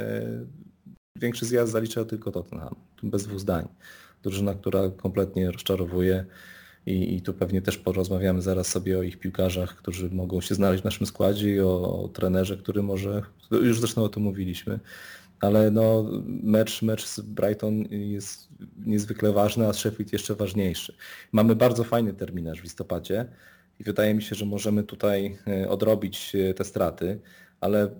większy 1.16 1.46
zjazd 1.46 1.72
zaliczał 1.72 2.04
tylko 2.04 2.32
Tottenham, 2.32 2.74
bez 3.02 3.26
dwóch 3.26 3.40
zdań. 3.40 3.68
Drużyna, 4.22 4.54
która 4.54 4.90
kompletnie 4.90 5.50
rozczarowuje 5.50 6.24
i, 6.86 7.14
i 7.14 7.22
tu 7.22 7.34
pewnie 7.34 7.62
też 7.62 7.78
porozmawiamy 7.78 8.42
zaraz 8.42 8.68
sobie 8.68 8.98
o 8.98 9.02
ich 9.02 9.18
piłkarzach, 9.18 9.76
którzy 9.76 10.10
mogą 10.10 10.40
się 10.40 10.54
znaleźć 10.54 10.82
w 10.82 10.84
naszym 10.84 11.06
składzie 11.06 11.54
i 11.54 11.60
o, 11.60 12.02
o 12.02 12.08
trenerze, 12.08 12.56
który 12.56 12.82
może, 12.82 13.22
już 13.50 13.80
zresztą 13.80 14.04
o 14.04 14.08
tym 14.08 14.22
mówiliśmy, 14.22 14.80
ale 15.40 15.70
no, 15.70 16.10
mecz, 16.26 16.82
mecz 16.82 17.06
z 17.06 17.20
Brighton 17.20 17.84
jest 17.90 18.48
niezwykle 18.86 19.32
ważny, 19.32 19.66
a 19.66 19.72
z 19.72 19.76
Sheffield 19.76 20.12
jeszcze 20.12 20.34
ważniejszy. 20.34 20.96
Mamy 21.32 21.56
bardzo 21.56 21.84
fajny 21.84 22.14
terminarz 22.14 22.60
w 22.60 22.64
listopadzie 22.64 23.26
i 23.80 23.84
wydaje 23.84 24.14
mi 24.14 24.22
się, 24.22 24.34
że 24.34 24.46
możemy 24.46 24.82
tutaj 24.82 25.38
e, 25.46 25.68
odrobić 25.68 26.34
e, 26.34 26.54
te 26.54 26.64
straty, 26.64 27.20
ale 27.60 27.90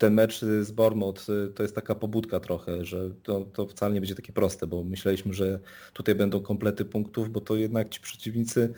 ten 0.00 0.14
mecz 0.14 0.40
z 0.40 0.70
Bournemouth 0.70 1.28
y, 1.28 1.52
to 1.54 1.62
jest 1.62 1.74
taka 1.74 1.94
pobudka 1.94 2.40
trochę, 2.40 2.84
że 2.84 3.10
to, 3.22 3.40
to 3.40 3.66
wcale 3.66 3.94
nie 3.94 4.00
będzie 4.00 4.14
takie 4.14 4.32
proste, 4.32 4.66
bo 4.66 4.84
myśleliśmy, 4.84 5.32
że 5.32 5.60
tutaj 5.92 6.14
będą 6.14 6.40
komplety 6.40 6.84
punktów, 6.84 7.30
bo 7.30 7.40
to 7.40 7.56
jednak 7.56 7.88
ci 7.88 8.00
przeciwnicy 8.00 8.72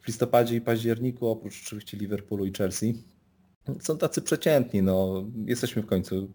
w 0.00 0.06
listopadzie 0.06 0.56
i 0.56 0.60
październiku, 0.60 1.28
oprócz 1.28 1.62
oczywiście 1.66 1.96
Liverpoolu 1.96 2.44
i 2.44 2.52
Chelsea, 2.52 2.94
są 3.80 3.98
tacy 3.98 4.22
przeciętni. 4.22 4.82
No, 4.82 5.24
jesteśmy 5.46 5.82
w 5.82 5.86
końcu 5.86 6.32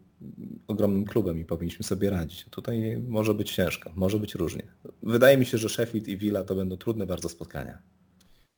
ogromnym 0.67 1.05
klubem 1.05 1.39
i 1.39 1.45
powinniśmy 1.45 1.83
sobie 1.83 2.09
radzić. 2.09 2.45
Tutaj 2.49 3.03
może 3.07 3.33
być 3.33 3.51
ciężko, 3.51 3.91
może 3.95 4.19
być 4.19 4.35
różnie. 4.35 4.63
Wydaje 5.03 5.37
mi 5.37 5.45
się, 5.45 5.57
że 5.57 5.69
Sheffield 5.69 6.07
i 6.07 6.17
Villa 6.17 6.43
to 6.43 6.55
będą 6.55 6.77
trudne 6.77 7.05
bardzo 7.05 7.29
spotkania. 7.29 7.81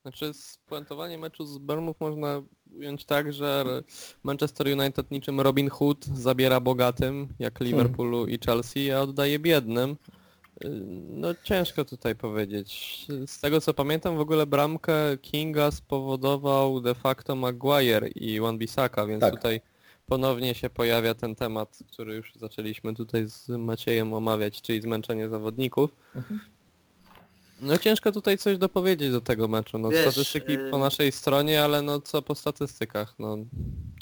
Znaczy 0.02 0.34
spuentowanie 0.34 1.18
meczu 1.18 1.46
z 1.46 1.58
Bournemouth 1.58 2.00
można 2.00 2.44
ująć 2.76 3.06
tak, 3.06 3.34
że 3.34 3.84
Manchester 4.24 4.68
United 4.68 5.12
niczym 5.12 5.42
Robin 5.42 5.70
Hood 5.70 6.06
zabiera 6.06 6.60
bogatym, 6.60 7.28
jak 7.40 7.60
hmm. 7.60 7.78
Liverpoolu 7.78 8.28
i 8.28 8.40
Chelsea, 8.46 8.92
a 8.92 9.02
oddaje 9.02 9.40
biednym. 9.40 9.96
No 11.10 11.28
ciężko 11.44 11.86
tutaj 11.86 12.16
powiedzieć. 12.16 13.06
Z 13.26 13.40
tego 13.40 13.62
co 13.62 13.74
pamiętam 13.74 14.18
w 14.18 14.20
ogóle 14.20 14.46
bramkę 14.46 15.18
Kinga 15.22 15.72
spowodował 15.72 16.82
de 16.82 16.96
facto 16.96 17.36
Maguire 17.36 18.08
i 18.16 18.42
Wan-Bissaka, 18.42 19.08
więc 19.08 19.22
tak. 19.22 19.36
tutaj 19.36 19.62
ponownie 20.12 20.56
się 20.56 20.70
pojawia 20.70 21.14
ten 21.14 21.36
temat, 21.36 21.80
który 21.92 22.16
już 22.16 22.34
zaczęliśmy 22.36 22.96
tutaj 22.96 23.28
z 23.28 23.50
Maciejem 23.50 24.14
omawiać, 24.14 24.62
czyli 24.62 24.82
zmęczenie 24.82 25.30
zawodników. 25.30 25.96
Mhm. 26.16 26.40
No 27.62 27.78
ciężko 27.78 28.12
tutaj 28.12 28.38
coś 28.38 28.58
dopowiedzieć 28.58 29.12
do 29.12 29.22
tego 29.22 29.48
meczu. 29.48 29.78
No 29.80 29.90
Wiesz, 29.90 30.02
statystyki 30.02 30.58
po 30.72 30.78
y- 30.78 30.80
naszej 30.80 31.12
stronie, 31.12 31.64
ale 31.64 31.82
no 31.82 32.02
co 32.02 32.22
po 32.22 32.36
statystykach, 32.36 33.16
no. 33.20 33.38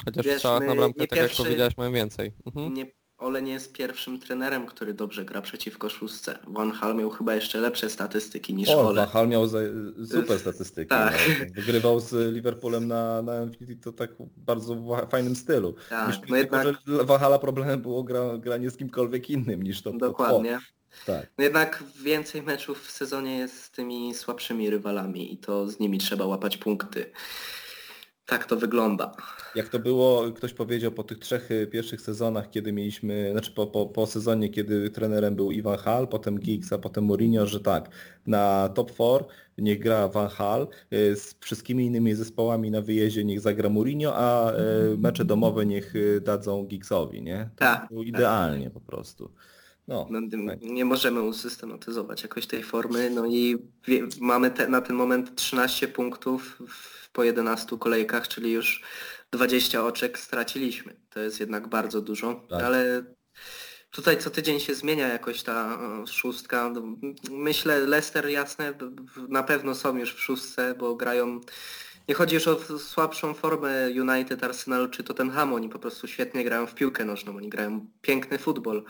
Chociaż 0.06 0.26
Wiesz, 0.26 0.36
w 0.36 0.38
strzałach 0.38 0.68
na 0.68 0.76
bramkę, 0.76 1.00
tak 1.08 1.20
pierwszy- 1.20 1.42
jak 1.42 1.48
powiedziałeś, 1.48 1.78
mają 1.78 1.92
więcej. 1.92 2.32
Mhm. 2.46 2.74
Nie, 2.74 2.86
Ole 3.20 3.42
nie 3.42 3.52
jest 3.52 3.74
pierwszym 3.74 4.20
trenerem, 4.20 4.66
który 4.66 4.94
dobrze 4.94 5.26
gra 5.26 5.42
przeciwko 5.42 5.90
szóstce. 5.90 6.40
Van 6.48 6.72
Hal 6.72 6.96
miał 6.96 7.10
chyba 7.10 7.36
jeszcze 7.36 7.60
lepsze 7.60 7.90
statystyki 7.90 8.54
niż 8.54 8.70
O, 8.70 8.88
Ole. 8.88 9.02
Van 9.02 9.10
Hal 9.10 9.28
miał 9.28 9.48
super 10.12 10.40
statystyki. 10.50 10.88
Tak. 10.90 11.14
No. 11.40 11.46
Wygrywał 11.56 12.00
z 12.00 12.34
Liverpoolem 12.34 12.88
na, 12.88 13.22
na 13.22 13.44
Infinity 13.44 13.82
to 13.84 13.92
tak 13.92 14.10
bardzo 14.38 15.06
fajnym 15.12 15.36
stylu. 15.36 15.76
Tak, 15.90 16.08
Myślę, 16.08 16.22
no 16.30 16.38
jednak- 16.38 16.68
że 16.88 17.04
Van 17.04 17.20
Hala 17.20 17.40
problemem 17.40 17.82
było 17.82 18.04
gra, 18.04 18.38
granie 18.38 18.70
z 18.70 18.78
kimkolwiek 18.78 19.30
innym 19.30 19.64
niż 19.64 19.82
to. 19.82 19.92
to- 19.92 19.98
Dokładnie. 19.98 20.60
Tak. 21.06 21.32
No 21.38 21.44
jednak 21.44 21.84
więcej 22.04 22.42
meczów 22.42 22.88
w 22.88 22.92
sezonie 22.92 23.38
jest 23.38 23.64
z 23.64 23.72
tymi 23.72 24.14
słabszymi 24.14 24.70
rywalami 24.70 25.34
i 25.34 25.38
to 25.38 25.68
z 25.68 25.80
nimi 25.80 25.98
trzeba 25.98 26.26
łapać 26.26 26.58
punkty. 26.58 27.12
Tak 28.30 28.46
to 28.46 28.58
wygląda. 28.58 29.12
Jak 29.56 29.70
to 29.70 29.80
było, 29.80 30.32
ktoś 30.32 30.54
powiedział 30.54 30.92
po 30.92 31.04
tych 31.04 31.20
trzech 31.20 31.52
y, 31.52 31.68
pierwszych 31.68 32.02
sezonach, 32.02 32.50
kiedy 32.50 32.72
mieliśmy, 32.72 33.30
znaczy 33.32 33.52
po, 33.52 33.68
po, 33.68 33.86
po 33.86 34.08
sezonie, 34.08 34.50
kiedy 34.50 34.90
trenerem 34.90 35.36
był 35.36 35.52
Ivan 35.52 35.78
Hal, 35.78 36.08
potem 36.08 36.40
Giggs, 36.40 36.74
a 36.74 36.78
potem 36.78 37.04
Mourinho, 37.04 37.46
że 37.46 37.60
tak, 37.60 37.90
na 38.28 38.70
top 38.70 38.92
4 38.92 39.26
niech 39.58 39.80
gra 39.80 40.08
Van 40.08 40.30
Hal, 40.30 40.68
y, 40.94 41.16
z 41.16 41.36
wszystkimi 41.40 41.86
innymi 41.86 42.16
zespołami 42.16 42.72
na 42.72 42.82
wyjeździe 42.82 43.24
niech 43.26 43.40
zagra 43.40 43.70
Mourinho, 43.70 44.16
a 44.16 44.54
y, 44.54 44.58
mecze 44.98 45.26
domowe 45.26 45.66
niech 45.66 45.94
dadzą 46.22 46.66
Giggsowi, 46.66 47.22
nie? 47.22 47.50
To 47.56 47.66
tak, 47.66 47.88
było 47.90 48.04
idealnie 48.04 48.70
po 48.70 48.82
prostu. 48.82 49.32
No, 49.90 50.08
no, 50.10 50.54
nie 50.62 50.86
możemy 50.86 51.22
usystematyzować 51.22 52.24
jakoś 52.24 52.48
tej 52.48 52.64
formy, 52.64 53.10
no 53.10 53.26
i 53.26 53.58
wie, 53.88 54.08
mamy 54.22 54.52
te, 54.52 54.68
na 54.68 54.82
ten 54.82 54.96
moment 54.96 55.36
13 55.36 55.88
punktów 55.88 56.62
w, 56.68 57.10
po 57.12 57.24
11 57.24 57.78
kolejkach, 57.78 58.28
czyli 58.28 58.52
już 58.52 58.84
20 59.32 59.86
oczek 59.86 60.20
straciliśmy. 60.20 60.96
To 61.10 61.20
jest 61.20 61.40
jednak 61.40 61.68
bardzo 61.68 62.02
dużo, 62.02 62.46
tak. 62.50 62.64
ale 62.64 63.04
tutaj 63.92 64.18
co 64.18 64.30
tydzień 64.30 64.60
się 64.60 64.76
zmienia 64.76 65.08
jakoś 65.08 65.44
ta 65.44 65.80
szóstka. 66.08 66.74
Myślę 67.32 67.80
Leicester 67.80 68.30
jasne 68.30 68.74
na 69.30 69.44
pewno 69.44 69.76
są 69.76 69.98
już 69.98 70.14
w 70.14 70.20
szóstce, 70.20 70.76
bo 70.80 70.96
grają 70.96 71.40
nie 72.10 72.16
chodzi 72.16 72.36
już 72.36 72.48
o 72.48 72.80
słabszą 72.80 73.34
formę 73.34 73.90
United, 73.90 74.44
Arsenalu 74.44 74.88
czy 74.88 75.04
Tottenhamu, 75.04 75.56
oni 75.56 75.70
po 75.70 75.80
prostu 75.80 76.08
świetnie 76.08 76.44
grają 76.44 76.68
w 76.68 76.76
piłkę 76.76 77.06
nożną, 77.06 77.36
oni 77.36 77.50
grają 77.50 77.88
piękny 78.02 78.38
futbol, 78.38 78.84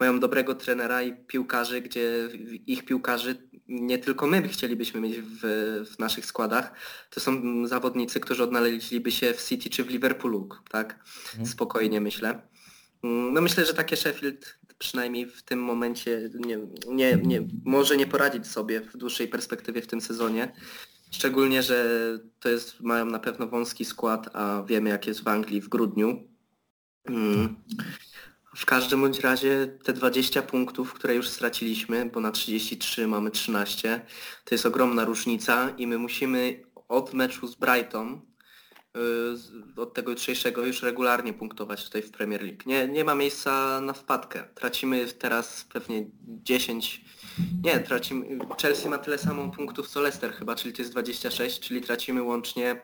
mają 0.00 0.20
dobrego 0.20 0.54
trenera 0.54 1.02
i 1.02 1.12
piłkarzy, 1.26 1.80
gdzie 1.80 2.28
ich 2.66 2.84
piłkarzy 2.84 3.48
nie 3.68 3.98
tylko 3.98 4.26
my 4.26 4.48
chcielibyśmy 4.48 5.00
mieć 5.00 5.16
w, 5.20 5.40
w 5.94 5.98
naszych 5.98 6.26
składach, 6.26 6.72
to 7.10 7.20
są 7.20 7.42
zawodnicy, 7.66 8.20
którzy 8.20 8.42
odnaleźliby 8.42 9.12
się 9.12 9.34
w 9.34 9.44
City 9.44 9.70
czy 9.70 9.84
w 9.84 9.90
Liverpoolu, 9.90 10.48
tak? 10.70 10.92
Mhm. 11.30 11.46
Spokojnie 11.46 12.00
myślę. 12.00 12.42
No 13.02 13.40
myślę, 13.40 13.64
że 13.64 13.74
takie 13.74 13.96
Sheffield 13.96 14.58
przynajmniej 14.78 15.26
w 15.26 15.42
tym 15.42 15.62
momencie 15.62 16.30
nie, 16.34 16.58
nie, 16.88 17.16
nie, 17.16 17.48
może 17.64 17.96
nie 17.96 18.06
poradzić 18.06 18.46
sobie 18.46 18.80
w 18.80 18.96
dłuższej 18.96 19.28
perspektywie 19.28 19.82
w 19.82 19.86
tym 19.86 20.00
sezonie. 20.00 20.52
Szczególnie, 21.20 21.62
że 21.62 21.84
to 22.40 22.48
jest, 22.48 22.80
mają 22.80 23.06
na 23.06 23.18
pewno 23.18 23.46
wąski 23.46 23.84
skład, 23.84 24.36
a 24.36 24.62
wiemy 24.66 24.90
jak 24.90 25.06
jest 25.06 25.22
w 25.24 25.28
Anglii 25.28 25.60
w 25.60 25.68
grudniu. 25.68 26.28
Mm. 27.04 27.56
W 28.56 28.66
każdym 28.66 29.00
bądź 29.00 29.20
razie 29.20 29.78
te 29.84 29.92
20 29.92 30.42
punktów, 30.42 30.92
które 30.94 31.14
już 31.14 31.28
straciliśmy, 31.28 32.10
bo 32.14 32.20
na 32.20 32.30
33 32.30 33.06
mamy 33.06 33.30
13, 33.30 34.06
to 34.44 34.54
jest 34.54 34.66
ogromna 34.66 35.04
różnica 35.04 35.70
i 35.78 35.86
my 35.86 35.98
musimy 35.98 36.62
od 36.88 37.14
meczu 37.14 37.46
z 37.46 37.54
Brighton 37.54 38.20
z- 39.34 39.78
od 39.78 39.94
tego 39.94 40.10
jutrzejszego 40.10 40.66
już 40.66 40.82
regularnie 40.82 41.32
punktować 41.32 41.84
tutaj 41.84 42.02
w 42.02 42.10
Premier 42.10 42.42
League. 42.42 42.62
Nie, 42.66 42.88
nie 42.88 43.04
ma 43.04 43.14
miejsca 43.14 43.80
na 43.80 43.92
wpadkę. 43.92 44.44
Tracimy 44.54 45.06
teraz 45.06 45.64
pewnie 45.72 46.06
10, 46.26 47.04
nie, 47.64 47.78
tracimy, 47.78 48.38
Chelsea 48.62 48.88
ma 48.88 48.98
tyle 48.98 49.18
samo 49.18 49.50
punktów 49.50 49.88
co 49.88 50.00
Leicester 50.00 50.32
chyba, 50.32 50.54
czyli 50.54 50.74
to 50.74 50.82
jest 50.82 50.92
26, 50.92 51.60
czyli 51.60 51.80
tracimy 51.80 52.22
łącznie, 52.22 52.80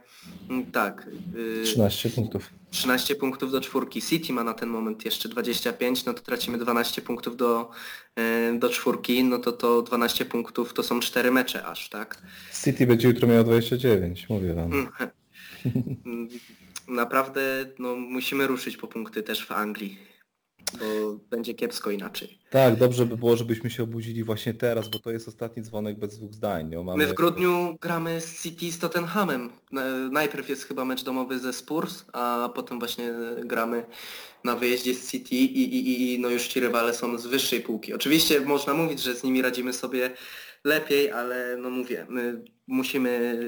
mm, 0.50 0.72
tak, 0.72 1.08
y, 1.36 1.64
13 1.64 2.10
punktów. 2.10 2.50
13 2.70 3.14
punktów 3.14 3.52
do 3.52 3.60
czwórki. 3.60 4.02
City 4.02 4.32
ma 4.32 4.44
na 4.44 4.54
ten 4.54 4.68
moment 4.68 5.04
jeszcze 5.04 5.28
25, 5.28 6.04
no 6.04 6.14
to 6.14 6.22
tracimy 6.22 6.58
12 6.58 7.02
punktów 7.02 7.36
do, 7.36 7.70
y, 8.54 8.58
do 8.58 8.68
czwórki, 8.68 9.24
no 9.24 9.38
to 9.38 9.52
to 9.52 9.82
12 9.82 10.24
punktów 10.24 10.74
to 10.74 10.82
są 10.82 11.00
4 11.00 11.30
mecze 11.30 11.66
aż, 11.66 11.88
tak? 11.88 12.22
City 12.64 12.86
będzie 12.86 13.08
jutro 13.08 13.28
miał 13.28 13.44
29, 13.44 14.28
mówię 14.28 14.54
wam. 14.54 14.72
Mm. 14.72 14.88
Mm, 16.06 16.28
Naprawdę 16.88 17.40
no, 17.78 17.96
musimy 17.96 18.46
ruszyć 18.46 18.76
po 18.76 18.86
punkty 18.86 19.22
też 19.22 19.46
w 19.46 19.52
Anglii, 19.52 19.98
bo 20.78 21.18
będzie 21.30 21.54
kiepsko 21.54 21.90
inaczej. 21.90 22.38
Tak, 22.50 22.76
dobrze 22.76 23.06
by 23.06 23.16
było, 23.16 23.36
żebyśmy 23.36 23.70
się 23.70 23.82
obudzili 23.82 24.24
właśnie 24.24 24.54
teraz, 24.54 24.88
bo 24.88 24.98
to 24.98 25.10
jest 25.10 25.28
ostatni 25.28 25.62
dzwonek 25.62 25.98
bez 25.98 26.18
dwóch 26.18 26.32
zdań. 26.34 26.70
No, 26.74 26.82
mamy... 26.84 27.06
My 27.06 27.12
w 27.12 27.14
grudniu 27.14 27.76
gramy 27.80 28.20
z 28.20 28.42
City 28.42 28.72
z 28.72 28.78
Tottenhamem. 28.78 29.50
Na- 29.72 29.96
Najpierw 30.10 30.48
jest 30.48 30.64
chyba 30.64 30.84
mecz 30.84 31.04
domowy 31.04 31.38
ze 31.38 31.52
Spurs, 31.52 32.04
a 32.12 32.50
potem 32.54 32.78
właśnie 32.78 33.14
gramy 33.44 33.84
na 34.44 34.56
wyjeździe 34.56 34.94
z 34.94 35.10
City 35.10 35.34
i, 35.34 35.44
i, 35.62 35.76
i- 35.76 36.14
i 36.14 36.18
no 36.20 36.28
już 36.28 36.46
ci 36.48 36.60
rywale 36.60 36.94
są 36.94 37.18
z 37.18 37.26
wyższej 37.26 37.60
półki. 37.60 37.94
Oczywiście 37.94 38.40
można 38.40 38.74
mówić, 38.74 39.02
że 39.02 39.14
z 39.14 39.22
nimi 39.24 39.42
radzimy 39.42 39.72
sobie 39.72 40.10
lepiej, 40.64 41.10
ale 41.10 41.56
no 41.60 41.70
mówię, 41.70 42.06
my 42.08 42.44
musimy 42.72 43.38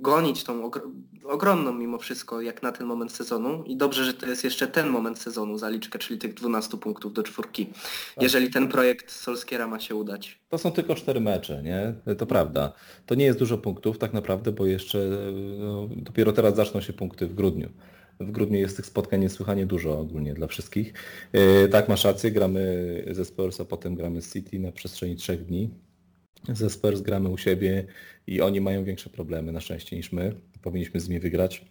gonić 0.00 0.44
tą 0.44 0.70
ogr- 0.70 0.90
ogromną 1.24 1.74
mimo 1.74 1.98
wszystko 1.98 2.40
jak 2.40 2.62
na 2.62 2.72
ten 2.72 2.86
moment 2.86 3.12
sezonu 3.12 3.64
i 3.66 3.76
dobrze, 3.76 4.04
że 4.04 4.14
to 4.14 4.26
jest 4.26 4.44
jeszcze 4.44 4.66
ten 4.66 4.88
moment 4.88 5.18
sezonu 5.18 5.58
zaliczkę, 5.58 5.98
czyli 5.98 6.18
tych 6.18 6.34
12 6.34 6.76
punktów 6.76 7.12
do 7.12 7.22
czwórki. 7.22 7.66
Jeżeli 8.20 8.50
ten 8.50 8.68
projekt 8.68 9.10
Solskiera 9.12 9.66
ma 9.66 9.80
się 9.80 9.94
udać. 9.94 10.40
To 10.48 10.58
są 10.58 10.72
tylko 10.72 10.94
cztery 10.94 11.20
mecze, 11.20 11.62
nie? 11.62 11.94
To 12.14 12.26
prawda. 12.26 12.72
To 13.06 13.14
nie 13.14 13.24
jest 13.24 13.38
dużo 13.38 13.58
punktów 13.58 13.98
tak 13.98 14.12
naprawdę, 14.12 14.52
bo 14.52 14.66
jeszcze 14.66 14.98
no, 15.58 15.88
dopiero 15.96 16.32
teraz 16.32 16.56
zaczną 16.56 16.80
się 16.80 16.92
punkty 16.92 17.26
w 17.26 17.34
grudniu. 17.34 17.68
W 18.20 18.30
grudniu 18.30 18.58
jest 18.58 18.76
tych 18.76 18.86
spotkań 18.86 19.20
niesłychanie 19.20 19.66
dużo 19.66 19.98
ogólnie 19.98 20.34
dla 20.34 20.46
wszystkich. 20.46 20.94
E, 21.32 21.68
Tak, 21.68 21.88
masz 21.88 22.04
rację, 22.04 22.30
gramy 22.30 23.04
ze 23.10 23.24
Spurs, 23.24 23.60
a 23.60 23.64
potem 23.64 23.94
gramy 23.94 24.22
z 24.22 24.32
City 24.32 24.58
na 24.58 24.72
przestrzeni 24.72 25.16
trzech 25.16 25.44
dni. 25.44 25.70
Ze 26.52 26.70
Spurs 26.70 27.00
gramy 27.00 27.28
u 27.28 27.38
siebie 27.38 27.84
i 28.26 28.40
oni 28.40 28.60
mają 28.60 28.84
większe 28.84 29.10
problemy 29.10 29.52
na 29.52 29.60
szczęście 29.60 29.96
niż 29.96 30.12
my. 30.12 30.34
Powinniśmy 30.62 31.00
z 31.00 31.08
nimi 31.08 31.20
wygrać. 31.20 31.64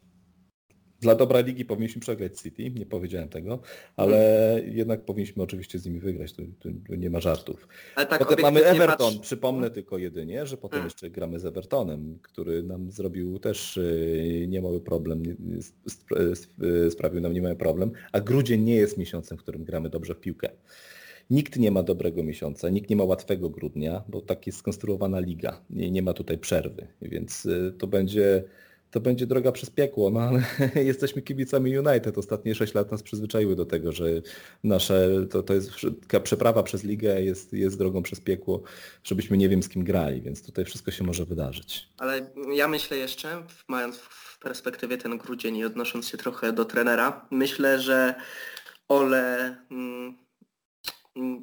Dla 1.02 1.16
dobra 1.16 1.40
ligi 1.40 1.66
powinniśmy 1.66 2.02
przegrać 2.02 2.40
City, 2.42 2.72
nie 2.72 2.86
powiedziałem 2.86 3.30
tego, 3.30 3.60
ale 3.98 4.62
jednak 4.66 5.06
powinniśmy 5.06 5.44
oczywiście 5.44 5.80
z 5.80 5.86
nimi 5.86 6.00
wygrać, 6.00 6.34
tu, 6.34 6.44
tu, 6.60 6.70
nie 6.96 7.10
ma 7.10 7.20
żartów. 7.20 7.68
Ale 7.96 8.06
tak 8.08 8.20
Potem 8.20 8.42
mamy 8.42 8.66
Everton, 8.66 9.14
patrz- 9.14 9.20
przypomnę 9.20 9.72
tylko 9.72 9.98
jedynie, 9.98 10.46
że 10.46 10.58
potem 10.58 10.72
Hmm. 10.78 10.86
jeszcze 10.88 11.10
gramy 11.10 11.40
z 11.40 11.46
Evertonem, 11.46 12.20
który 12.22 12.64
nam 12.64 12.92
zrobił 12.92 13.40
też 13.40 13.76
yy, 13.76 14.48
niemały 14.48 14.82
problem, 14.82 15.24
sp- 15.96 16.16
yy, 16.60 16.92
sprawił 16.92 17.22
nam 17.22 17.34
niemały 17.34 17.56
problem, 17.56 17.92
a 18.12 18.20
grudzień 18.20 18.62
nie 18.62 18.76
jest 18.76 18.98
miesiącem, 18.98 19.38
w 19.38 19.42
którym 19.42 19.64
gramy 19.64 19.90
dobrze 19.90 20.16
w 20.16 20.20
piłkę. 20.20 20.50
Nikt 21.30 21.58
nie 21.58 21.72
ma 21.72 21.84
dobrego 21.84 22.24
miesiąca, 22.24 22.70
nikt 22.70 22.90
nie 22.90 22.96
ma 22.96 23.04
łatwego 23.04 23.50
grudnia, 23.50 24.04
bo 24.08 24.22
tak 24.22 24.48
jest 24.48 24.60
skonstruowana 24.60 25.20
liga. 25.20 25.62
Nie, 25.70 26.02
ma 26.02 26.14
tutaj 26.14 26.38
przerwy, 26.38 26.88
więc 27.02 27.46
yy, 27.46 27.74
to 27.78 27.88
będzie, 27.88 28.44
to 28.92 29.00
będzie 29.00 29.28
droga 29.28 29.52
przez 29.52 29.70
piekło, 29.70 30.10
no 30.10 30.20
ale 30.20 30.44
jesteśmy 30.92 31.22
kibicami 31.22 31.78
United. 31.78 32.18
Ostatnie 32.18 32.56
6 32.56 32.74
lat 32.74 32.92
nas 32.92 33.04
przyzwyczaiły 33.04 33.56
do 33.56 33.66
tego, 33.66 33.92
że 33.92 34.06
nasze, 34.64 35.26
to, 35.30 35.44
to 35.44 35.54
jest 35.54 35.72
taka 36.02 36.20
przeprawa 36.20 36.64
przez 36.64 36.84
ligę 36.84 37.22
jest, 37.22 37.54
jest 37.54 37.78
drogą 37.78 38.04
przez 38.04 38.20
piekło, 38.20 38.64
żebyśmy 39.04 39.38
nie 39.38 39.50
wiem 39.50 39.64
z 39.64 39.70
kim 39.70 39.84
grali, 39.84 40.22
więc 40.22 40.46
tutaj 40.46 40.66
wszystko 40.66 40.92
się 40.92 41.04
może 41.04 41.26
wydarzyć. 41.26 41.90
Ale 41.98 42.30
ja 42.56 42.68
myślę 42.68 42.98
jeszcze, 42.98 43.44
mając 43.68 43.98
w 43.98 44.40
perspektywie 44.40 44.98
ten 44.98 45.18
grudzień 45.18 45.58
i 45.58 45.66
odnosząc 45.66 46.08
się 46.08 46.18
trochę 46.18 46.54
do 46.54 46.66
trenera, 46.66 47.28
myślę, 47.32 47.80
że 47.80 48.16
Ole, 48.88 49.58
mm, 49.72 50.25
mm, 50.25 50.25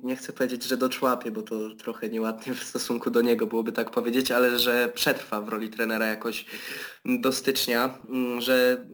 nie 0.02 0.16
chcę 0.16 0.32
powiedzieć, 0.32 0.64
że 0.64 0.76
doczłapie, 0.76 1.30
bo 1.30 1.42
to 1.42 1.74
trochę 1.74 2.08
nieładnie 2.08 2.54
w 2.54 2.62
stosunku 2.64 3.10
do 3.10 3.20
niego 3.22 3.46
byłoby 3.46 3.72
tak 3.72 3.90
powiedzieć, 3.90 4.30
ale 4.30 4.58
że 4.58 4.92
przetrwa 4.94 5.40
w 5.40 5.48
roli 5.48 5.68
trenera 5.70 6.06
jakoś 6.06 6.44
do 7.04 7.32
stycznia, 7.32 7.98
mm, 8.08 8.40
że 8.40 8.86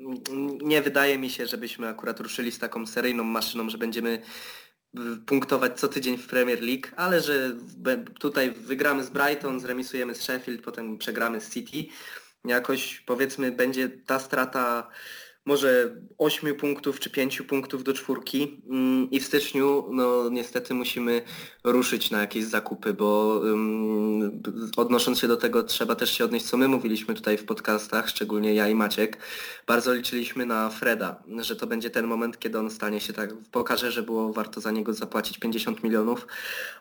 nie 0.62 0.82
wydaje 0.82 1.18
mi 1.18 1.30
się, 1.30 1.46
żebyśmy 1.46 1.88
akurat 1.88 2.20
ruszyli 2.20 2.52
z 2.52 2.58
taką 2.58 2.86
seryjną 2.86 3.24
maszyną, 3.24 3.70
że 3.70 3.78
będziemy 3.78 4.22
w- 4.94 5.24
punktować 5.24 5.80
co 5.80 5.88
tydzień 5.88 6.18
w 6.18 6.26
Premier 6.26 6.62
League, 6.62 6.88
ale 6.96 7.20
że 7.20 7.56
tutaj 8.20 8.50
wygramy 8.50 9.04
z 9.04 9.10
Brighton, 9.10 9.60
zremisujemy 9.60 10.14
z 10.14 10.20
Sheffield, 10.22 10.62
potem 10.62 10.98
przegramy 10.98 11.40
z 11.40 11.50
City. 11.50 11.84
Jakoś 12.44 13.00
powiedzmy 13.00 13.52
będzie 13.52 13.88
ta 13.88 14.18
strata 14.18 14.88
może 15.49 15.96
8 16.18 16.55
punktów 16.55 17.01
czy 17.01 17.11
5 17.11 17.42
punktów 17.42 17.84
do 17.84 17.92
czwórki. 17.92 18.62
Mm, 18.70 19.11
i 19.11 19.20
w 19.20 19.26
styczniu 19.26 19.84
no 19.90 20.30
niestety 20.30 20.74
musimy 20.74 21.22
ruszyć 21.64 22.11
na 22.11 22.20
jakieś 22.20 22.44
zakupy, 22.44 22.94
bo 22.94 23.40
ym, 23.44 24.42
odnosząc 24.76 25.18
się 25.18 25.28
do 25.28 25.36
tego 25.36 25.62
trzeba 25.62 25.94
też 25.94 26.11
się 26.11 26.24
odnieść 26.24 26.46
co 26.46 26.57
my 26.57 26.68
mówiliśmy 26.68 27.14
tutaj 27.14 27.38
w 27.38 27.44
podcastach, 27.44 28.09
szczególnie 28.09 28.55
ja 28.55 28.68
i 28.68 28.74
Maciek. 28.74 29.18
Bardzo 29.66 29.94
liczyliśmy 29.94 30.46
na 30.46 30.70
Freda, 30.70 31.22
że 31.38 31.57
to 31.57 31.66
będzie 31.66 31.90
ten 31.90 32.07
moment, 32.07 32.38
kiedy 32.38 32.59
on 32.59 32.70
stanie 32.70 33.01
się 33.01 33.12
tak, 33.12 33.34
pokaże, 33.53 33.92
że 33.92 34.03
było 34.03 34.32
warto 34.32 34.61
za 34.61 34.70
niego 34.70 34.92
zapłacić 34.92 35.38
50 35.38 35.84
milionów, 35.84 36.26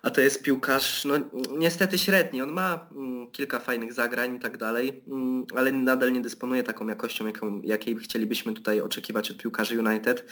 a 0.01 0.09
to 0.09 0.21
jest 0.21 0.43
piłkarz, 0.43 1.05
no 1.05 1.15
niestety 1.57 1.97
średni, 1.97 2.41
on 2.41 2.51
ma 2.51 2.87
mm, 2.91 3.31
kilka 3.31 3.59
fajnych 3.59 3.93
zagrań 3.93 4.35
i 4.35 4.39
tak 4.39 4.57
dalej, 4.57 5.03
mm, 5.07 5.45
ale 5.55 5.71
nadal 5.71 6.13
nie 6.13 6.21
dysponuje 6.21 6.63
taką 6.63 6.87
jakością, 6.87 7.27
jaką, 7.27 7.61
jakiej 7.61 7.95
chcielibyśmy 7.95 8.56
tutaj 8.57 8.81
oczekiwać 8.81 9.31
od 9.31 9.37
piłkarzy 9.37 9.79
United. 9.79 10.25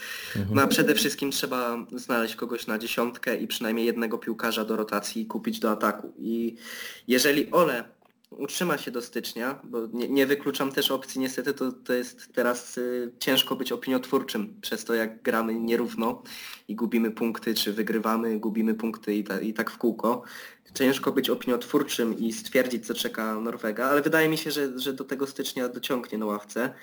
No 0.52 0.62
a 0.62 0.68
przede 0.68 0.96
wszystkim 0.96 1.32
trzeba 1.32 1.86
znaleźć 1.96 2.36
kogoś 2.36 2.68
na 2.68 2.78
dziesiątkę 2.78 3.38
i 3.38 3.48
przynajmniej 3.48 3.86
jednego 3.86 4.18
piłkarza 4.18 4.66
do 4.66 4.76
rotacji 4.76 5.26
kupić 5.26 5.60
do 5.60 5.72
ataku. 5.72 6.14
I 6.18 6.56
jeżeli 7.08 7.52
Ole 7.52 7.96
utrzyma 8.38 8.78
się 8.78 8.92
do 8.92 9.02
stycznia, 9.02 9.60
bo 9.64 9.88
nie, 9.94 10.10
nie 10.10 10.26
wykluczam 10.26 10.72
też 10.72 10.92
opcji, 10.92 11.22
niestety 11.22 11.54
to, 11.54 11.72
to 11.72 11.94
jest 11.94 12.34
teraz 12.34 12.78
y, 12.78 13.12
ciężko 13.20 13.56
być 13.56 13.72
opiniotwórczym 13.72 14.62
przez 14.62 14.86
to 14.86 14.94
jak 14.94 15.22
gramy 15.22 15.56
nierówno 15.56 16.24
i 16.68 16.76
gubimy 16.76 17.12
punkty, 17.12 17.54
czy 17.54 17.74
wygrywamy, 17.74 18.40
gubimy 18.40 18.74
punkty 18.74 19.16
i, 19.16 19.24
ta, 19.24 19.40
i 19.40 19.54
tak 19.54 19.72
w 19.72 19.78
kółko. 19.78 20.24
Ciężko 20.74 21.12
być 21.12 21.30
opiniotwórczym 21.30 22.18
i 22.18 22.34
stwierdzić 22.34 22.88
co 22.88 22.94
czeka 22.94 23.40
Norwega, 23.40 23.86
ale 23.86 24.02
wydaje 24.02 24.30
mi 24.30 24.38
się, 24.38 24.52
że, 24.52 24.80
że 24.80 24.94
do 24.94 25.04
tego 25.04 25.28
stycznia 25.28 25.70
dociągnie 25.70 26.18
na 26.18 26.26
ławce. 26.26 26.74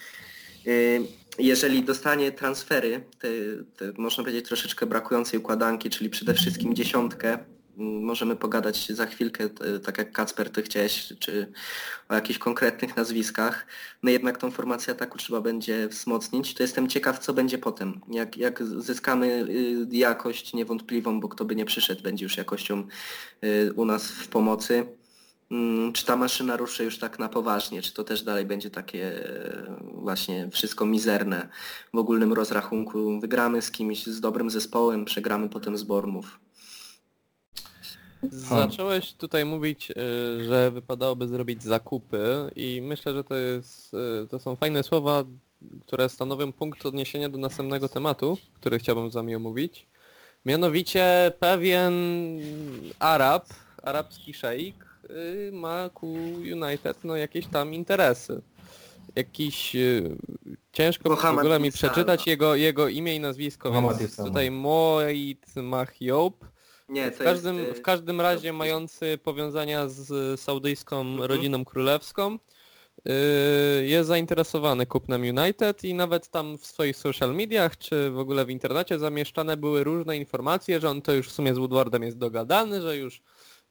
Y, 0.67 1.23
Jeżeli 1.39 1.83
dostanie 1.83 2.33
transfery, 2.33 3.05
te, 3.19 3.29
te 3.77 3.93
można 4.01 4.25
powiedzieć 4.25 4.47
troszeczkę 4.49 4.87
brakującej 4.87 5.41
układanki, 5.41 5.91
czyli 5.91 6.11
przede 6.11 6.35
wszystkim 6.35 6.75
dziesiątkę, 6.75 7.39
mm, 7.79 8.05
możemy 8.05 8.37
pogadać 8.37 8.89
za 8.89 9.07
chwilkę, 9.07 9.49
tak 9.85 9.99
jak 9.99 10.13
Kacper 10.13 10.51
ty 10.51 10.63
chciałeś, 10.63 11.13
czy 11.19 11.53
o 12.09 12.15
jakichś 12.15 12.39
konkretnych 12.39 12.97
nazwiskach, 12.97 13.67
no 14.03 14.11
jednak 14.11 14.39
tą 14.39 14.51
formację 14.51 14.93
ataku 14.93 15.19
trzeba 15.19 15.41
będzie 15.41 15.89
wzmocnić, 15.89 16.55
to 16.55 16.63
jestem 16.63 16.89
ciekaw 16.89 17.19
co 17.19 17.33
będzie 17.33 17.59
potem, 17.59 18.01
jak, 18.09 18.37
jak 18.37 18.63
zyskamy 18.63 19.27
y, 19.27 19.87
jakość 19.91 20.53
niewątpliwą, 20.53 21.21
bo 21.21 21.29
kto 21.29 21.45
by 21.45 21.57
nie 21.57 21.65
przyszedł 21.65 22.03
będzie 22.03 22.25
już 22.25 22.37
jakością 22.37 22.87
y, 23.45 23.73
u 23.73 23.85
nas 23.85 24.07
w 24.11 24.29
pomocy. 24.29 24.87
Mm, 25.53 25.93
Czy 25.93 26.07
ta 26.07 26.17
maszyna 26.17 26.57
ruszy 26.57 26.85
już 26.85 26.99
tak 26.99 27.19
na 27.19 27.29
poważnie? 27.29 27.83
Czy 27.83 27.95
to 27.95 28.05
też 28.05 28.23
dalej 28.23 28.45
będzie 28.45 28.71
takie 28.71 29.29
e, 29.29 29.77
właśnie 29.95 30.49
wszystko 30.51 30.87
mizerne 30.87 31.49
w 31.95 31.99
ogólnym 31.99 32.33
rozrachunku? 32.33 33.21
Wygramy 33.21 33.63
z 33.63 33.71
kimś, 33.71 34.07
z 34.07 34.21
dobrym 34.21 34.51
zespołem, 34.51 35.05
przegramy 35.05 35.49
potem 35.49 35.77
z 35.77 35.83
Bormów. 35.83 36.41
Zacząłeś 38.31 39.13
tutaj 39.13 39.45
mówić, 39.45 39.91
y, 39.91 39.95
że 40.45 40.71
wypadałoby 40.71 41.29
zrobić 41.29 41.63
zakupy 41.63 42.51
i 42.57 42.81
myślę, 42.83 43.13
że 43.13 43.25
to, 43.25 43.35
jest, 43.35 43.95
y, 43.95 44.29
to 44.29 44.39
są 44.39 44.57
fajne 44.57 44.83
słowa, 44.83 45.25
które 45.87 46.09
stanowią 46.09 46.53
punkt 46.53 46.87
odniesienia 46.87 47.29
do 47.29 47.39
następnego 47.39 47.89
tematu, 47.89 48.39
który 48.55 48.79
chciałbym 48.79 49.11
z 49.11 49.15
Wami 49.15 49.35
omówić. 49.35 49.87
Mianowicie 50.47 51.33
pewien 51.39 51.95
Arab, 52.99 53.47
arabski 53.83 54.35
szejk 54.35 54.85
y, 54.85 54.92
ma 55.53 55.91
ku 55.95 56.07
United 56.53 57.05
no, 57.05 57.17
jakieś 57.17 57.47
tam 57.47 57.75
interesy. 57.75 58.43
Jakiś... 59.17 59.77
y, 59.77 60.17
Ciężko 60.73 61.17
w 61.17 61.25
ogóle 61.39 61.61
mi 61.61 61.73
przeczytać 61.73 62.27
jego, 62.27 62.55
jego 62.55 62.89
imię 62.89 63.15
i 63.17 63.21
nazwisko, 63.21 63.71
Mohamed 63.71 63.99
więc 63.99 64.17
tutaj 64.17 64.51
Moit 64.51 65.57
Mahjoub. 65.57 66.45
Nie, 66.89 67.11
W 67.11 67.19
każdym, 67.19 67.59
jest... 67.59 67.79
w 67.79 67.83
każdym 67.83 68.21
razie 68.21 68.49
to- 68.49 68.55
mający 68.55 69.19
powiązania 69.19 69.89
z 69.89 70.41
saudyjską 70.41 71.01
Mhm. 71.01 71.23
rodziną 71.31 71.65
królewską. 71.65 72.39
jest 73.83 74.09
zainteresowany 74.09 74.87
kupnem 74.87 75.23
United 75.23 75.85
i 75.85 75.95
nawet 75.95 76.29
tam 76.29 76.59
w 76.59 76.67
swoich 76.67 76.97
social 76.97 77.35
mediach 77.35 77.79
czy 77.79 78.11
w 78.11 78.19
ogóle 78.19 78.45
w 78.45 78.51
internecie 78.51 78.99
zamieszczane 78.99 79.57
były 79.57 79.85
różne 79.85 80.17
informacje, 80.17 80.81
że 80.81 80.91
on 80.91 81.03
to 81.03 81.13
już 81.13 81.29
w 81.29 81.33
sumie 81.33 81.55
z 81.55 81.59
Woodwardem 81.59 82.03
jest 82.03 82.19
dogadany, 82.19 82.83
że 82.83 82.97
już, 82.97 83.23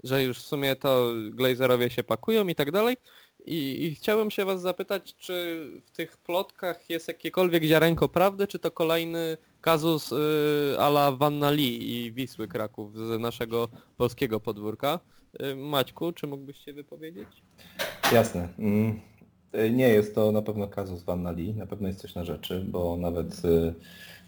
że 0.03 0.23
już 0.23 0.39
w 0.39 0.45
sumie 0.45 0.75
to 0.75 1.11
Glazerowie 1.31 1.89
się 1.89 2.03
pakują 2.03 2.47
i 2.47 2.55
tak 2.55 2.71
dalej. 2.71 2.97
I, 3.45 3.97
I 4.01 4.31
się 4.31 4.45
was 4.45 4.61
zapytać, 4.61 5.15
czy 5.17 5.65
w 5.85 5.91
tych 5.91 6.17
plotkach 6.17 6.89
jest 6.89 7.07
jakiekolwiek 7.07 7.63
ziarenko 7.63 8.09
prawdy, 8.09 8.47
czy 8.47 8.59
to 8.59 8.71
kolejny 8.71 9.37
kazus 9.61 10.11
yy, 10.11 10.79
ala 10.79 11.11
Vanna 11.11 11.51
Lee 11.51 12.05
i 12.05 12.11
Wisły 12.11 12.47
Kraków 12.47 12.97
z 12.97 13.19
naszego 13.19 13.67
polskiego 13.97 14.39
podwórka. 14.39 14.99
Yy, 15.39 15.55
Maćku, 15.55 16.11
czy 16.11 16.27
mógłbyś 16.27 16.57
się 16.57 16.73
wypowiedzieć? 16.73 17.27
Jasne. 18.13 18.47
Mm, 18.59 18.99
y, 19.55 19.71
Nie 19.71 19.89
jest 19.89 20.15
to 20.15 20.31
na 20.31 20.41
pewno 20.41 20.67
kazus 20.67 21.03
Vanna 21.03 21.31
Lee, 21.31 21.53
na 21.53 21.65
pewno 21.65 21.87
jest 21.87 21.99
coś 21.99 22.15
na 22.15 22.25
rzeczy, 22.25 22.65
bo 22.67 22.97
nawet, 22.97 23.45
y, 23.45 23.73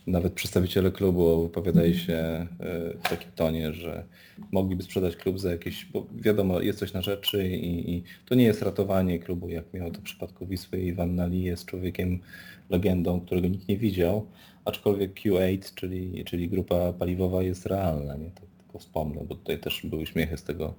nawet 0.08 0.34
przedstawiciele 0.34 0.91
klubu 0.91 1.43
wypowiadają 1.43 1.93
się 1.93 2.47
y, 2.93 2.97
w 2.97 3.10
takim 3.10 3.32
tonie, 3.36 3.74
że 3.74 4.04
mogliby 4.51 4.84
sprzedać 4.84 5.16
klub 5.16 5.39
za 5.39 5.51
jakieś, 5.51 5.86
bo 5.86 6.08
wiadomo, 6.16 6.62
jest 6.62 6.80
coś 6.80 6.93
na 6.93 7.01
rzeczy 7.01 7.47
i, 7.47 7.95
i 7.95 8.04
to 8.26 8.36
nie 8.36 8.43
jest 8.43 8.62
ratowanie 8.62 9.20
klubu, 9.20 9.49
jak 9.49 9.74
miało 9.74 9.91
to 9.91 9.99
w 9.99 10.04
przypadku 10.04 10.45
Wisły 10.45 10.80
i 10.80 10.93
Vanna 10.93 11.26
Lee 11.26 11.43
jest 11.43 11.66
człowiekiem, 11.66 12.20
legendą, 12.70 13.22
którego 13.22 13.47
nikt 13.47 13.68
nie 13.68 13.78
widział, 13.78 14.28
aczkolwiek 14.66 15.14
Q8, 15.14 15.76
czyli, 15.76 16.26
czyli 16.26 16.49
grupa 16.49 16.93
paliwowa 16.93 17.43
jest 17.43 17.66
realna, 17.66 18.16
nie? 18.16 18.32
To 18.32 18.41
tylko 18.58 18.80
wspomnę, 18.80 19.22
bo 19.28 19.36
tutaj 19.36 19.60
też 19.60 19.86
były 19.86 20.06
śmiechy 20.06 20.38
z 20.38 20.43
tego 20.43 20.74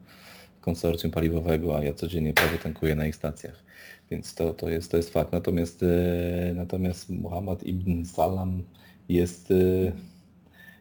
konsorcjum 0.61 1.12
paliwowego, 1.12 1.79
a 1.79 1.85
ja 1.85 1.95
codziennie 1.95 2.33
prawie 2.33 2.59
tankuję 2.59 2.95
na 2.95 3.07
ich 3.07 3.16
stacjach. 3.16 3.64
Więc 4.11 4.35
to, 4.35 4.55
to, 4.55 4.68
jest, 4.68 4.91
to 4.91 4.97
jest 4.97 5.11
fakt. 5.11 5.33
Natomiast, 5.33 5.83
e, 5.83 6.53
natomiast 6.55 7.11
Muhammad 7.11 7.62
ibn 7.62 8.05
Salam 8.05 8.62
jest, 9.09 9.50
e, 9.50 9.92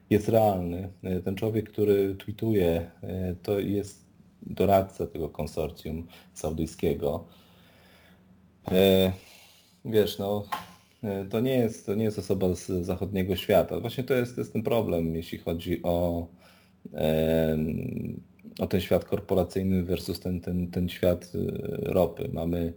jest 0.10 0.30
realny. 0.30 0.90
Ten 1.26 1.36
człowiek, 1.36 1.70
który 1.70 2.16
tweetuje, 2.16 2.92
e, 3.04 3.36
to 3.44 3.60
jest 3.60 4.06
doradca 4.42 5.08
tego 5.08 5.30
konsorcjum 5.30 6.08
saudyjskiego. 6.34 7.28
E, 8.72 9.12
Wiesz, 9.86 10.20
no, 10.20 10.44
to 11.30 11.40
nie 11.40 11.54
jest, 11.54 11.86
to 11.86 11.96
nie 11.96 12.04
jest 12.04 12.20
osoba 12.20 12.56
z 12.56 12.66
zachodniego 12.66 13.36
świata. 13.36 13.80
Właśnie 13.80 14.04
to 14.04 14.14
jest, 14.14 14.36
to 14.36 14.42
jest 14.42 14.54
ten 14.54 14.64
problem, 14.64 15.16
jeśli 15.16 15.38
chodzi 15.38 15.84
o, 15.84 16.28
o 18.60 18.68
ten 18.68 18.82
świat 18.82 19.06
korporacyjny 19.06 19.84
versus 19.84 20.20
ten, 20.20 20.42
ten, 20.42 20.72
ten 20.72 20.90
świat 20.90 21.32
ropy. 21.82 22.30
Mamy 22.34 22.74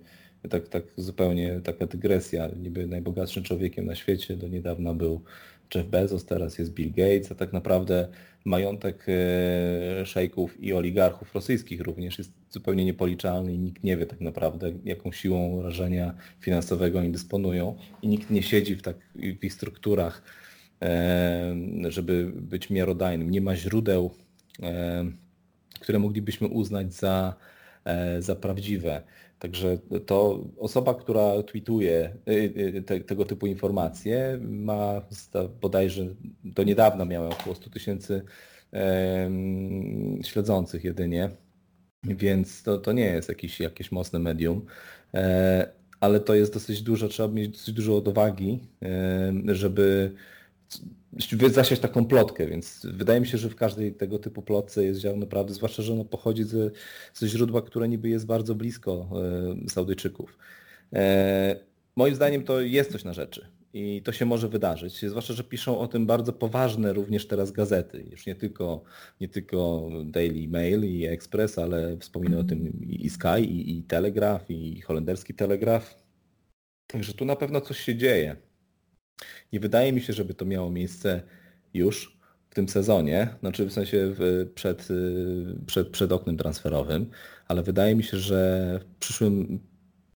tak, 0.49 0.69
tak 0.69 0.83
zupełnie 0.97 1.61
taka 1.65 1.87
dygresja. 1.87 2.49
Niby 2.63 2.87
najbogatszym 2.87 3.43
człowiekiem 3.43 3.87
na 3.87 3.95
świecie 3.95 4.37
do 4.37 4.49
niedawna 4.49 4.95
był 4.95 5.23
Jeff 5.75 5.87
Bezos, 5.87 6.25
teraz 6.25 6.59
jest 6.59 6.75
Bill 6.75 6.91
Gates, 6.91 7.33
a 7.33 7.35
tak 7.35 7.53
naprawdę 7.53 8.09
majątek 8.45 9.07
e, 9.09 10.07
szejków 10.07 10.63
i 10.63 10.73
oligarchów 10.73 11.35
rosyjskich 11.35 11.81
również 11.81 12.19
jest 12.19 12.33
zupełnie 12.51 12.85
niepoliczalny 12.85 13.55
i 13.55 13.59
nikt 13.59 13.85
nie 13.85 13.97
wie 13.97 14.07
tak 14.07 14.21
naprawdę, 14.21 14.73
jaką 14.85 15.13
siłą 15.13 15.63
rażenia 15.63 16.15
finansowego 16.41 16.99
oni 16.99 17.11
dysponują 17.11 17.77
i 18.03 18.09
nikt 18.09 18.31
nie 18.31 18.43
siedzi 18.43 18.77
w, 18.77 18.83
tak, 18.83 18.97
w 19.15 19.45
ich 19.45 19.53
strukturach, 19.53 20.23
e, 20.83 21.57
żeby 21.89 22.33
być 22.35 22.71
miarodajnym. 22.71 23.31
Nie 23.31 23.41
ma 23.41 23.57
źródeł, 23.57 24.11
e, 24.63 25.05
które 25.81 25.99
moglibyśmy 25.99 26.49
uznać 26.49 26.95
za, 26.95 27.35
za 28.19 28.37
prawdziwe. 28.37 29.03
Także 29.47 29.79
to 30.07 30.45
osoba, 30.59 30.95
która 30.95 31.43
tweetuje 31.43 32.17
y, 32.29 32.33
y, 32.77 32.83
te, 32.83 33.01
tego 33.01 33.25
typu 33.25 33.47
informacje 33.47 34.39
ma 34.43 35.03
bodajże 35.61 36.07
do 36.45 36.63
niedawna 36.63 37.05
miała 37.05 37.29
około 37.29 37.57
100 37.57 37.71
tysięcy 37.71 38.23
śledzących 40.23 40.85
jedynie, 40.85 41.31
więc 42.05 42.63
to, 42.63 42.79
to 42.79 42.93
nie 42.93 43.05
jest 43.05 43.29
jakiś, 43.29 43.61
jakieś 43.61 43.93
mocne 43.93 44.19
medium, 44.19 44.67
e, 45.15 45.71
ale 46.01 46.21
to 46.21 46.35
jest 46.35 46.55
dosyć 46.55 46.83
dużo, 46.83 47.09
trzeba 47.09 47.29
mieć 47.29 47.49
dosyć 47.49 47.75
dużo 47.75 47.97
odwagi, 47.97 48.61
żeby 49.47 50.13
zasiać 51.49 51.81
taką 51.81 52.07
plotkę, 52.07 52.47
więc 52.47 52.87
wydaje 52.93 53.21
mi 53.21 53.27
się, 53.27 53.39
że 53.39 53.49
w 53.49 53.57
każdej 53.57 53.95
tego 53.95 54.19
typu 54.19 54.43
plotce 54.43 54.85
jest 54.85 55.01
ziarno 55.01 55.27
prawdy, 55.27 55.55
zwłaszcza, 55.55 55.83
że 55.83 55.93
ono 55.93 56.05
pochodzi 56.05 56.45
ze, 56.45 56.71
ze 57.15 57.29
źródła, 57.29 57.63
które 57.63 57.89
niby 57.89 58.09
jest 58.09 58.27
bardzo 58.27 58.55
blisko 58.55 59.09
e, 59.65 59.69
Saudyjczyków. 59.69 60.39
E, 60.93 61.57
moim 61.97 62.15
zdaniem 62.15 62.45
to 62.45 62.61
jest 62.61 62.93
coś 62.93 63.05
na 63.05 63.13
rzeczy 63.13 63.57
i 63.79 64.03
to 64.03 64.13
się 64.13 64.25
może 64.25 64.49
wydarzyć, 64.49 65.05
zwłaszcza, 65.05 65.35
że 65.35 65.45
piszą 65.45 65.79
o 65.79 65.89
tym 65.89 66.07
bardzo 66.07 66.33
poważne 66.33 66.93
również 66.93 67.27
teraz 67.27 67.51
gazety, 67.51 68.05
już 68.11 68.27
nie 68.27 68.35
tylko, 68.35 68.83
nie 69.21 69.29
tylko 69.29 69.89
Daily 70.05 70.49
Mail 70.49 70.85
i 70.85 71.07
Express, 71.07 71.59
ale 71.59 71.99
wspomina 71.99 72.39
o 72.39 72.45
tym 72.45 72.81
i 72.89 73.11
Sky, 73.11 73.41
i, 73.41 73.79
i 73.79 73.83
Telegraph, 73.83 74.51
i 74.51 74.81
holenderski 74.81 75.35
Telegraph. 75.35 75.95
Także 76.87 77.13
tu 77.13 77.25
na 77.25 77.37
pewno 77.37 77.61
coś 77.61 77.81
się 77.81 77.97
dzieje. 77.97 78.37
Nie 79.53 79.61
wydaje 79.61 79.93
mi 79.93 80.01
się, 80.01 80.13
żeby 80.13 80.35
to 80.35 80.45
miało 80.45 80.71
miejsce 80.71 81.23
już 81.75 82.17
w 82.51 82.55
tym 82.55 82.69
sezonie, 82.69 83.29
znaczy 83.41 83.67
w 83.67 83.73
sensie 83.73 84.15
przed, 84.55 84.91
y, 84.91 85.57
przed, 85.67 85.89
przed 85.89 86.13
oknem 86.13 86.37
transferowym, 86.37 87.11
ale 87.49 87.63
wydaje 87.63 87.95
mi 87.95 88.03
się, 88.03 88.19
że 88.19 88.81
w 88.83 88.99
przyszłym 88.99 89.61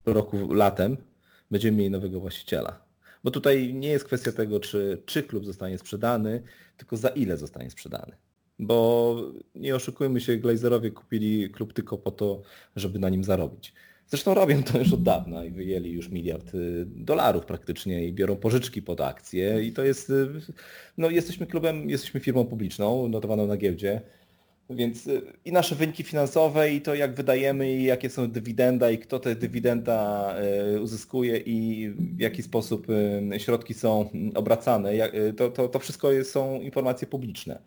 roku 0.07 0.53
latem 0.53 0.96
będziemy 1.51 1.76
mieli 1.76 1.90
nowego 1.90 2.20
właściciela. 2.20 2.88
Bo 3.24 3.30
tutaj 3.30 3.74
nie 3.74 3.88
jest 3.88 4.05
kwestia 4.05 4.32
tego, 4.32 4.61
czy, 4.61 5.03
czy 5.07 5.22
klub 5.22 5.44
zostanie 5.44 5.78
sprzedany, 5.78 6.42
tylko 6.76 6.96
za 6.96 7.09
ile 7.09 7.36
zostanie 7.36 7.70
sprzedany. 7.70 8.16
Bo 8.59 9.16
nie 9.55 9.74
oszukujmy 9.74 10.20
się, 10.20 10.36
Glazerowie 10.36 10.90
kupili 10.90 11.51
klub 11.51 11.72
tylko 11.72 11.99
po 11.99 12.11
to, 12.11 12.42
żeby 12.76 12.99
na 12.99 13.09
nim 13.09 13.24
zarobić. 13.24 13.72
Zresztą 14.09 14.34
robią 14.34 14.62
to 14.62 14.78
już 14.78 14.92
od 14.92 15.02
dawna 15.02 15.44
i 15.44 15.50
wyjęli 15.50 15.90
już 15.90 16.09
miliard 16.09 16.54
y, 16.54 16.86
dolarów 16.86 17.46
praktycznie 17.46 18.06
i 18.06 18.12
biorą 18.12 18.36
pożyczki 18.36 18.82
pod 18.82 19.00
akcje 19.00 19.64
i 19.64 19.72
to 19.72 19.84
jest, 19.84 20.11
y, 20.11 20.28
no 20.98 21.11
jesteśmy 21.11 21.46
klubem, 21.46 21.90
jesteśmy 21.90 22.20
firmą 22.20 22.44
publiczną 22.44 23.09
notowaną 23.09 23.46
na 23.46 23.56
giełdzie, 23.56 24.00
więc 24.70 25.06
y, 25.06 25.22
i 25.44 25.52
nasze 25.52 25.74
wyniki 25.74 26.02
finansowe 26.02 26.74
i 26.74 26.80
to 26.80 26.94
jak 26.94 27.14
wydajemy 27.14 27.72
i 27.72 27.84
jakie 27.84 28.11
są 28.11 28.30
dywidenda 28.30 28.90
i 28.90 28.98
kto 28.98 29.18
te 29.18 29.34
dywidenda 29.34 30.34
uzyskuje 30.82 31.36
i 31.36 31.88
w 31.90 32.20
jaki 32.20 32.42
sposób 32.42 32.86
środki 33.38 33.74
są 33.74 34.11
obracane, 34.34 34.92
to, 35.36 35.50
to, 35.50 35.68
to 35.68 35.78
wszystko 35.78 36.09
są 36.24 36.61
informacje 36.61 37.09
publiczne. 37.09 37.62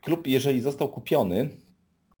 Klub, 0.00 0.26
jeżeli 0.26 0.60
został 0.60 0.88
kupiony, 0.88 1.48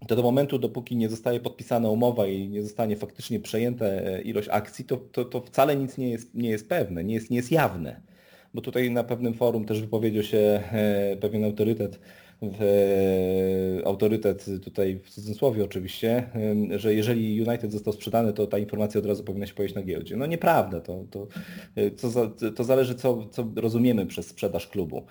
to 0.06 0.16
do 0.16 0.22
momentu, 0.22 0.58
dopóki 0.58 0.96
nie 0.96 1.08
zostaje 1.08 1.40
podpisana 1.40 1.90
umowa 1.90 2.26
i 2.26 2.48
nie 2.48 2.62
zostanie 2.62 2.96
faktycznie 2.96 3.40
przejęta 3.40 3.84
e, 3.86 4.22
ilość 4.22 4.48
akcji, 4.48 4.84
to, 4.84 4.96
to, 4.96 5.24
to 5.24 5.40
wcale 5.40 5.76
nic 5.76 5.98
nie 5.98 6.10
jest, 6.10 6.34
nie 6.34 6.50
jest 6.50 6.68
pewne, 6.68 7.04
nie 7.04 7.14
jest, 7.14 7.30
nie 7.30 7.36
jest 7.36 7.52
jawne. 7.52 8.00
Bo 8.54 8.62
tutaj 8.62 8.90
na 8.90 9.04
pewnym 9.04 9.34
forum 9.34 9.64
też 9.64 9.80
wypowiedział 9.80 10.22
się 10.22 10.38
e, 10.72 11.16
pewien 11.16 11.44
autorytet, 11.44 12.00
e, 12.42 13.86
autorytet 13.86 14.46
tutaj 14.64 14.98
w 14.98 15.10
cudzysłowie 15.10 15.64
oczywiście, 15.64 16.28
że 16.76 16.94
jeżeli 16.94 17.42
United 17.42 17.72
został 17.72 17.92
sprzedany, 17.92 18.32
to 18.32 18.46
ta 18.46 18.58
informacja 18.58 19.00
od 19.00 19.06
razu 19.06 19.24
powinna 19.24 19.46
się 19.46 19.54
pojawić 19.54 19.76
na 19.76 19.82
giełdzie. 19.82 20.16
No 20.16 20.26
nieprawda, 20.26 20.80
to, 20.80 21.04
to, 21.10 21.26
to, 22.00 22.50
to 22.50 22.64
zależy 22.64 22.94
co, 22.94 23.26
co 23.26 23.48
rozumiemy 23.56 24.06
przez 24.06 24.26
sprzedaż 24.26 24.66
klubu. 24.66 25.06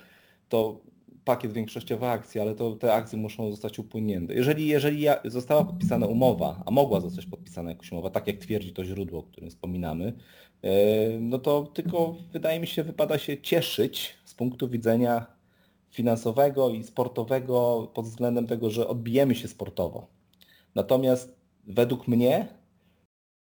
To 0.49 0.90
pakiet 1.25 1.53
większościowy 1.53 2.05
akcji, 2.07 2.41
ale 2.41 2.55
to 2.55 2.75
te 2.75 2.93
akcje 2.93 3.19
muszą 3.19 3.51
zostać 3.51 3.79
upłynięte. 3.79 4.33
Jeżeli, 4.33 4.67
jeżeli 4.67 5.05
została 5.25 5.65
podpisana 5.65 6.07
umowa, 6.07 6.63
a 6.65 6.71
mogła 6.71 6.99
zostać 6.99 7.25
podpisana 7.25 7.69
jakaś 7.69 7.91
umowa, 7.91 8.09
tak 8.09 8.27
jak 8.27 8.37
twierdzi 8.37 8.73
to 8.73 8.85
źródło, 8.85 9.19
o 9.19 9.23
którym 9.23 9.49
wspominamy, 9.49 10.13
e, 10.61 10.71
no 11.19 11.39
to 11.39 11.63
tylko 11.63 12.15
wydaje 12.31 12.59
mi 12.59 12.67
się 12.67 12.83
wypada 12.83 13.17
się 13.17 13.41
cieszyć 13.41 14.17
z 14.25 14.33
punktu 14.33 14.69
widzenia 14.69 15.25
finansowego 15.91 16.69
i 16.69 16.83
sportowego 16.83 17.87
pod 17.93 18.05
względem 18.05 18.47
tego, 18.47 18.69
że 18.69 18.87
odbijemy 18.87 19.35
się 19.35 19.47
sportowo. 19.47 20.07
Natomiast 20.75 21.35
według 21.67 22.07
mnie 22.07 22.47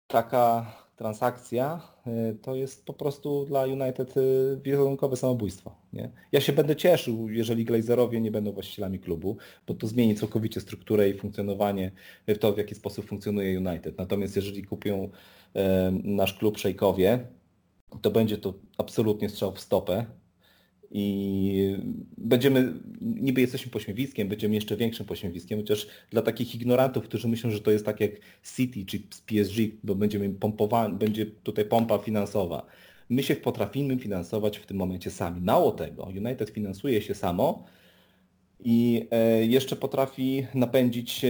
taka 0.07 0.73
transakcja 0.97 1.81
y, 2.07 2.39
to 2.43 2.55
jest 2.55 2.87
po 2.87 2.93
prostu 2.93 3.45
dla 3.45 3.67
United 3.67 4.17
y, 4.17 4.61
wizerunkowe 4.63 5.17
samobójstwo. 5.17 5.75
Nie? 5.97 6.11
Ja 6.33 6.41
się 6.41 6.53
będę 6.53 6.77
cieszył, 6.77 7.31
jeżeli 7.31 7.65
Glazerowie 7.65 8.21
nie 8.21 8.31
będą 8.31 8.53
właścicielami 8.53 8.99
klubu, 8.99 9.37
bo 9.67 9.75
to 9.75 9.87
zmieni 9.87 10.15
całkowicie 10.15 10.61
strukturę 10.61 11.11
i 11.11 11.19
funkcjonowanie, 11.19 11.93
y, 12.29 12.37
to 12.37 12.53
w 12.53 12.59
jaki 12.59 12.75
sposób 12.75 13.07
funkcjonuje 13.07 13.59
United. 13.59 13.99
Natomiast 13.99 14.37
jeżeli 14.37 14.63
kupią 14.65 15.11
e, 15.55 15.93
nasz 16.05 16.35
klub 16.35 16.59
szejkowie, 16.59 17.27
to 18.03 18.11
będzie 18.11 18.39
to 18.39 18.55
absolutnie 18.79 19.29
strzał 19.29 19.53
w 19.53 19.61
stopę 19.61 20.07
I 20.91 21.77
będziemy, 22.19 22.73
niby 23.01 23.41
jesteśmy 23.41 23.71
pośmiewiskiem, 23.73 24.29
będziemy 24.29 24.55
jeszcze 24.55 24.77
większym 24.77 25.07
pośmiewiskiem, 25.07 25.59
chociaż 25.59 25.87
dla 26.11 26.23
takich 26.23 26.55
ignorantów, 26.55 27.05
którzy 27.05 27.29
myślą, 27.29 27.51
że 27.51 27.61
to 27.61 27.71
jest 27.71 27.85
tak 27.85 28.01
jak 28.01 28.11
City 28.57 28.85
czy 28.85 28.99
PSG, 28.99 29.59
bo 29.85 29.95
będziemy 29.95 30.31
pompowani, 30.31 30.99
będzie 30.99 31.27
tutaj 31.27 31.65
pompa 31.65 31.99
finansowa. 31.99 32.67
My 33.09 33.23
się 33.23 33.37
potrafimy 33.37 33.99
finansować 33.99 34.59
w 34.59 34.67
tym 34.67 34.77
momencie 34.77 35.11
sami. 35.11 35.41
Mało 35.41 35.73
tego, 35.73 36.05
United 36.05 36.51
finansuje 36.51 37.03
się 37.03 37.15
samo, 37.15 37.65
i 38.61 39.09
e, 39.11 39.45
jeszcze 39.47 39.77
potrafi 39.77 40.47
napędzić, 40.55 41.25
e, 41.25 41.29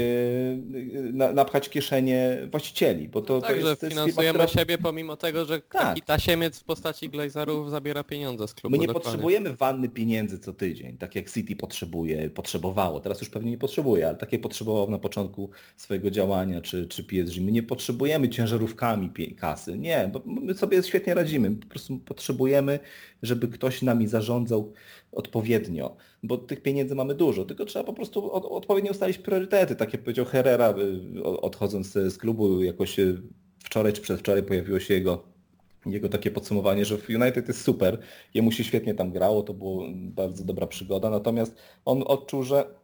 na, 1.12 1.33
napchać 1.33 1.68
kieszenie 1.68 2.39
właścicieli, 2.51 3.09
bo 3.09 3.22
to, 3.22 3.35
jest, 3.35 3.47
to 3.47 3.53
jest 3.68 3.81
finansujemy 3.89 4.33
firma, 4.33 4.47
która- 4.47 4.61
siebie 4.62 4.79
pomimo 4.79 5.16
tego, 5.16 5.45
że 5.45 5.61
Tak. 5.61 5.83
taki 5.83 6.03
tasiemiec 6.03 6.59
w 6.61 6.64
postaci 6.64 7.09
glazerów 7.09 7.70
zabiera 7.70 8.05
pieniądze 8.05 8.49
z 8.49 8.55
klubu. 8.55 8.77
My 8.77 8.81
nie 8.81 8.87
dokładnie. 8.87 9.11
potrzebujemy 9.11 9.57
wanny 9.57 9.89
pieniędzy 9.89 10.39
co 10.39 10.53
tydzień, 10.53 10.97
tak 10.99 11.14
jak 11.14 11.31
City 11.31 11.57
potrzebuje, 11.57 12.31
potrzebowało. 12.31 13.01
Teraz 13.01 13.20
już 13.20 13.31
pewnie 13.31 13.51
nie 13.51 13.59
potrzebuje, 13.59 14.09
ale 14.09 14.16
takie 14.16 14.39
potrzebowało 14.39 14.91
na 14.91 14.99
początku 14.99 15.51
swojego 15.77 16.11
działania, 16.11 16.61
czy, 16.61 16.87
czy 16.87 17.05
PSG. 17.05 17.41
My 17.41 17.53
nie 17.53 17.62
potrzebujemy 17.62 18.29
ciężarówkami 18.29 19.11
kasy. 19.37 19.79
Nie, 19.79 20.11
bo 20.12 20.22
my 20.27 20.55
sobie 20.55 20.83
świetnie 20.83 21.14
radzimy. 21.14 21.51
Po 21.51 21.66
prostu 21.66 21.99
potrzebujemy, 21.99 22.79
żeby 23.22 23.49
ktoś 23.49 23.83
nami 23.83 24.07
zarządzał 24.07 24.72
odpowiednio, 25.16 25.96
bo 26.22 26.38
tych 26.38 26.62
pieniędzy 26.62 26.94
mamy 26.94 27.14
dużo, 27.14 27.44
tylko 27.44 27.64
trzeba 27.64 27.84
po 27.84 27.92
prostu 27.92 28.32
od, 28.32 28.44
odpowiednio 28.44 28.90
ustalić 28.90 29.18
priorytety. 29.18 29.76
Tak 29.76 29.92
jak 29.92 30.02
powiedział 30.02 30.24
Herrera, 30.24 30.74
y, 31.16 31.22
odchodząc 31.24 31.92
z 31.92 32.18
klubu, 32.18 32.62
jakoś 32.62 32.98
y, 32.98 33.22
wczoraj 33.64 33.92
czy 33.92 34.00
przedwczoraj 34.00 34.42
pojawiło 34.42 34.80
się 34.80 34.94
jego 34.94 35.36
jego 35.86 36.08
takie 36.08 36.30
podsumowanie, 36.30 36.84
że 36.84 36.98
w 36.98 37.08
United 37.08 37.48
jest 37.48 37.60
super, 37.60 37.98
jemu 38.34 38.52
się 38.52 38.64
świetnie 38.64 38.94
tam 38.94 39.12
grało, 39.12 39.42
to 39.42 39.54
była 39.54 39.84
bardzo 39.92 40.44
dobra 40.44 40.66
przygoda, 40.66 41.10
natomiast 41.10 41.56
on 41.84 42.02
odczuł, 42.06 42.42
że 42.42 42.74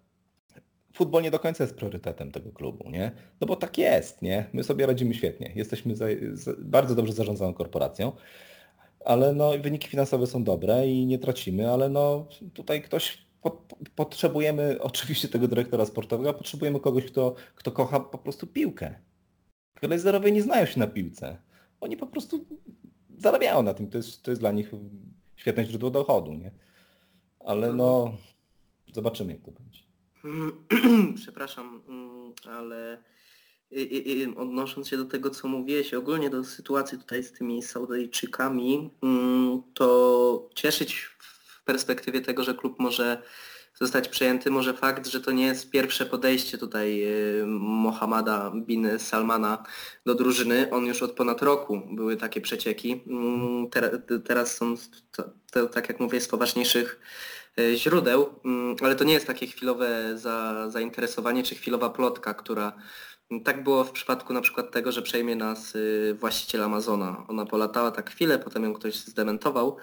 futbol 0.94 1.22
nie 1.22 1.30
do 1.30 1.38
końca 1.38 1.64
jest 1.64 1.76
priorytetem 1.76 2.32
tego 2.32 2.52
klubu, 2.52 2.90
nie? 2.90 3.12
No 3.40 3.46
bo 3.46 3.56
tak 3.56 3.78
jest, 3.78 4.22
nie? 4.22 4.44
My 4.52 4.64
sobie 4.64 4.86
radzimy 4.86 5.14
świetnie, 5.14 5.52
jesteśmy 5.54 5.96
za, 5.96 6.06
za, 6.32 6.52
bardzo 6.58 6.94
dobrze 6.94 7.12
zarządzaną 7.12 7.54
korporacją, 7.54 8.12
ale 9.04 9.32
no 9.32 9.50
wyniki 9.62 9.88
finansowe 9.88 10.26
są 10.26 10.44
dobre 10.44 10.88
i 10.88 11.06
nie 11.06 11.18
tracimy, 11.18 11.70
ale 11.70 11.88
no 11.88 12.26
tutaj 12.54 12.82
ktoś 12.82 13.26
po, 13.42 13.50
po, 13.50 13.76
potrzebujemy 13.96 14.76
oczywiście 14.90 15.28
tego 15.28 15.48
dyrektora 15.48 15.86
sportowego, 15.86 16.34
potrzebujemy 16.34 16.80
kogoś, 16.80 17.04
kto, 17.04 17.34
kto 17.54 17.72
kocha 17.72 18.00
po 18.00 18.18
prostu 18.18 18.46
piłkę. 18.46 18.94
Glazerowie 19.80 20.32
nie 20.32 20.42
znają 20.42 20.66
się 20.66 20.80
na 20.80 20.86
piłce. 20.86 21.38
Oni 21.80 21.96
po 21.96 22.06
prostu 22.06 22.46
zarabiają 23.18 23.62
na 23.62 23.74
tym. 23.74 23.90
To 23.90 23.96
jest, 23.98 24.22
to 24.22 24.30
jest 24.30 24.42
dla 24.42 24.52
nich 24.52 24.72
świetne 25.36 25.64
źródło 25.64 25.90
dochodu, 25.90 26.32
nie? 26.32 26.50
Ale 27.40 27.72
no, 27.72 28.16
zobaczymy 28.92 29.32
jak 29.32 29.42
to 29.42 29.50
będzie. 29.50 29.82
Przepraszam, 31.22 31.82
mm, 31.88 32.32
ale 32.48 33.02
i- 33.74 34.18
i- 34.20 34.36
odnosząc 34.36 34.88
się 34.88 34.96
do 34.96 35.04
tego, 35.04 35.30
co 35.30 35.48
mówiłeś, 35.48 35.94
ogólnie 35.94 36.30
do 36.30 36.44
sytuacji 36.44 36.98
tutaj 36.98 37.22
z 37.22 37.32
tymi 37.32 37.62
Saudyjczykami, 37.62 38.90
mm, 39.02 39.62
to 39.74 40.50
cieszyć 40.54 40.94
w 41.18 41.64
perspektywie 41.64 42.20
tego, 42.20 42.44
że 42.44 42.54
klub 42.54 42.78
może 42.78 43.22
zostać 43.74 44.08
przejęty, 44.08 44.50
może 44.50 44.74
fakt, 44.74 45.06
że 45.06 45.20
to 45.20 45.30
nie 45.32 45.44
jest 45.46 45.70
pierwsze 45.70 46.06
podejście 46.06 46.58
tutaj 46.58 47.02
y, 47.40 47.44
Mohammada 47.46 48.52
bin 48.54 48.98
Salmana 48.98 49.64
do 50.06 50.14
drużyny. 50.14 50.70
On 50.70 50.86
już 50.86 51.02
od 51.02 51.12
ponad 51.12 51.42
roku 51.42 51.82
były 51.90 52.16
takie 52.16 52.40
przecieki. 52.40 53.02
Mm, 53.06 53.66
tera- 53.70 54.20
Teraz 54.24 54.56
są, 54.56 54.74
tak 55.72 55.88
jak 55.88 56.00
mówię, 56.00 56.20
z 56.20 56.28
poważniejszych 56.28 57.00
e, 57.58 57.76
źródeł, 57.76 58.34
mm, 58.44 58.76
ale 58.82 58.96
to 58.96 59.04
nie 59.04 59.12
jest 59.12 59.26
takie 59.26 59.46
chwilowe 59.46 60.18
za, 60.18 60.70
zainteresowanie 60.70 61.42
czy 61.42 61.54
chwilowa 61.54 61.90
plotka, 61.90 62.34
która 62.34 62.72
tak 63.40 63.64
było 63.64 63.84
w 63.84 63.92
przypadku 63.92 64.32
na 64.32 64.40
przykład 64.40 64.70
tego, 64.70 64.92
że 64.92 65.02
przejmie 65.02 65.36
nas 65.36 65.74
y, 65.74 66.16
właściciel 66.20 66.62
Amazona. 66.62 67.24
Ona 67.28 67.46
polatała 67.46 67.90
tak 67.90 68.10
chwilę, 68.10 68.38
potem 68.38 68.64
ją 68.64 68.74
ktoś 68.74 68.94
zdementował. 68.96 69.76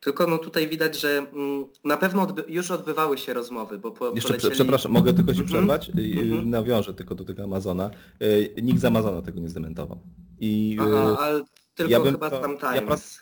Tylko 0.00 0.26
no 0.26 0.38
tutaj 0.38 0.68
widać, 0.68 1.00
że 1.00 1.18
mm, 1.18 1.64
na 1.84 1.96
pewno 1.96 2.22
odby- 2.26 2.44
już 2.48 2.70
odbywały 2.70 3.18
się 3.18 3.34
rozmowy, 3.34 3.78
bo 3.78 3.90
po, 3.90 4.06
Jeszcze 4.14 4.28
polecieli... 4.28 4.54
przepraszam, 4.54 4.92
mogę 4.92 5.12
tylko 5.14 5.34
ci 5.34 5.40
Mhm. 5.40 5.46
przerwać? 5.48 5.88
Y, 5.88 6.20
Mhm. 6.22 6.50
Nawiążę 6.50 6.94
tylko 6.94 7.14
do 7.14 7.24
tego 7.24 7.44
Amazona. 7.44 7.90
Nikt 8.62 8.80
z 8.80 8.84
Amazona 8.84 9.22
tego 9.22 9.40
nie 9.40 9.48
zdementował. 9.48 10.00
I 10.40 10.76
Aha, 10.80 11.16
ale 11.20 11.44
tylko 11.74 11.92
ja 11.92 12.00
bym 12.00 12.12
chyba 12.12 12.30
tam 12.30 12.56
ja 12.62 12.80
Times. 12.80 13.20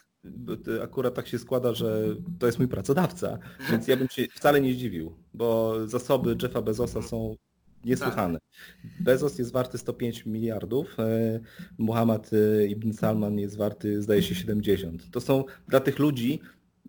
to 0.64 0.82
akurat 0.82 1.14
tak 1.14 1.28
się 1.28 1.38
składa, 1.38 1.74
że 1.74 2.02
to 2.38 2.46
jest 2.46 2.58
mój 2.58 2.68
pracodawca, 2.68 3.38
więc 3.70 3.88
ja 3.88 3.96
bym 3.96 4.08
się 4.08 4.26
wcale 4.34 4.60
nie 4.60 4.74
zdziwił, 4.74 5.16
bo 5.34 5.74
zasoby 5.86 6.36
Jeffa 6.42 6.62
Bezosa 6.62 7.02
są 7.02 7.36
niesłychane. 7.84 8.38
Bezos 9.00 9.38
jest 9.38 9.52
warty 9.52 9.78
105 9.78 10.26
miliardów, 10.26 11.00
e, 11.00 11.40
Muhammad 11.78 12.30
e, 12.32 12.66
Ibn 12.66 12.92
Salman 12.92 13.38
jest 13.38 13.56
warty 13.56 14.02
zdaje 14.02 14.22
się 14.22 14.34
70. 14.34 15.10
To 15.10 15.20
są 15.20 15.44
dla 15.68 15.80
tych 15.80 15.98
ludzi 15.98 16.40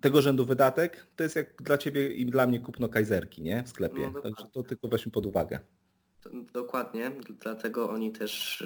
tego 0.01 0.21
rzędu 0.21 0.45
wydatek, 0.45 1.07
to 1.15 1.23
jest 1.23 1.35
jak 1.35 1.63
dla 1.63 1.77
ciebie 1.77 2.13
i 2.13 2.25
dla 2.25 2.47
mnie 2.47 2.59
kupno 2.59 2.89
kajzerki, 2.89 3.41
nie? 3.41 3.63
W 3.63 3.69
sklepie. 3.69 4.11
No. 4.13 4.21
Także 4.21 4.45
to 4.51 4.63
tylko 4.63 4.87
weźmy 4.87 5.11
pod 5.11 5.25
uwagę. 5.25 5.59
Dokładnie, 6.53 7.11
dlatego 7.39 7.89
oni 7.89 8.11
też 8.11 8.63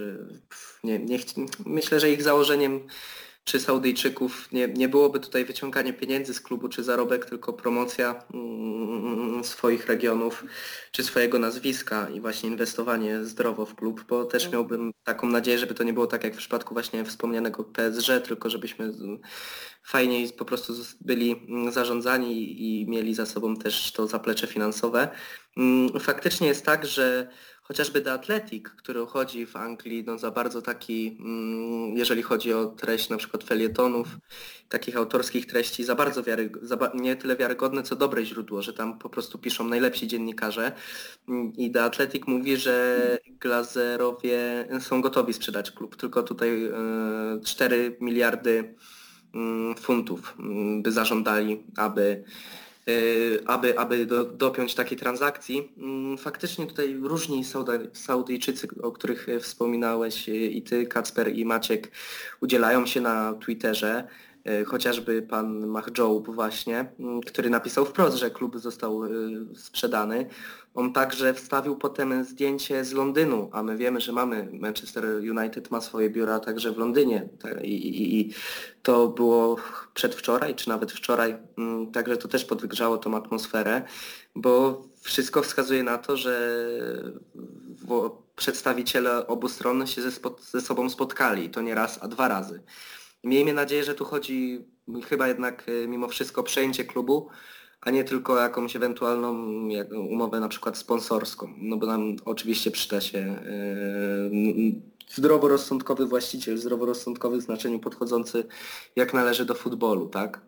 pff, 0.50 0.80
nie, 0.84 1.00
nie 1.00 1.20
myślę, 1.66 2.00
że 2.00 2.12
ich 2.12 2.24
założeniem 2.24 2.80
czy 3.46 3.60
Saudyjczyków 3.60 4.52
nie, 4.52 4.68
nie 4.68 4.90
byłoby 4.90 5.20
tutaj 5.20 5.46
wyciąganie 5.46 5.94
pieniędzy 5.94 6.34
z 6.34 6.42
klubu 6.42 6.70
czy 6.70 6.84
zarobek, 6.84 7.26
tylko 7.26 7.54
promocja 7.54 8.24
mm, 8.34 9.44
swoich 9.44 9.88
regionów 9.88 10.44
czy 10.92 11.04
swojego 11.04 11.40
nazwiska 11.40 12.10
i 12.10 12.22
właśnie 12.22 12.50
inwestowanie 12.50 13.24
zdrowo 13.24 13.66
w 13.66 13.76
klub, 13.76 14.06
bo 14.10 14.26
też 14.26 14.52
miałbym 14.52 14.92
taką 15.04 15.28
nadzieję, 15.28 15.58
żeby 15.58 15.74
to 15.74 15.84
nie 15.84 15.94
było 15.94 16.08
tak 16.08 16.24
jak 16.24 16.34
w 16.34 16.38
przypadku 16.38 16.74
właśnie 16.74 17.06
wspomnianego 17.06 17.64
PSG, 17.64 18.08
tylko 18.28 18.50
żebyśmy 18.50 18.92
fajniej 19.84 20.30
po 20.34 20.46
prostu 20.46 20.74
byli 21.02 21.32
mm, 21.32 21.72
zarządzani 21.72 22.62
i 22.64 22.90
mieli 22.90 23.16
za 23.16 23.26
sobą 23.26 23.56
też 23.56 23.92
to 23.92 24.08
zaplecze 24.08 24.48
finansowe. 24.48 25.08
Mm, 25.58 26.00
Faktycznie 26.00 26.48
jest 26.48 26.66
tak, 26.66 26.86
że 26.86 27.28
chociażby 27.68 28.02
The 28.02 28.14
Athletic, 28.14 28.64
który 28.70 29.04
uchodzi 29.04 29.46
w 29.46 29.56
Anglii 29.56 30.04
no, 30.08 30.18
za 30.18 30.32
bardzo 30.32 30.62
taki, 30.62 31.18
mm, 31.20 31.98
jeżeli 31.98 32.22
chodzi 32.22 32.54
o 32.54 32.66
treść 32.66 33.10
na 33.10 33.18
przykład 33.18 33.44
felietonów, 33.44 34.08
takich 34.70 34.98
autorskich 34.98 35.46
treści, 35.46 35.84
za 35.84 35.96
bardzo 35.96 36.24
wiary, 36.24 36.52
za, 36.62 36.78
nie 36.94 37.16
tyle 37.16 37.36
wiarygodne, 37.36 37.84
co 37.84 37.96
dobre 37.96 38.26
źródło, 38.26 38.62
że 38.62 38.74
tam 38.74 39.00
po 39.00 39.10
prostu 39.10 39.38
piszą 39.38 39.68
najlepsi 39.68 40.08
dziennikarze. 40.08 40.72
Mm, 41.30 41.54
I 41.58 41.72
The 41.72 41.84
Athletic 41.84 42.28
mówi, 42.28 42.58
że 42.58 43.18
Glazerowie 43.40 44.68
są 44.80 45.02
gotowi 45.02 45.34
sprzedać 45.34 45.72
klub, 45.72 45.96
tylko 45.96 46.24
tutaj 46.24 46.66
e, 46.66 46.72
4 47.46 47.98
miliardy 48.02 48.76
mm, 49.34 49.76
funtów 49.76 50.38
by 50.82 50.92
zażądali, 50.92 51.64
aby 51.78 52.24
aby, 53.46 53.80
aby 53.80 54.06
do, 54.06 54.24
dopiąć 54.24 54.76
takiej 54.76 54.98
transakcji. 54.98 55.74
Mm, 55.78 56.18
Faktycznie 56.18 56.66
tutaj 56.68 56.96
różni 57.02 57.44
Saudyjczycy, 57.94 58.68
o 58.82 58.92
których 58.92 59.30
e, 59.30 59.40
wspominałeś 59.40 60.30
y, 60.30 60.32
i 60.32 60.62
ty, 60.62 60.86
Kacper 60.86 61.36
i 61.36 61.46
Maciek, 61.46 61.92
udzielają 62.42 62.86
się 62.86 63.02
na 63.02 63.34
Twitterze. 63.34 64.08
Y, 64.50 64.66
Chociażby 64.66 65.22
pan 65.22 65.68
Mahjoub 65.68 66.36
właśnie, 66.36 66.86
mm, 67.00 67.22
który 67.22 67.50
napisał 67.50 67.86
wprost, 67.86 68.18
że 68.18 68.32
klub 68.32 68.58
został 68.58 69.04
y, 69.04 69.10
sprzedany. 69.56 70.26
On 70.74 70.94
także 70.94 71.34
wstawił 71.34 71.76
potem 71.76 72.24
zdjęcie 72.24 72.86
z 72.86 72.94
Londynu, 72.94 73.50
a 73.52 73.64
my 73.64 73.78
wiemy, 73.78 74.02
że 74.02 74.12
mamy, 74.12 74.50
Manchester 74.54 75.06
United 75.06 75.72
ma 75.72 75.82
swoje 75.82 76.10
biura 76.10 76.40
także 76.40 76.72
w 76.72 76.78
Londynie 76.78 77.30
i, 77.64 77.74
i, 77.74 78.20
i 78.20 78.34
to 78.84 79.08
było 79.08 79.56
przedwczoraj, 79.94 80.56
czy 80.56 80.70
nawet 80.70 80.92
wczoraj, 80.92 81.38
mm, 81.58 81.92
także 81.92 82.18
to 82.18 82.28
też 82.28 82.46
podgrzało 82.46 82.98
tą 82.98 83.18
atmosferę, 83.18 83.82
bo 84.36 84.84
wszystko 85.02 85.42
wskazuje 85.42 85.84
na 85.84 85.98
to, 85.98 86.18
że 86.18 86.60
przedstawiciele 88.36 89.28
obu 89.28 89.50
stron 89.50 89.88
się 89.88 90.02
ze, 90.02 90.12
ze 90.52 90.62
sobą 90.62 90.90
spotkali, 90.90 91.50
to 91.50 91.62
nie 91.62 91.76
raz, 91.76 92.00
a 92.02 92.08
dwa 92.08 92.28
razy. 92.28 92.62
Miejmy 93.26 93.54
nadzieję, 93.54 93.84
że 93.84 93.96
tu 93.96 94.06
chodzi 94.06 94.66
chyba 95.10 95.28
jednak 95.28 95.70
y, 95.70 95.88
mimo 95.88 96.08
wszystko 96.08 96.44
przejęcie 96.44 96.84
klubu, 96.84 97.28
a 97.82 97.92
nie 97.92 98.04
tylko 98.04 98.40
jakąś 98.40 98.76
ewentualną 98.76 99.34
umowę 100.10 100.40
na 100.40 100.48
przykład 100.48 100.78
sponsorską, 100.78 101.54
no 101.58 101.78
bo 101.78 101.86
nam 101.86 102.16
oczywiście 102.26 102.72
przyda 102.72 103.02
się 103.02 103.18
yy, 103.18 104.82
zdroworozsądkowy 105.10 106.06
właściciel, 106.06 106.58
zdroworozsądkowy 106.58 107.38
w 107.38 107.42
znaczeniu 107.42 107.80
podchodzący 107.80 108.44
jak 108.96 109.14
należy 109.14 109.46
do 109.46 109.56
futbolu, 109.56 110.08
tak? 110.10 110.42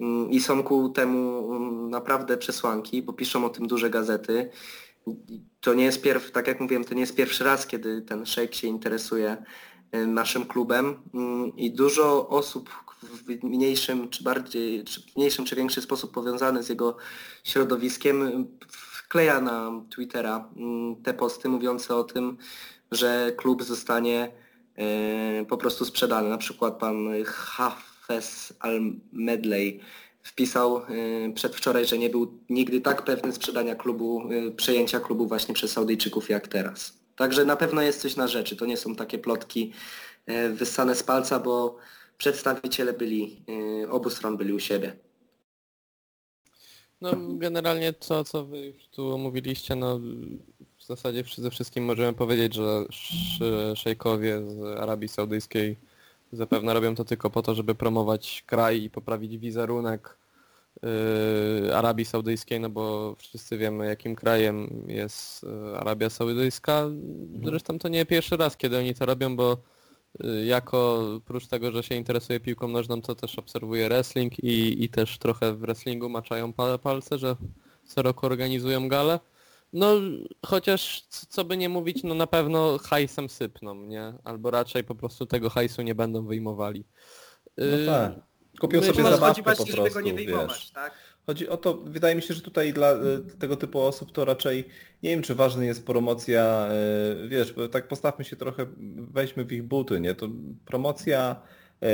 Mm, 0.00 0.30
I 0.30 0.40
są 0.40 0.62
ku 0.62 0.88
temu 0.88 1.52
mm, 1.56 1.90
naprawdę 1.90 2.36
przesłanki, 2.36 3.02
bo 3.02 3.12
piszą 3.12 3.44
o 3.44 3.48
tym 3.48 3.66
duże 3.66 3.90
gazety. 3.90 4.50
To 5.60 5.74
nie 5.74 5.84
jest 5.84 6.02
pierw, 6.02 6.30
tak 6.30 6.46
jak 6.46 6.60
mówiłem, 6.60 6.84
to 6.84 6.94
nie 6.94 7.00
jest 7.00 7.16
pierwszy 7.16 7.44
raz, 7.44 7.66
kiedy 7.66 8.02
ten 8.02 8.26
szejk 8.26 8.54
się 8.54 8.68
interesuje 8.68 9.32
y, 9.32 9.44
naszym 9.92 10.46
klubem 10.46 10.96
Mm, 11.14 11.56
i 11.56 11.70
dużo 11.70 12.28
osób 12.28 12.70
w 13.02 13.44
mniejszym 13.44 14.08
czy 14.08 14.22
bardziej, 14.24 14.84
czy 14.84 15.02
mniejszym 15.16 15.44
czy 15.44 15.56
większy 15.56 15.82
sposób 15.82 16.12
powiązany 16.12 16.62
z 16.62 16.68
jego 16.68 16.96
środowiskiem, 17.44 18.46
wkleja 18.70 19.40
na 19.40 19.70
Twittera 19.90 20.48
mm, 20.56 20.96
te 21.02 21.14
posty 21.14 21.48
mówiące 21.48 21.96
o 21.96 22.04
tym, 22.04 22.36
że 22.92 23.32
klub 23.36 23.62
zostanie 23.62 24.32
e, 24.76 25.44
po 25.44 25.56
prostu 25.56 25.84
sprzedany. 25.84 26.28
Na 26.28 26.38
przykład 26.38 26.78
pan 26.78 27.24
Hafez 27.24 28.52
Al-Medley 28.60 29.80
wpisał 30.22 30.82
przedwczoraj, 31.34 31.86
że 31.86 31.98
nie 31.98 32.10
był 32.10 32.40
nigdy 32.50 32.80
tak 32.80 33.04
pewny 33.04 33.32
sprzedania 33.32 33.74
klubu, 33.74 34.22
przejęcia 34.56 35.00
klubu 35.00 35.26
właśnie 35.26 35.54
przez 35.54 35.72
Saudyjczyków 35.72 36.28
jak 36.30 36.48
teraz. 36.48 37.05
Także 37.16 37.44
na 37.44 37.56
pewno 37.56 37.82
jest 37.82 38.00
coś 38.00 38.16
na 38.16 38.28
rzeczy. 38.28 38.56
To 38.56 38.66
nie 38.66 38.76
są 38.76 38.96
takie 38.96 39.18
plotki 39.18 39.72
wyssane 40.50 40.94
z 40.94 41.02
palca, 41.02 41.38
bo 41.38 41.76
przedstawiciele 42.18 42.92
byli, 42.92 43.42
obu 43.90 44.10
stron 44.10 44.36
byli 44.36 44.52
u 44.52 44.58
siebie. 44.58 44.96
No 47.00 47.10
generalnie 47.16 47.92
to, 47.92 48.24
co 48.24 48.44
wy 48.44 48.66
już 48.66 48.88
tu 48.88 49.14
omówiliście, 49.14 49.76
no 49.76 49.98
w 50.78 50.86
zasadzie 50.86 51.24
ze 51.36 51.50
wszystkim 51.50 51.84
możemy 51.84 52.12
powiedzieć, 52.12 52.54
że 52.54 52.86
szejkowie 53.76 54.42
z 54.50 54.78
Arabii 54.80 55.08
Saudyjskiej 55.08 55.76
zapewne 56.32 56.74
robią 56.74 56.94
to 56.94 57.04
tylko 57.04 57.30
po 57.30 57.42
to, 57.42 57.54
żeby 57.54 57.74
promować 57.74 58.44
kraj 58.46 58.82
i 58.82 58.90
poprawić 58.90 59.38
wizerunek 59.38 60.16
Arabii 61.74 62.04
Saudyjskiej, 62.04 62.60
no 62.60 62.70
bo 62.70 63.14
wszyscy 63.18 63.58
wiemy 63.58 63.86
jakim 63.86 64.16
krajem 64.16 64.84
jest 64.88 65.42
yy, 65.42 65.78
Arabia 65.78 66.10
Saudyjska. 66.10 66.78
Mhm. 66.78 67.44
Zresztą 67.44 67.78
to 67.78 67.88
nie 67.88 68.06
pierwszy 68.06 68.36
raz, 68.36 68.56
kiedy 68.56 68.78
oni 68.78 68.94
to 68.94 69.06
robią, 69.06 69.36
bo 69.36 69.56
Y, 70.24 70.44
jako 70.44 71.06
oprócz 71.16 71.46
tego, 71.46 71.72
że 71.72 71.82
się 71.82 71.94
interesuje 71.94 72.40
piłką 72.40 72.68
nożną, 72.68 73.02
to 73.02 73.14
też 73.14 73.38
obserwuję 73.38 73.88
wrestling 73.88 74.38
i, 74.38 74.84
i 74.84 74.88
też 74.88 75.18
trochę 75.18 75.52
w 75.52 75.58
wrestlingu 75.58 76.08
maczają 76.08 76.52
palce, 76.82 77.18
że 77.18 77.36
co 77.84 78.02
roku 78.02 78.26
organizują 78.26 78.88
gale. 78.88 79.20
No 79.72 79.92
chociaż 80.46 81.02
co 81.08 81.44
by 81.44 81.56
nie 81.56 81.68
mówić, 81.68 82.02
no 82.02 82.14
na 82.14 82.26
pewno 82.26 82.78
hajsem 82.78 83.28
sypną, 83.28 83.74
nie? 83.74 84.12
Albo 84.24 84.50
raczej 84.50 84.84
po 84.84 84.94
prostu 84.94 85.26
tego 85.26 85.50
hajsu 85.50 85.82
nie 85.82 85.94
będą 85.94 86.26
wyjmowali. 86.26 86.84
No 87.56 87.64
y, 87.64 87.86
tak. 88.56 88.60
Kupią 88.60 88.82
sobie 88.82 89.02
zabawkę 89.02 89.42
po 89.42 89.44
prostu, 89.44 89.76
żeby 89.76 89.90
go 89.90 90.00
nie 90.00 90.14
wyjmować, 90.14 90.58
wiesz. 90.58 90.70
tak? 90.70 90.92
Chodzi 91.26 91.48
o 91.48 91.56
to, 91.56 91.74
wydaje 91.74 92.14
mi 92.14 92.22
się, 92.22 92.34
że 92.34 92.40
tutaj 92.40 92.72
dla 92.72 92.92
e, 92.92 92.98
tego 93.38 93.56
typu 93.56 93.80
osób 93.80 94.12
to 94.12 94.24
raczej, 94.24 94.64
nie 95.02 95.10
wiem 95.10 95.22
czy 95.22 95.34
ważna 95.34 95.64
jest 95.64 95.86
promocja, 95.86 96.68
e, 96.70 97.28
wiesz, 97.28 97.52
bo 97.52 97.68
tak 97.68 97.88
postawmy 97.88 98.24
się 98.24 98.36
trochę, 98.36 98.66
weźmy 99.12 99.44
w 99.44 99.52
ich 99.52 99.62
buty, 99.62 100.00
nie? 100.00 100.14
To 100.14 100.28
promocja 100.64 101.36
e, 101.82 101.88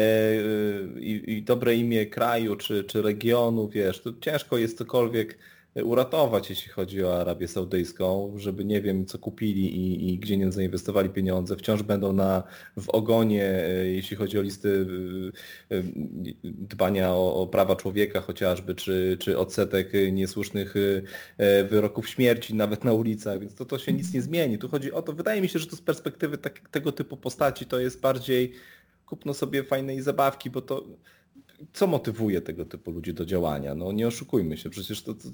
i, 1.01 1.33
i 1.33 1.43
dobre 1.43 1.75
imię 1.77 2.07
kraju 2.07 2.57
czy, 2.57 2.85
czy 2.85 3.03
regionu, 3.03 3.69
wiesz, 3.69 4.01
to 4.01 4.11
ciężko 4.21 4.59
jest 4.59 4.79
cokolwiek 4.79 5.39
uratować, 5.75 6.51
jeśli 6.51 6.73
chodzi 6.73 7.05
o 7.05 7.21
Arabię 7.21 7.49
Saudyjską, 7.49 8.35
żeby 8.37 8.65
nie 8.65 8.83
wiem 8.83 9.07
co 9.07 9.19
kupili 9.19 9.77
i, 9.77 10.13
i 10.13 10.19
gdzie 10.19 10.37
nie 10.37 10.53
zainwestowali 10.53 11.09
pieniądze. 11.09 11.57
Wciąż 11.57 11.83
będą 11.83 12.13
na, 12.13 12.43
w 12.77 12.89
ogonie, 12.89 13.45
e, 13.45 13.87
jeśli 13.87 14.17
chodzi 14.17 14.39
o 14.39 14.43
listy 14.43 14.87
e, 15.71 15.77
e, 15.77 15.83
dbania 16.45 17.15
o, 17.15 17.35
o 17.35 17.47
prawa 17.47 17.77
człowieka 17.77 18.21
chociażby, 18.21 18.75
czy, 18.75 19.17
czy 19.21 19.39
odsetek 19.39 19.93
niesłusznych 20.13 20.75
wyroków 21.71 22.09
śmierci 22.09 22.55
nawet 22.55 22.85
na 22.85 22.93
ulicach, 22.93 23.41
więc 23.41 23.55
to, 23.55 23.65
to 23.65 23.79
się 23.79 23.93
nic 23.93 24.15
nie 24.15 24.23
zmieni. 24.23 24.59
Tu 24.59 24.69
chodzi 24.69 24.93
o 24.93 25.03
to, 25.03 25.13
wydaje 25.13 25.41
mi 25.41 25.49
się, 25.49 25.59
że 25.59 25.67
to 25.67 25.77
z 25.77 25.81
perspektywy 25.81 26.39
tak, 26.39 26.69
tego 26.69 26.93
typu 26.93 27.17
postaci 27.17 27.67
to 27.67 27.81
jest 27.81 28.01
bardziej 28.01 28.53
kupno 29.07 29.35
sobie 29.35 29.65
fajnej 29.65 30.03
zabawki, 30.03 30.51
bo 30.51 30.61
to 30.61 30.85
co 31.73 31.87
motywuje 31.87 32.41
tego 32.41 32.65
typu 32.65 32.91
ludzi 32.91 33.15
do 33.15 33.27
działania? 33.27 33.75
No 33.75 33.93
nie 33.93 34.07
oszukujmy 34.07 34.57
się, 34.57 34.71
przecież 34.71 35.03
to, 35.03 35.15
to, 35.15 35.29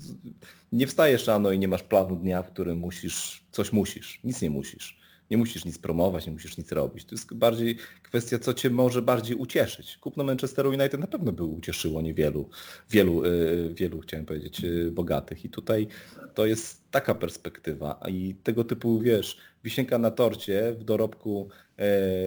nie 0.72 0.86
wstajesz 0.86 1.26
rano 1.26 1.52
i 1.52 1.58
nie 1.58 1.68
masz 1.68 1.82
planu 1.82 2.16
dnia, 2.16 2.42
w 2.42 2.50
którym 2.50 2.78
musisz, 2.78 3.44
coś 3.50 3.72
musisz, 3.72 4.20
nic 4.24 4.42
nie 4.42 4.50
musisz. 4.50 4.98
Nie 5.30 5.36
musisz 5.36 5.64
nic 5.64 5.78
promować, 5.78 6.26
nie 6.26 6.32
musisz 6.32 6.58
nic 6.58 6.72
robić. 6.72 7.04
To 7.04 7.14
jest 7.14 7.34
bardziej 7.34 7.76
kwestia, 8.02 8.38
co 8.38 8.54
cię 8.54 8.70
może 8.70 9.02
bardziej 9.02 9.36
ucieszyć. 9.36 9.96
Kupno 9.96 10.24
Manchesteru 10.24 10.70
United 10.70 11.00
na 11.00 11.06
pewno 11.06 11.32
by 11.32 11.44
ucieszyło 11.44 12.02
niewielu, 12.02 12.48
wielu, 12.90 13.24
yy, 13.24 13.74
wielu 13.74 14.00
chciałem 14.00 14.26
powiedzieć, 14.26 14.60
yy, 14.60 14.90
bogatych. 14.90 15.44
I 15.44 15.50
tutaj 15.50 15.88
to 16.34 16.46
jest 16.46 16.90
taka 16.90 17.14
perspektywa. 17.14 18.00
I 18.08 18.34
tego 18.42 18.64
typu, 18.64 19.00
wiesz, 19.00 19.38
wisienka 19.64 19.98
na 19.98 20.10
torcie 20.10 20.72
w 20.78 20.84
dorobku 20.84 21.48
yy, 21.78 21.84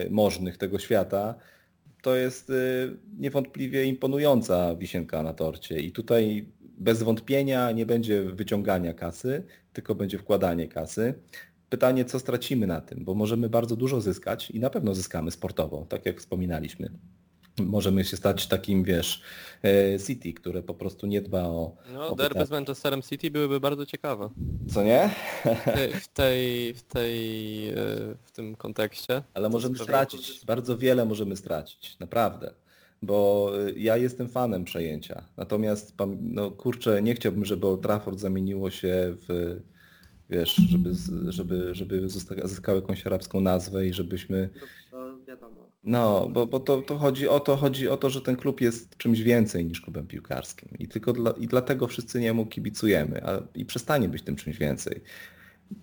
możnych 0.09 0.57
tego 0.57 0.79
świata, 0.79 1.35
to 2.01 2.15
jest 2.15 2.49
y, 2.49 2.97
niewątpliwie 3.19 3.85
imponująca 3.85 4.75
wisienka 4.75 5.23
na 5.23 5.33
torcie. 5.33 5.79
I 5.79 5.91
tutaj 5.91 6.45
bez 6.61 7.03
wątpienia 7.03 7.71
nie 7.71 7.85
będzie 7.85 8.23
wyciągania 8.23 8.93
kasy, 8.93 9.43
tylko 9.73 9.95
będzie 9.95 10.17
wkładanie 10.17 10.67
kasy. 10.67 11.13
Pytanie, 11.69 12.05
co 12.05 12.19
stracimy 12.19 12.67
na 12.67 12.81
tym, 12.81 13.03
bo 13.05 13.15
możemy 13.15 13.49
bardzo 13.49 13.75
dużo 13.75 14.01
zyskać 14.01 14.51
i 14.51 14.59
na 14.59 14.69
pewno 14.69 14.95
zyskamy 14.95 15.31
sportowo, 15.31 15.85
tak 15.89 16.05
jak 16.05 16.19
wspominaliśmy 16.19 16.89
możemy 17.59 18.05
się 18.05 18.17
stać 18.17 18.47
takim, 18.47 18.83
wiesz, 18.83 19.21
e, 19.63 19.99
City, 19.99 20.33
które 20.33 20.63
po 20.63 20.73
prostu 20.73 21.07
nie 21.07 21.21
dba 21.21 21.43
o... 21.43 21.75
No, 21.93 22.15
derby 22.15 22.45
z 22.45 22.49
Manchesterem 22.49 23.01
City 23.01 23.31
byłyby 23.31 23.59
bardzo 23.59 23.85
ciekawe. 23.85 24.29
Co 24.73 24.83
nie? 24.83 25.09
W 26.01 26.07
tej, 26.07 26.73
w 26.73 26.83
tej, 26.83 27.69
e, 27.69 27.75
w 28.23 28.31
tym 28.31 28.55
kontekście. 28.55 29.23
Ale 29.33 29.49
możemy 29.49 29.77
stracić, 29.77 30.45
bardzo 30.45 30.77
wiele 30.77 31.05
możemy 31.05 31.37
stracić, 31.37 31.99
naprawdę. 31.99 32.53
Bo 33.01 33.51
e, 33.67 33.71
ja 33.71 33.97
jestem 33.97 34.29
fanem 34.29 34.63
przejęcia. 34.63 35.23
Natomiast, 35.37 35.93
no 36.21 36.51
kurczę, 36.51 37.01
nie 37.01 37.15
chciałbym, 37.15 37.45
żeby 37.45 37.67
Old 37.67 37.81
Trafford 37.81 38.19
zamieniło 38.19 38.69
się 38.69 39.15
w 39.27 39.59
wiesz, 40.29 40.55
żeby, 40.55 40.93
żeby, 41.31 41.75
żeby 41.75 42.09
zyskały 42.43 42.81
jakąś 42.81 43.07
arabską 43.07 43.41
nazwę 43.41 43.87
i 43.87 43.93
żebyśmy... 43.93 44.49
To 44.91 45.17
wiadomo. 45.27 45.70
No, 45.83 46.29
bo, 46.29 46.47
bo 46.47 46.59
to, 46.59 46.81
to 46.81 46.97
chodzi 46.97 47.27
o 47.27 47.39
to, 47.39 47.55
chodzi 47.57 47.89
o 47.89 47.97
to, 47.97 48.09
że 48.09 48.21
ten 48.21 48.35
klub 48.35 48.61
jest 48.61 48.97
czymś 48.97 49.21
więcej 49.21 49.65
niż 49.65 49.81
klubem 49.81 50.07
piłkarskim. 50.07 50.69
I 50.79 50.87
tylko 50.87 51.13
dla, 51.13 51.31
i 51.31 51.47
dlatego 51.47 51.87
wszyscy 51.87 52.19
niemu 52.19 52.45
kibicujemy, 52.45 53.23
a, 53.25 53.41
i 53.55 53.65
przestanie 53.65 54.09
być 54.09 54.23
tym 54.23 54.35
czymś 54.35 54.57
więcej. 54.57 55.01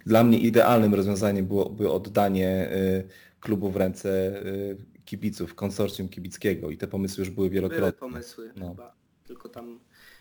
Dla 0.06 0.24
mnie 0.24 0.38
idealnym 0.38 0.94
rozwiązaniem 0.94 1.46
byłoby 1.46 1.90
oddanie 1.90 2.72
y, 2.72 3.08
klubu 3.40 3.70
w 3.70 3.76
ręce 3.76 4.42
y, 4.46 4.76
kibiców, 5.04 5.54
konsorcjum 5.54 6.08
kibickiego 6.08 6.70
i 6.70 6.76
te 6.76 6.88
pomysły 6.88 7.24
już 7.24 7.30
były 7.30 7.50
wielokrotnie. 7.50 7.98
Były 7.98 8.12
pomysły 8.12 8.52
no. 8.56 8.68
chyba, 8.68 8.94
tylko 9.26 9.48
tam 9.48 9.78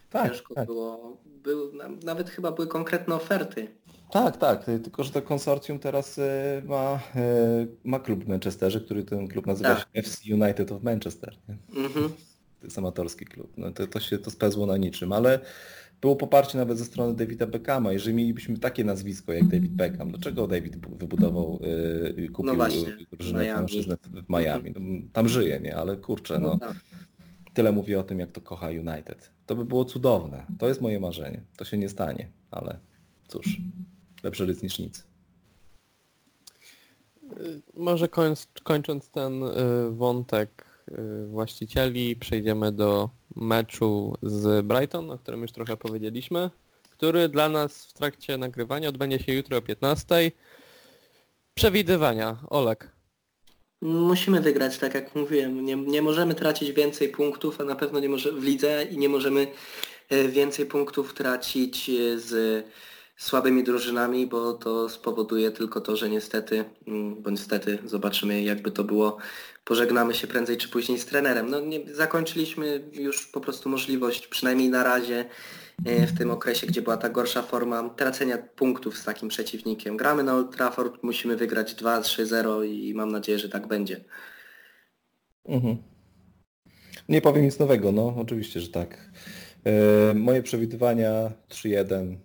tak, 0.10 0.32
ciężko 0.32 0.56
tak. 0.56 0.66
było, 0.66 1.18
był, 1.26 1.72
nawet 2.04 2.30
chyba 2.30 2.52
były 2.52 2.68
konkretne 2.68 3.16
oferty 3.16 3.68
tak, 4.12 4.38
tak, 4.38 4.64
tylko 4.64 5.04
że 5.04 5.12
to 5.12 5.22
konsorcjum 5.22 5.80
teraz 5.80 6.20
e, 6.20 6.62
ma, 6.66 7.00
e, 7.16 7.68
ma 7.84 8.00
klub 8.00 8.24
w 8.24 8.28
Manchesterze, 8.28 8.82
który 8.82 9.04
ten 9.04 9.28
klub 9.28 9.46
nazywa 9.46 9.76
tak. 9.76 9.80
się 9.80 9.86
FC 9.94 10.34
United 10.34 10.72
of 10.72 10.84
Manchester. 10.84 11.38
Mhm. 11.76 12.10
To 12.60 12.66
jest 12.66 12.78
amatorski 12.78 13.26
klub. 13.26 13.54
No 13.58 13.72
to, 13.72 13.88
to 13.88 14.00
się 14.00 14.18
to 14.18 14.32
spezło 14.32 14.66
na 14.66 14.78
niczym, 14.78 15.14
ale 15.14 15.40
było 16.02 16.16
poparcie 16.16 16.58
nawet 16.58 16.78
ze 16.78 16.86
strony 16.86 17.16
Davida 17.16 17.48
Beckhama. 17.48 17.94
Jeżeli 17.94 18.16
mielibyśmy 18.16 18.58
takie 18.58 18.84
nazwisko 18.84 19.34
jak 19.34 19.48
David 19.48 19.72
Beckham, 19.72 20.10
dlaczego 20.10 20.48
David 20.48 20.78
wybudował, 20.78 21.60
yy, 22.18 22.30
kupił 22.30 22.56
no 22.56 22.66
drużynę 23.12 23.98
w 24.14 24.30
Miami? 24.30 24.74
No, 24.76 24.82
tam 25.14 25.30
żyje, 25.30 25.60
nie? 25.60 25.76
Ale 25.76 25.98
kurczę, 25.98 26.40
no, 26.40 26.48
no 26.48 26.58
tak. 26.58 26.76
tyle 27.54 27.72
mówi 27.72 27.96
o 27.96 28.04
tym, 28.04 28.20
jak 28.20 28.32
to 28.32 28.42
kocha 28.42 28.68
United. 28.68 29.37
To 29.48 29.56
by 29.56 29.66
było 29.66 29.86
cudowne. 29.86 30.46
To 30.60 30.68
jest 30.68 30.82
moje 30.82 31.00
marzenie. 31.00 31.42
To 31.58 31.66
się 31.66 31.78
nie 31.78 31.90
stanie, 31.90 32.30
ale 32.52 32.80
cóż. 33.28 33.58
Lepszy 34.24 34.46
ryc 34.46 34.64
niż 34.64 34.80
nic. 34.80 35.04
Y, 37.40 37.62
może 37.74 38.08
końc, 38.08 38.48
kończąc 38.64 39.10
ten 39.10 39.44
y, 39.44 39.50
wątek 39.92 40.66
y, 40.92 41.28
właścicieli, 41.28 42.16
przejdziemy 42.16 42.72
do 42.72 43.10
meczu 43.36 44.14
z 44.24 44.66
Brighton, 44.66 45.12
o 45.12 45.18
którym 45.18 45.42
już 45.42 45.52
trochę 45.52 45.78
powiedzieliśmy, 45.78 46.50
który 46.90 47.30
dla 47.30 47.50
nas 47.50 47.86
w 47.86 47.94
trakcie 47.94 48.38
nagrywania 48.38 48.90
odbędzie 48.90 49.20
się 49.20 49.34
jutro 49.34 49.58
o 49.58 49.62
15. 49.62 50.32
Przewidywania. 51.54 52.38
Olek. 52.50 52.97
Musimy 53.82 54.42
wygrać, 54.42 54.78
tak 54.78 54.94
jak 54.94 55.16
mówiłem. 55.16 55.66
Nie, 55.66 55.76
nie 55.76 56.02
możemy 56.02 56.36
tracić 56.36 56.72
więcej 56.72 57.10
punktów, 57.10 57.62
a 57.62 57.64
na 57.64 57.76
pewno 57.76 58.00
nie 58.00 58.10
może 58.10 58.32
w 58.32 58.44
lidze 58.44 58.86
i 58.92 58.98
nie 58.98 59.10
możemy 59.10 59.48
więcej 60.30 60.66
punktów 60.66 61.14
tracić 61.14 61.92
z 62.16 62.66
słabymi 63.18 63.64
drużynami, 63.64 64.28
bo 64.28 64.54
to 64.54 64.90
spowoduje 64.90 65.52
tylko 65.52 65.82
to, 65.82 65.96
że 65.96 66.10
niestety, 66.10 66.66
mm, 66.88 67.22
bo 67.22 67.30
niestety 67.30 67.78
zobaczymy 67.86 68.42
jakby 68.42 68.72
to 68.72 68.84
było, 68.84 69.18
pożegnamy 69.66 70.14
się 70.14 70.28
prędzej 70.28 70.58
czy 70.58 70.70
później 70.70 71.00
z 71.00 71.06
trenerem. 71.06 71.50
No 71.50 71.60
nie, 71.60 71.94
zakończyliśmy 71.94 72.90
już 72.94 73.28
po 73.28 73.42
prostu 73.42 73.70
możliwość, 73.70 74.28
przynajmniej 74.28 74.70
na 74.70 74.84
razie, 74.84 75.20
e, 75.20 75.26
w 75.86 76.18
tym 76.18 76.32
okresie, 76.32 76.68
gdzie 76.68 76.82
była 76.82 76.98
ta 76.98 77.10
gorsza 77.10 77.42
forma, 77.42 77.90
tracenia 77.90 78.38
punktów 78.38 78.98
z 78.98 79.04
takim 79.04 79.30
przeciwnikiem. 79.30 79.98
Gramy 79.98 80.24
na 80.24 80.36
Old 80.36 80.56
Trafford, 80.56 81.04
musimy 81.04 81.36
wygrać 81.38 81.76
2-3-0 81.76 82.66
i 82.66 82.94
mam 82.94 83.12
nadzieję, 83.12 83.40
że 83.40 83.50
tak 83.50 83.68
będzie. 83.68 84.04
Mhm. 85.46 85.78
Nie 87.10 87.22
powiem 87.22 87.46
nic 87.46 87.60
nowego, 87.60 87.92
no 87.92 88.16
oczywiście, 88.18 88.60
że 88.60 88.68
tak. 88.68 89.10
E, 89.66 90.14
moje 90.14 90.44
przewidywania 90.44 91.32
3-1. 91.50 92.16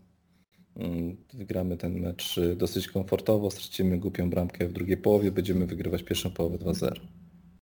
Mm, 0.76 1.16
Wygramy 1.34 1.76
ten 1.76 2.00
mecz 2.00 2.38
e, 2.38 2.56
dosyć 2.56 2.88
komfortowo, 2.88 3.50
stracimy 3.50 3.98
głupią 3.98 4.30
bramkę 4.30 4.68
w 4.68 4.72
drugiej 4.72 4.96
połowie, 4.96 5.32
będziemy 5.32 5.66
wygrywać 5.66 6.02
pierwszą 6.02 6.30
połowę 6.30 6.58
2-0. 6.58 7.00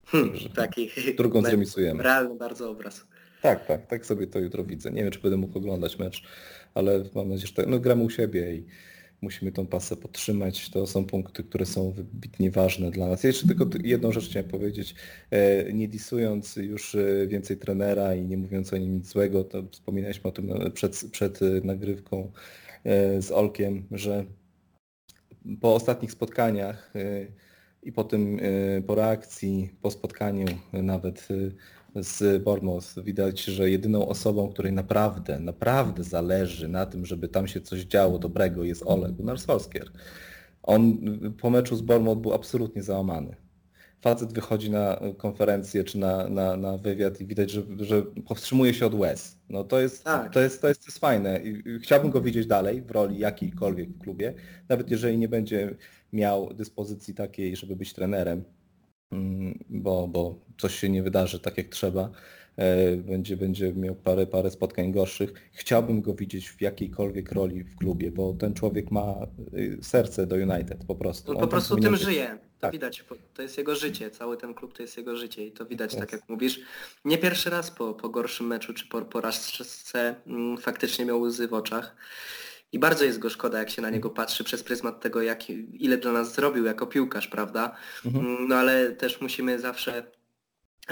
Hmm, 0.06 0.34
taki 0.56 0.90
Drugą 1.18 1.42
zremisujemy. 1.42 2.04
realny 2.04 2.36
bardzo 2.36 2.70
obraz. 2.72 3.06
Tak, 3.42 3.66
tak, 3.68 3.88
tak 3.88 4.06
sobie 4.06 4.28
to 4.28 4.40
jutro 4.40 4.64
widzę. 4.64 4.92
Nie 4.92 5.04
wiem, 5.04 5.12
czy 5.12 5.20
będę 5.20 5.38
mógł 5.38 5.58
oglądać 5.58 6.00
mecz, 6.00 6.24
ale 6.74 7.04
mam 7.16 7.30
nadzieję, 7.30 7.48
że 7.48 7.54
tak. 7.54 7.68
No 7.68 7.80
gramy 7.80 8.04
u 8.04 8.10
siebie 8.10 8.56
i 8.56 8.66
musimy 9.22 9.52
tą 9.52 9.68
pasę 9.68 9.96
podtrzymać. 9.96 10.70
To 10.70 10.88
są 10.88 11.06
punkty, 11.06 11.44
które 11.44 11.66
są 11.66 11.92
wybitnie 11.92 12.52
ważne 12.52 12.92
dla 12.92 13.08
nas. 13.08 13.24
Jeszcze 13.24 13.48
tylko 13.48 13.66
jedną 13.84 14.12
rzecz 14.12 14.30
chciałem 14.30 14.50
powiedzieć. 14.50 14.96
E, 15.32 15.74
Nie 15.74 15.88
disując 15.88 16.56
już 16.56 16.96
e, 16.96 17.28
więcej 17.28 17.58
trenera 17.58 18.16
i 18.16 18.26
nie 18.26 18.38
mówiąc 18.38 18.74
o 18.74 18.78
nim 18.78 18.94
nic 18.94 19.08
złego, 19.08 19.44
to 19.44 19.64
wspominaliśmy 19.72 20.30
o 20.30 20.32
tym 20.32 20.52
e, 20.52 20.72
przed, 20.72 21.06
przed 21.12 21.40
nagrywką 21.64 22.32
z 23.20 23.32
Olkiem, 23.32 23.84
że 23.92 24.26
po 25.62 25.76
ostatnich 25.76 26.12
spotkaniach 26.12 26.94
i 27.84 27.92
po 27.92 28.04
tym, 28.04 28.40
po 28.88 28.96
reakcji, 28.96 29.70
po 29.82 29.92
spotkaniu 29.92 30.46
nawet 30.74 31.28
z 31.96 32.44
Bournemouth 32.44 33.04
widać, 33.04 33.46
że 33.46 33.70
jedyną 33.70 34.08
osobą, 34.08 34.50
której 34.50 34.74
naprawdę, 34.74 35.40
naprawdę 35.40 36.04
zależy 36.04 36.68
na 36.68 36.86
tym, 36.86 37.06
żeby 37.06 37.28
tam 37.28 37.48
się 37.48 37.62
coś 37.62 37.82
działo 37.82 38.20
dobrego 38.20 38.64
jest 38.64 38.84
Ole 38.86 39.12
Gunnar 39.12 39.40
Solskjaer. 39.40 39.92
On 40.64 40.98
po 41.42 41.50
meczu 41.50 41.76
z 41.76 41.82
Bournemouth 41.82 42.22
był 42.22 42.34
absolutnie 42.34 42.84
załamany. 42.84 43.36
Facet 44.02 44.34
wychodzi 44.34 44.72
na 44.72 45.00
konferencję 45.18 45.84
czy 45.84 45.98
na, 45.98 46.30
na, 46.30 46.58
na 46.58 46.78
wywiad 46.78 47.22
i 47.22 47.26
widać, 47.26 47.52
że, 47.52 47.62
że 47.80 48.02
powstrzymuje 48.02 48.74
się 48.74 48.86
od 48.86 48.94
łez. 48.94 49.38
No 49.50 49.64
to 49.64 49.80
jest, 49.80 50.04
Tak. 50.04 50.34
to 50.34 50.40
jest, 50.40 50.62
to 50.62 50.68
jest, 50.68 50.82
to 50.82 50.88
jest 50.88 51.00
fajne. 51.00 51.40
I 51.44 51.80
chciałbym 51.80 52.12
go 52.12 52.22
widzieć 52.22 52.48
dalej 52.48 52.82
w 52.82 52.92
roli 52.92 53.20
jakiejkolwiek 53.20 53.90
w 53.90 54.00
klubie, 54.00 54.34
nawet 54.70 54.92
jeżeli 54.92 55.18
nie 55.18 55.30
będzie 55.30 55.76
miał 56.14 56.54
dyspozycji 56.54 57.14
takiej, 57.14 57.56
żeby 57.56 57.76
być 57.76 57.94
trenerem, 57.94 58.44
bo, 59.70 60.08
bo 60.08 60.40
coś 60.58 60.76
się 60.80 60.90
nie 60.90 61.04
wydarzy 61.04 61.40
tak 61.40 61.58
jak 61.58 61.68
trzeba, 61.68 62.12
e, 62.56 62.98
będzie, 62.98 63.38
będzie 63.38 63.74
miał 63.74 63.96
parę, 63.96 64.28
parę 64.28 64.52
spotkań 64.52 64.92
gorszych. 64.92 65.34
Chciałbym 65.52 66.02
go 66.02 66.14
widzieć 66.14 66.50
w 66.50 66.62
jakiejkolwiek 66.62 67.32
roli 67.32 67.64
w 67.64 67.76
klubie, 67.76 68.12
bo 68.12 68.34
ten 68.34 68.54
człowiek 68.54 68.92
ma 68.92 69.16
y, 69.54 69.78
serce 69.82 70.28
do 70.28 70.36
United 70.36 70.86
po 70.88 70.96
prostu. 70.96 71.32
On 71.32 71.38
po 71.38 71.48
prostu 71.48 71.76
tym 71.76 71.92
być. 71.94 72.02
żyje. 72.02 72.38
To 72.60 72.62
Tak. 72.62 72.72
widać, 72.72 73.04
to 73.34 73.42
jest 73.42 73.58
jego 73.58 73.76
życie. 73.76 74.12
Cały 74.12 74.38
ten 74.38 74.54
klub 74.54 74.74
to 74.74 74.82
jest 74.82 74.98
jego 74.98 75.16
życie 75.16 75.46
i 75.46 75.52
to 75.52 75.66
widać, 75.66 75.92
tak 75.92 76.12
Jest. 76.12 76.14
jak 76.14 76.30
mówisz. 76.30 76.60
Nie 77.06 77.18
pierwszy 77.18 77.50
raz 77.50 77.72
po, 77.72 77.94
po 77.94 78.10
gorszym 78.10 78.48
meczu 78.48 78.74
czy 78.74 78.88
po 78.88 79.02
porażce 79.02 80.16
mm, 80.28 80.58
faktycznie 80.58 81.06
miał 81.06 81.22
łzy 81.22 81.48
w 81.48 81.54
oczach. 81.54 81.96
I 82.72 82.80
bardzo 82.80 83.06
jest 83.06 83.20
go 83.20 83.30
szkoda, 83.30 83.60
jak 83.60 83.70
się 83.70 83.82
na 83.82 83.90
niego 83.90 84.10
patrzy 84.10 84.44
przez 84.44 84.64
pryzmat 84.64 85.02
tego, 85.02 85.22
jak, 85.22 85.50
ile 85.74 85.98
dla 85.98 86.12
nas 86.12 86.36
zrobił 86.36 86.66
jako 86.66 86.88
piłkarz, 86.88 87.28
prawda? 87.28 87.76
Mhm. 88.06 88.26
Mm, 88.26 88.48
No 88.48 88.56
ale 88.56 88.92
też 88.92 89.22
musimy 89.22 89.60
zawsze 89.60 90.04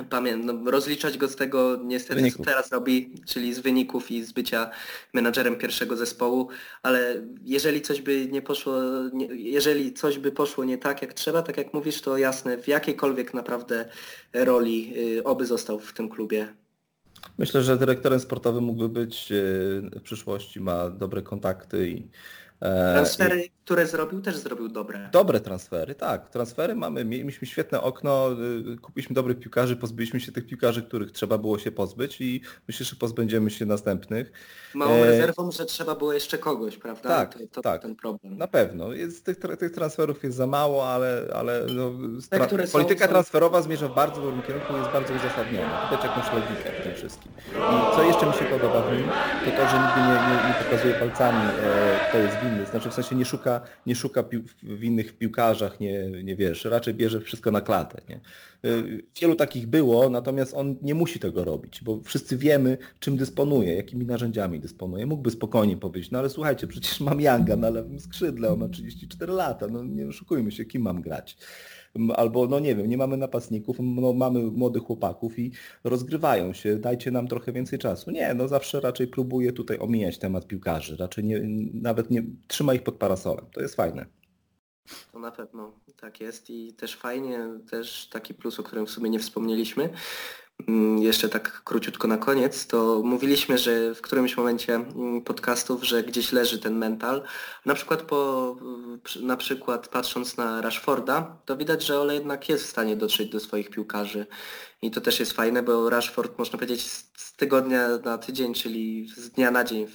pamię- 0.10 0.38
no, 0.44 0.72
rozliczać 0.72 1.18
go 1.18 1.28
z 1.28 1.36
tego 1.36 1.80
niestety, 1.84 2.16
Wyników. 2.16 2.38
co 2.46 2.52
teraz 2.52 2.72
robi, 2.72 3.14
czyli 3.28 3.54
z 3.54 3.60
wyników 3.60 4.12
i 4.12 4.24
z 4.24 4.32
bycia 4.32 4.70
menadżerem 5.14 5.56
pierwszego 5.56 5.96
zespołu, 5.98 6.50
ale 6.84 7.28
jeżeli 7.44 7.82
coś 7.82 8.02
by 8.02 8.28
nie 8.32 8.42
poszło, 8.42 8.74
nie, 9.14 9.26
jeżeli 9.26 9.94
coś 9.94 10.18
by 10.20 10.32
poszło 10.32 10.66
nie 10.66 10.78
tak 10.78 11.02
jak 11.02 11.14
trzeba, 11.14 11.42
tak 11.42 11.58
jak 11.58 11.74
mówisz, 11.74 12.02
to 12.02 12.18
jasne, 12.18 12.58
w 12.58 12.68
jakiejkolwiek 12.68 13.34
naprawdę 13.34 13.90
roli 14.34 14.94
y, 15.18 15.24
oby 15.24 15.46
został 15.46 15.80
w 15.80 15.94
tym 15.94 16.10
klubie. 16.10 16.54
Myślę, 17.38 17.64
że 17.64 17.78
dyrektorem 17.78 18.20
sportowym 18.20 18.64
mógłby 18.64 18.90
być 18.90 19.32
e, 19.32 19.36
w 20.00 20.02
przyszłości, 20.04 20.60
ma 20.60 20.90
dobre 20.90 21.22
kontakty 21.22 21.90
i 21.90 22.08
e, 22.62 22.94
Transfery, 22.94 23.50
które 23.66 23.88
zrobił, 23.88 24.22
też 24.22 24.38
zrobił 24.38 24.70
dobre. 24.70 25.10
Dobre 25.12 25.40
transfery, 25.40 25.96
tak. 25.96 26.30
Transfery 26.30 26.76
mamy, 26.76 27.06
mieliśmy 27.06 27.48
świetne 27.48 27.82
okno, 27.82 28.30
y, 28.74 28.78
kupiliśmy 28.78 29.14
dobrych 29.14 29.40
piłkarzy, 29.40 29.76
pozbyliśmy 29.76 30.20
się 30.20 30.32
tych 30.32 30.46
piłkarzy, 30.48 30.84
których 30.84 31.12
trzeba 31.12 31.38
było 31.38 31.60
się 31.60 31.72
pozbyć 31.72 32.22
i 32.22 32.42
myślę, 32.68 32.86
że 32.86 32.96
pozbędziemy 32.96 33.50
się 33.50 33.66
następnych. 33.66 34.32
Małą 34.74 34.92
E, 34.94 35.06
rezerwą, 35.06 35.52
że 35.52 35.66
trzeba 35.66 35.96
było 35.96 36.14
jeszcze 36.14 36.38
kogoś, 36.38 36.78
prawda? 36.78 37.10
Tak, 37.10 37.34
to, 37.34 37.40
to 37.52 37.62
tak. 37.62 37.82
ten 37.82 37.96
problem. 37.96 38.38
Na 38.38 38.48
pewno. 38.48 38.94
Jest, 38.94 39.26
tych, 39.26 39.40
tra- 39.40 39.58
tych 39.58 39.72
transferów 39.72 40.24
jest 40.24 40.38
za 40.38 40.48
mało, 40.48 40.90
ale, 40.90 41.24
ale 41.36 41.66
no, 41.76 41.92
Te, 42.30 42.40
które 42.40 42.68
są, 42.68 42.72
polityka 42.74 43.06
są- 43.06 43.12
transferowa 43.12 43.62
zmierza 43.62 43.88
w 43.88 43.96
bardzo 43.96 44.22
dobrym 44.22 44.42
kierunku 44.42 44.74
i 44.74 44.78
jest 44.78 44.90
bardzo 44.92 45.14
uzasadniona. 45.14 45.86
Widać 45.92 46.04
jakąś 46.06 46.26
logikę 46.34 46.72
w 46.80 46.84
tym 46.84 46.94
wszystkim. 46.96 47.32
I 47.56 47.96
co 47.96 48.04
jeszcze 48.04 48.26
mi 48.26 48.34
się 48.34 48.46
podoba 48.46 48.82
w 48.82 48.92
nim, 48.98 49.08
to 49.46 49.52
to, 49.52 49.70
że 49.70 49.78
nigdy 49.84 50.00
nie, 50.02 50.18
nie, 50.28 50.48
nie 50.48 50.56
pokazuje 50.64 50.94
palcami, 50.94 51.50
e, 51.64 52.10
kto 52.10 52.18
jest 52.18 52.38
winny. 52.50 52.66
Znaczy 52.66 52.90
w 52.90 52.94
sensie 52.94 53.16
nie 53.16 53.26
szuka, 53.26 53.62
nie 53.86 53.96
szuka 53.96 54.24
pił, 54.24 54.44
w 54.64 55.14
piłkarzach, 55.14 55.80
nie, 55.80 56.10
nie 56.24 56.36
wiesz, 56.36 56.66
raczej 56.66 56.94
bierze 56.94 57.22
wszystko 57.22 57.52
na 57.52 57.62
klatę. 57.62 58.02
Nie? 58.10 58.16
E, 58.16 58.84
Wielu 59.22 59.36
takich 59.36 59.68
było, 59.68 60.10
natomiast 60.10 60.54
on 60.54 60.76
nie 60.82 60.96
musi 60.96 61.20
tego 61.20 61.44
robić, 61.44 61.84
bo 61.84 62.02
wszyscy 62.04 62.38
wiemy, 62.38 62.78
czym 63.00 63.18
dysponuje, 63.18 63.76
jakimi 63.76 64.06
narzędziami 64.06 64.60
dysponuje. 64.60 65.06
Mógłby 65.06 65.32
spokojnie 65.32 65.78
powiedzieć, 65.78 66.12
no 66.12 66.20
ale 66.20 66.30
słuchajcie, 66.30 66.68
przecież 66.68 67.00
mam 67.00 67.22
Yanga 67.22 67.56
na 67.56 67.70
lewym 67.70 68.00
skrzydle, 68.00 68.50
on 68.50 68.60
ma 68.60 68.70
34 68.70 69.34
lata, 69.34 69.68
no 69.68 69.84
nie 69.84 70.08
oszukujmy 70.08 70.52
się, 70.52 70.66
kim 70.66 70.82
mam 70.82 71.02
grać. 71.02 71.38
Albo, 72.16 72.48
no 72.48 72.60
nie 72.60 72.76
wiem, 72.76 72.90
nie 72.90 72.98
mamy 72.98 73.18
napastników, 73.18 73.78
no, 73.80 74.14
mamy 74.14 74.40
młodych 74.44 74.84
chłopaków 74.84 75.40
i 75.40 75.52
rozgrywają 75.84 76.54
się, 76.54 76.78
dajcie 76.78 77.12
nam 77.12 77.28
trochę 77.28 77.52
więcej 77.52 77.80
czasu. 77.80 78.12
Nie, 78.12 78.34
no 78.34 78.48
zawsze 78.48 78.82
raczej 78.82 79.08
próbuję 79.08 79.52
tutaj 79.52 79.80
omijać 79.80 80.18
temat 80.18 80.48
piłkarzy, 80.48 80.98
raczej 80.98 81.24
nie, 81.24 81.42
nawet 81.74 82.10
nie 82.10 82.24
trzyma 82.48 82.74
ich 82.74 82.84
pod 82.84 82.96
parasolem. 82.96 83.46
To 83.54 83.62
jest 83.62 83.76
fajne. 83.76 84.06
To 85.12 85.20
na 85.20 85.32
pewno 85.32 85.80
tak 86.02 86.22
jest 86.22 86.50
i 86.50 86.74
też 86.74 86.96
fajnie, 86.96 87.40
też 87.72 88.10
taki 88.10 88.34
plus, 88.34 88.60
o 88.60 88.64
którym 88.64 88.86
w 88.86 88.90
sumie 88.90 89.10
nie 89.10 89.20
wspomnieliśmy. 89.20 89.90
Mm, 90.66 90.98
Jeszcze 91.04 91.30
tak 91.30 91.62
króciutko 91.64 92.08
na 92.08 92.18
koniec, 92.18 92.68
to 92.68 93.02
mówiliśmy, 93.04 93.58
że 93.58 93.96
w 93.96 94.02
którymś 94.02 94.38
momencie 94.38 94.76
mm, 94.76 95.22
podcastów, 95.22 95.84
że 95.84 96.04
gdzieś 96.04 96.32
leży 96.32 96.60
ten 96.60 96.78
mental. 96.78 97.24
Na 97.66 97.74
przykład 97.76 98.02
po, 98.02 98.56
przy- 99.04 99.24
na 99.26 99.38
przykład 99.38 99.88
patrząc 99.88 100.38
na 100.38 100.62
Rashforda, 100.62 101.38
to 101.46 101.58
widać, 101.58 101.86
że 101.86 102.00
Ole 102.00 102.14
jednak 102.14 102.50
jest 102.50 102.64
w 102.64 102.70
stanie 102.70 102.96
dotrzeć 102.96 103.30
do 103.30 103.40
swoich 103.40 103.70
piłkarzy. 103.70 104.26
I 104.82 104.92
to 104.92 105.02
też 105.02 105.20
jest 105.20 105.32
fajne, 105.34 105.64
bo 105.64 105.90
Rashford 105.90 106.38
można 106.40 106.60
powiedzieć 106.60 106.82
z 106.92 107.34
tygodnia 107.36 107.88
na 108.06 108.18
tydzień, 108.18 108.54
czyli 108.54 109.08
z 109.18 109.30
dnia 109.30 109.52
na 109.52 109.64
dzień, 109.64 109.88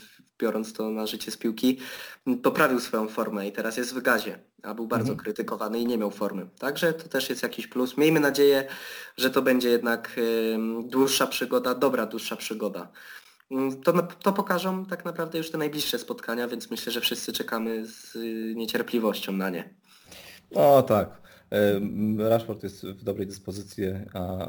biorąc 0.42 0.72
to 0.72 0.90
na 0.90 1.06
życie 1.06 1.30
z 1.30 1.36
piłki, 1.36 1.78
poprawił 2.42 2.80
swoją 2.80 3.08
formę 3.08 3.48
i 3.48 3.52
teraz 3.52 3.76
jest 3.76 3.94
w 3.94 4.02
gazie, 4.02 4.38
a 4.62 4.74
był 4.74 4.86
bardzo 4.86 5.10
Mhm. 5.10 5.18
krytykowany 5.18 5.78
i 5.80 5.86
nie 5.86 5.98
miał 5.98 6.10
formy. 6.10 6.46
Także 6.58 6.92
to 6.92 7.08
też 7.08 7.30
jest 7.30 7.42
jakiś 7.42 7.66
plus. 7.66 7.96
Miejmy 7.96 8.20
nadzieję, 8.20 8.66
że 9.16 9.30
to 9.30 9.42
będzie 9.42 9.68
jednak 9.68 10.20
dłuższa 10.84 11.26
przygoda, 11.26 11.74
dobra 11.74 12.06
dłuższa 12.06 12.36
przygoda. 12.36 12.88
Ym, 13.52 13.82
To, 13.82 13.92
to 14.22 14.32
pokażą 14.32 14.86
tak 14.86 15.04
naprawdę 15.04 15.38
już 15.38 15.50
te 15.50 15.58
najbliższe 15.58 15.98
spotkania, 15.98 16.48
więc 16.48 16.70
myślę, 16.70 16.92
że 16.92 17.00
wszyscy 17.00 17.32
czekamy 17.32 17.86
z 17.86 18.16
y, 18.16 18.54
niecierpliwością 18.56 19.32
na 19.32 19.50
nie. 19.50 19.74
No 20.54 20.82
tak. 20.82 21.22
Em, 21.50 22.20
Rashford 22.20 22.62
jest 22.62 22.86
w 22.86 23.02
dobrej 23.04 23.26
dyspozycji, 23.26 23.84
a 24.14 24.46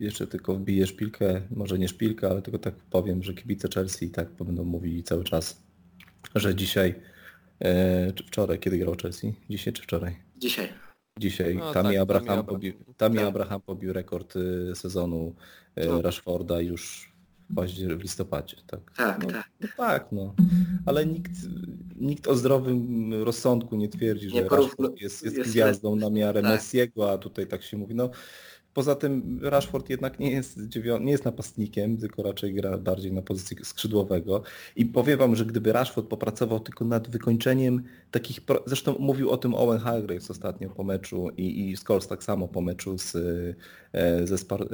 jeszcze 0.00 0.26
tylko 0.26 0.54
wbije 0.54 0.86
szpilkę, 0.86 1.40
może 1.50 1.78
nie 1.78 1.88
szpilkę, 1.88 2.30
ale 2.30 2.42
tylko 2.42 2.58
tak 2.58 2.74
powiem, 2.74 3.22
że 3.22 3.34
kibice 3.34 3.68
Chelsea 3.74 4.04
i 4.04 4.10
tak 4.10 4.28
będą 4.44 4.64
mówili 4.64 5.02
cały 5.02 5.24
czas, 5.24 5.62
że 6.34 6.54
dzisiaj, 6.54 6.94
e, 7.60 8.12
czy 8.12 8.24
wczoraj, 8.24 8.58
kiedy 8.58 8.78
grał 8.78 8.94
Chelsea? 9.02 9.34
Dzisiaj 9.50 9.72
czy 9.72 9.82
wczoraj? 9.82 10.16
Dzisiaj. 10.36 10.68
Dzisiaj 11.18 11.56
No 11.56 11.72
Tammy 11.72 11.92
tak, 11.92 12.02
Abraham, 12.02 12.26
Tammy 12.26 12.44
pobił, 12.44 12.72
Tak. 12.96 13.18
Abraham 13.18 13.60
pobił 13.60 13.92
rekord 13.92 14.36
y, 14.36 14.72
sezonu 14.74 15.34
y, 15.78 15.86
No. 15.86 16.02
Rashforda 16.02 16.60
już 16.60 17.12
w, 17.50 17.54
paździer- 17.54 17.96
w 17.98 18.02
listopadzie. 18.02 18.56
Tak, 18.66 18.80
Tak, 18.96 19.22
no, 19.22 19.30
tak. 19.32 19.50
no 19.60 19.68
tak, 19.76 20.12
no. 20.12 20.34
Ale 20.86 21.06
nikt, 21.06 21.30
nikt 21.96 22.26
o 22.26 22.34
zdrowym 22.36 23.12
rozsądku 23.22 23.76
nie 23.76 23.88
twierdzi, 23.88 24.26
Nie 24.26 24.42
że 24.42 24.48
Rashford 24.48 25.00
jest, 25.00 25.24
jest, 25.24 25.36
jest 25.36 25.50
gwiazdą 25.50 25.96
na 25.96 26.10
miarę 26.10 26.42
tak. 26.42 26.50
Messiego, 26.50 27.12
a 27.12 27.18
tutaj 27.18 27.46
tak 27.46 27.62
się 27.62 27.76
mówi. 27.76 27.94
No, 27.94 28.10
poza 28.78 28.94
tym 28.94 29.40
Rashford 29.42 29.90
jednak 29.90 30.18
nie 30.18 30.30
jest, 30.30 30.58
nie 31.00 31.12
jest 31.12 31.24
napastnikiem, 31.24 31.96
tylko 31.96 32.22
raczej 32.22 32.54
gra 32.54 32.78
bardziej 32.78 33.12
na 33.12 33.22
pozycji 33.22 33.56
skrzydłowego. 33.62 34.42
I 34.76 34.86
powiem 34.86 35.18
wam, 35.18 35.36
że 35.36 35.46
gdyby 35.46 35.72
Rashford 35.72 36.08
popracował 36.08 36.60
tylko 36.60 36.84
nad 36.84 37.08
wykończeniem 37.08 37.82
takich, 38.10 38.40
pro... 38.40 38.62
zresztą 38.66 38.94
mówił 38.98 39.30
o 39.30 39.36
tym 39.36 39.54
Owen 39.54 39.78
Hargreaves 39.78 40.30
ostatnio 40.30 40.70
po 40.70 40.84
meczu 40.84 41.30
i, 41.36 41.70
i 41.70 41.76
Scholes 41.76 42.06
tak 42.06 42.24
samo 42.24 42.48
po 42.48 42.60
meczu 42.60 42.98
z, 42.98 43.16
e, 43.92 44.26
ze 44.26 44.38
Spar... 44.38 44.62
e, 44.62 44.66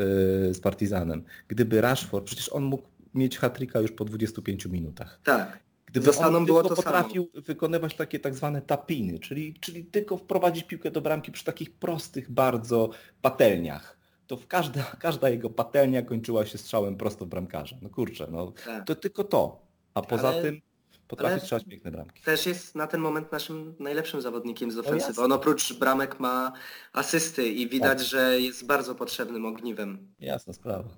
z 0.54 0.60
Partizanem. 0.60 1.22
Gdyby 1.48 1.80
Rashford, 1.80 2.24
przecież 2.24 2.48
on 2.48 2.64
mógł 2.64 2.88
mieć 3.14 3.38
hat-tricka 3.38 3.80
już 3.80 3.92
po 3.92 4.04
25 4.04 4.66
minutach. 4.66 5.20
Tak. 5.24 5.63
Gdyby 5.94 6.18
on 6.18 6.46
było 6.46 6.62
to 6.62 6.68
samo. 6.68 6.82
potrafił 6.82 7.30
wykonywać 7.34 7.94
takie 7.94 8.20
tak 8.20 8.34
zwane 8.34 8.62
tapiny, 8.62 9.18
czyli, 9.18 9.54
czyli 9.60 9.84
tylko 9.84 10.16
wprowadzić 10.16 10.64
piłkę 10.64 10.90
do 10.90 11.00
bramki 11.00 11.32
przy 11.32 11.44
takich 11.44 11.72
prostych 11.78 12.30
bardzo 12.30 12.90
patelniach. 13.22 13.98
to 14.26 14.36
w 14.36 14.46
każda, 14.46 14.82
każda 14.98 15.28
jego 15.28 15.50
patelnia 15.50 16.02
kończyła 16.02 16.46
się 16.46 16.58
strzałem 16.58 16.96
prosto 16.96 17.24
w 17.24 17.28
bramkarza. 17.28 17.76
No 17.82 17.90
kurczę, 17.90 18.26
no 18.30 18.52
Tak. 18.64 18.86
to 18.86 18.94
tylko 18.94 19.24
to. 19.24 19.66
A 19.94 20.02
poza 20.02 20.28
Ale- 20.28 20.42
tym 20.42 20.60
potrafi 21.08 21.40
strzelać 21.40 21.64
piękne 21.64 21.90
bramki. 21.90 22.22
Też 22.22 22.46
jest 22.46 22.74
na 22.74 22.86
ten 22.86 23.00
moment 23.00 23.32
naszym 23.32 23.74
najlepszym 23.80 24.20
zawodnikiem 24.22 24.70
z 24.70 24.78
ofensywy. 24.78 25.08
jasne. 25.08 25.24
On 25.24 25.32
oprócz 25.32 25.78
bramek 25.78 26.20
ma 26.20 26.52
asysty 26.92 27.48
i 27.48 27.68
widać, 27.68 27.98
Tak. 27.98 28.06
że 28.06 28.40
jest 28.40 28.66
bardzo 28.66 28.94
potrzebnym 28.94 29.46
ogniwem. 29.46 30.14
Jasna 30.20 30.52
sprawa. 30.52 30.88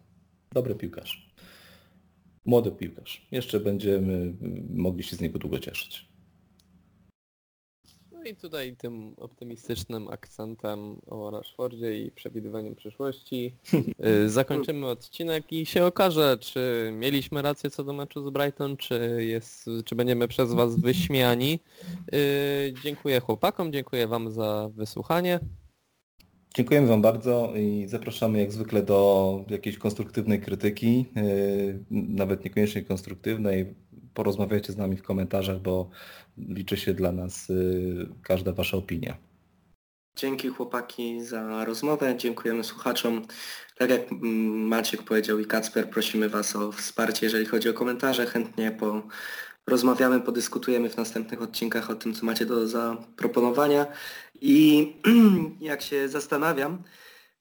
Dobry 0.52 0.74
piłkarz. 0.74 1.25
Młody 2.46 2.70
piłkarz. 2.70 3.26
Jeszcze 3.30 3.60
będziemy 3.60 4.12
y, 4.12 4.34
mogli 4.74 5.02
się 5.02 5.16
z 5.16 5.20
niego 5.20 5.38
długo 5.38 5.58
cieszyć. 5.58 6.08
No 8.12 8.24
i 8.24 8.36
tutaj 8.36 8.76
tym 8.76 9.14
optymistycznym 9.16 10.08
akcentem 10.08 11.00
o 11.06 11.30
Rashfordzie 11.30 12.04
i 12.04 12.10
przewidywaniu 12.10 12.74
przyszłości 12.74 13.54
y, 14.24 14.30
zakończymy 14.38 14.86
odcinek 14.86 15.52
i 15.52 15.66
się 15.66 15.84
okaże, 15.84 16.38
czy 16.40 16.90
mieliśmy 16.92 17.42
rację 17.42 17.70
co 17.70 17.84
do 17.84 17.92
meczu 17.92 18.28
z 18.28 18.30
Brighton, 18.30 18.76
czy, 18.76 19.24
jest, 19.24 19.70
czy 19.84 19.94
będziemy 19.94 20.28
przez 20.28 20.52
Was 20.52 20.80
wyśmiani. 20.80 21.60
Y, 22.14 22.74
Dziękuję 22.82 23.20
chłopakom, 23.20 23.72
dziękuję 23.72 24.06
Wam 24.06 24.30
za 24.30 24.70
wysłuchanie. 24.74 25.40
Dziękujemy 26.56 26.86
Wam 26.86 27.02
bardzo 27.02 27.52
i 27.56 27.88
zapraszamy 27.88 28.38
jak 28.38 28.52
zwykle 28.52 28.82
do 28.82 29.44
jakiejś 29.48 29.78
konstruktywnej 29.78 30.40
krytyki, 30.40 31.06
yy, 31.16 31.84
nawet 31.90 32.44
niekoniecznie 32.44 32.82
konstruktywnej. 32.82 33.74
Porozmawiajcie 34.14 34.72
z 34.72 34.76
nami 34.76 34.96
w 34.96 35.02
komentarzach, 35.02 35.60
bo 35.60 35.90
liczy 36.38 36.76
się 36.76 36.94
dla 36.94 37.12
nas 37.12 37.48
yy, 37.48 38.08
każda 38.22 38.52
Wasza 38.52 38.76
opinia. 38.76 39.16
Dzięki 40.18 40.48
chłopaki 40.48 41.24
za 41.24 41.64
rozmowę, 41.64 42.14
dziękujemy 42.16 42.64
słuchaczom. 42.64 43.22
Tak 43.78 43.90
jak 43.90 44.12
mm, 44.12 44.22
Maciek 44.68 45.02
powiedział 45.02 45.38
i 45.38 45.46
Kacper, 45.46 45.90
prosimy 45.90 46.28
Was 46.28 46.56
o 46.56 46.72
wsparcie, 46.72 47.26
jeżeli 47.26 47.46
chodzi 47.46 47.68
o 47.68 47.74
komentarze. 47.74 48.26
Chętnie 48.26 48.70
po, 48.70 49.02
rozmawiamy, 49.66 50.20
podyskutujemy 50.20 50.90
w 50.90 50.96
następnych 50.96 51.42
odcinkach 51.42 51.90
o 51.90 51.94
tym, 51.94 52.14
co 52.14 52.26
macie 52.26 52.46
do 52.46 52.68
zaproponowania. 52.68 53.86
I 54.40 54.92
jak 55.60 55.82
się 55.82 56.08
zastanawiam, 56.08 56.82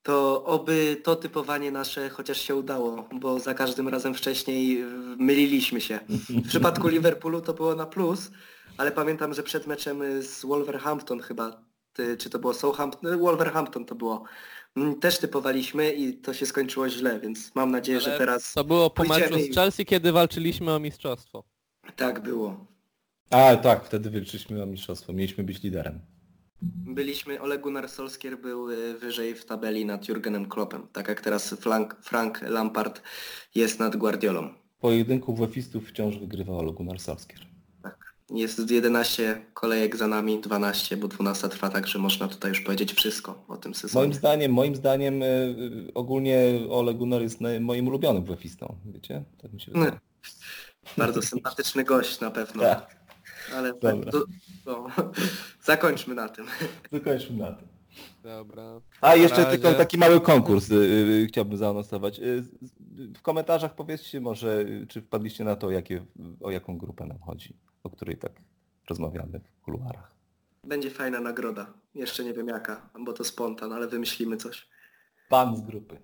to 0.04 0.46
oby 0.46 1.02
to 1.04 1.16
typowanie 1.16 1.72
nasze 1.72 2.10
chociaż 2.10 2.42
się 2.42 2.56
udało, 2.56 3.10
bo 3.14 3.40
za 3.40 3.54
każdym 3.54 3.88
razem 3.88 4.14
wcześniej 4.14 4.84
myliliśmy 5.18 5.82
się. 5.82 6.00
W 6.30 6.48
przypadku 6.48 6.88
Liverpoolu 6.96 7.42
to 7.42 7.54
było 7.54 7.76
na 7.76 7.86
plus, 7.86 8.32
ale 8.78 8.92
pamiętam, 8.92 9.34
że 9.34 9.44
przed 9.44 9.68
meczem 9.68 10.02
z 10.22 10.46
Wolverhampton 10.46 11.20
chyba, 11.20 11.62
czy 12.18 12.30
to 12.30 12.40
było 12.40 12.54
Southampton, 12.54 13.20
Wolverhampton 13.20 13.86
to 13.86 13.96
było, 13.96 14.24
mm, 14.78 15.00
też 15.00 15.20
typowaliśmy 15.20 15.94
i 15.94 16.14
to 16.14 16.34
się 16.34 16.46
skończyło 16.46 16.90
źle, 16.90 17.20
więc 17.20 17.56
mam 17.56 17.72
nadzieję, 17.72 18.02
że 18.02 18.10
Ale 18.10 18.20
teraz 18.20 18.54
To 18.54 18.64
było 18.64 18.90
po 18.90 19.04
meczu 19.04 19.40
z 19.40 19.56
Chelsea, 19.56 19.86
kiedy 19.86 20.12
walczyliśmy 20.12 20.74
o 20.74 20.80
mistrzostwo. 20.80 21.44
tak 21.96 22.20
było. 22.20 22.66
A 23.30 23.56
tak, 23.56 23.86
wtedy 23.86 24.10
wylczyliśmy 24.10 24.64
o 24.64 24.66
mistrzostwo. 24.66 25.14
Mieliśmy 25.14 25.44
być 25.44 25.64
liderem. 25.64 26.00
Byliśmy, 26.86 27.42
Ole 27.42 27.58
Gunnar 27.58 27.90
Solskjaer 27.90 28.42
był 28.42 28.70
y, 28.72 28.94
wyżej 28.94 29.36
w 29.36 29.46
tabeli 29.46 29.86
nad 29.86 30.08
Jurgenem 30.08 30.46
Kloppem, 30.50 30.88
tak 30.94 31.08
jak 31.08 31.22
teraz 31.22 31.50
Frank, 31.50 31.98
Frank 32.02 32.42
Lampard 32.42 33.02
jest 33.56 33.80
nad 33.80 33.96
Guardiolą. 33.96 34.50
Pojedynku 34.80 35.36
WF-istów 35.36 35.88
wciąż 35.90 36.18
wygrywał 36.18 36.60
Ole 36.60 36.74
Gunnar 36.74 37.00
Solskjaer. 37.00 37.46
Tak. 37.84 38.16
Jest 38.30 38.72
11 38.72 39.46
kolejek 39.54 39.96
za 39.96 40.08
nami, 40.08 40.42
12, 40.42 40.98
bo 40.98 41.08
12 41.08 41.50
trwa, 41.50 41.70
także 41.70 42.00
można 42.00 42.28
tutaj 42.28 42.50
już 42.50 42.62
powiedzieć 42.62 42.94
wszystko 42.94 43.46
o 43.48 43.58
tym 43.58 43.74
sezonie. 43.76 44.02
Moim 44.06 44.14
zdaniem, 44.14 44.54
moim 44.54 44.76
zdaniem 44.76 45.24
y, 45.24 45.26
y, 45.26 45.94
ogólnie 45.94 46.38
Ole 46.70 46.94
Gunnar 46.94 47.22
jest 47.22 47.40
moim 47.60 47.88
ulubionym 47.88 48.24
WF-istą, 48.24 48.76
wiecie? 48.86 49.24
Tak 49.42 49.54
mi 49.54 49.62
się 49.62 49.72
No, 49.76 49.80
wydaje. 49.80 50.00
Bardzo 50.98 51.22
sympatyczny 51.22 51.84
gość 51.84 52.20
na 52.20 52.32
pewno. 52.32 52.64
Tak, 52.64 53.05
Ale 53.56 53.74
Dobra. 53.74 54.12
to, 54.12 54.24
no, 54.66 54.88
zakończmy 55.64 56.16
na 56.16 56.30
tym. 56.30 56.46
zakończmy 56.92 57.38
na 57.38 57.52
tym. 57.54 57.68
Dobra. 58.24 58.82
A 59.02 59.16
jeszcze 59.16 59.44
razie. 59.44 59.58
tylko 59.58 59.78
taki 59.78 59.98
mały 59.98 60.22
konkurs 60.22 60.72
y, 60.72 60.76
y, 60.76 61.28
chciałbym 61.30 61.58
zaanonsować. 61.58 62.20
Y, 62.20 62.44
z- 62.44 62.54
y, 63.00 63.14
w 63.18 63.22
komentarzach 63.22 63.76
powiedzcie 63.76 64.22
może, 64.22 64.60
y, 64.62 64.88
czy 64.90 65.02
wpadliście 65.02 65.44
na 65.44 65.56
to, 65.56 65.72
jakie, 65.72 66.06
o 66.42 66.52
jaką 66.52 66.78
grupę 66.78 67.06
nam 67.06 67.20
chodzi, 67.20 67.58
o 67.84 67.90
której 67.90 68.18
tak 68.18 68.32
rozmawiamy 68.90 69.40
w 69.40 69.62
kuluarach. 69.62 70.12
Będzie 70.64 70.90
fajna 70.92 71.20
nagroda. 71.22 71.74
Jeszcze 71.96 72.24
nie 72.24 72.34
wiem 72.34 72.48
jaka, 72.48 72.90
bo 73.00 73.14
to 73.14 73.24
spontan, 73.24 73.74
ale 73.74 73.88
wymyślimy 73.88 74.38
coś. 74.38 74.68
Pan 75.30 75.58
z 75.58 75.62
grupy. 75.62 75.98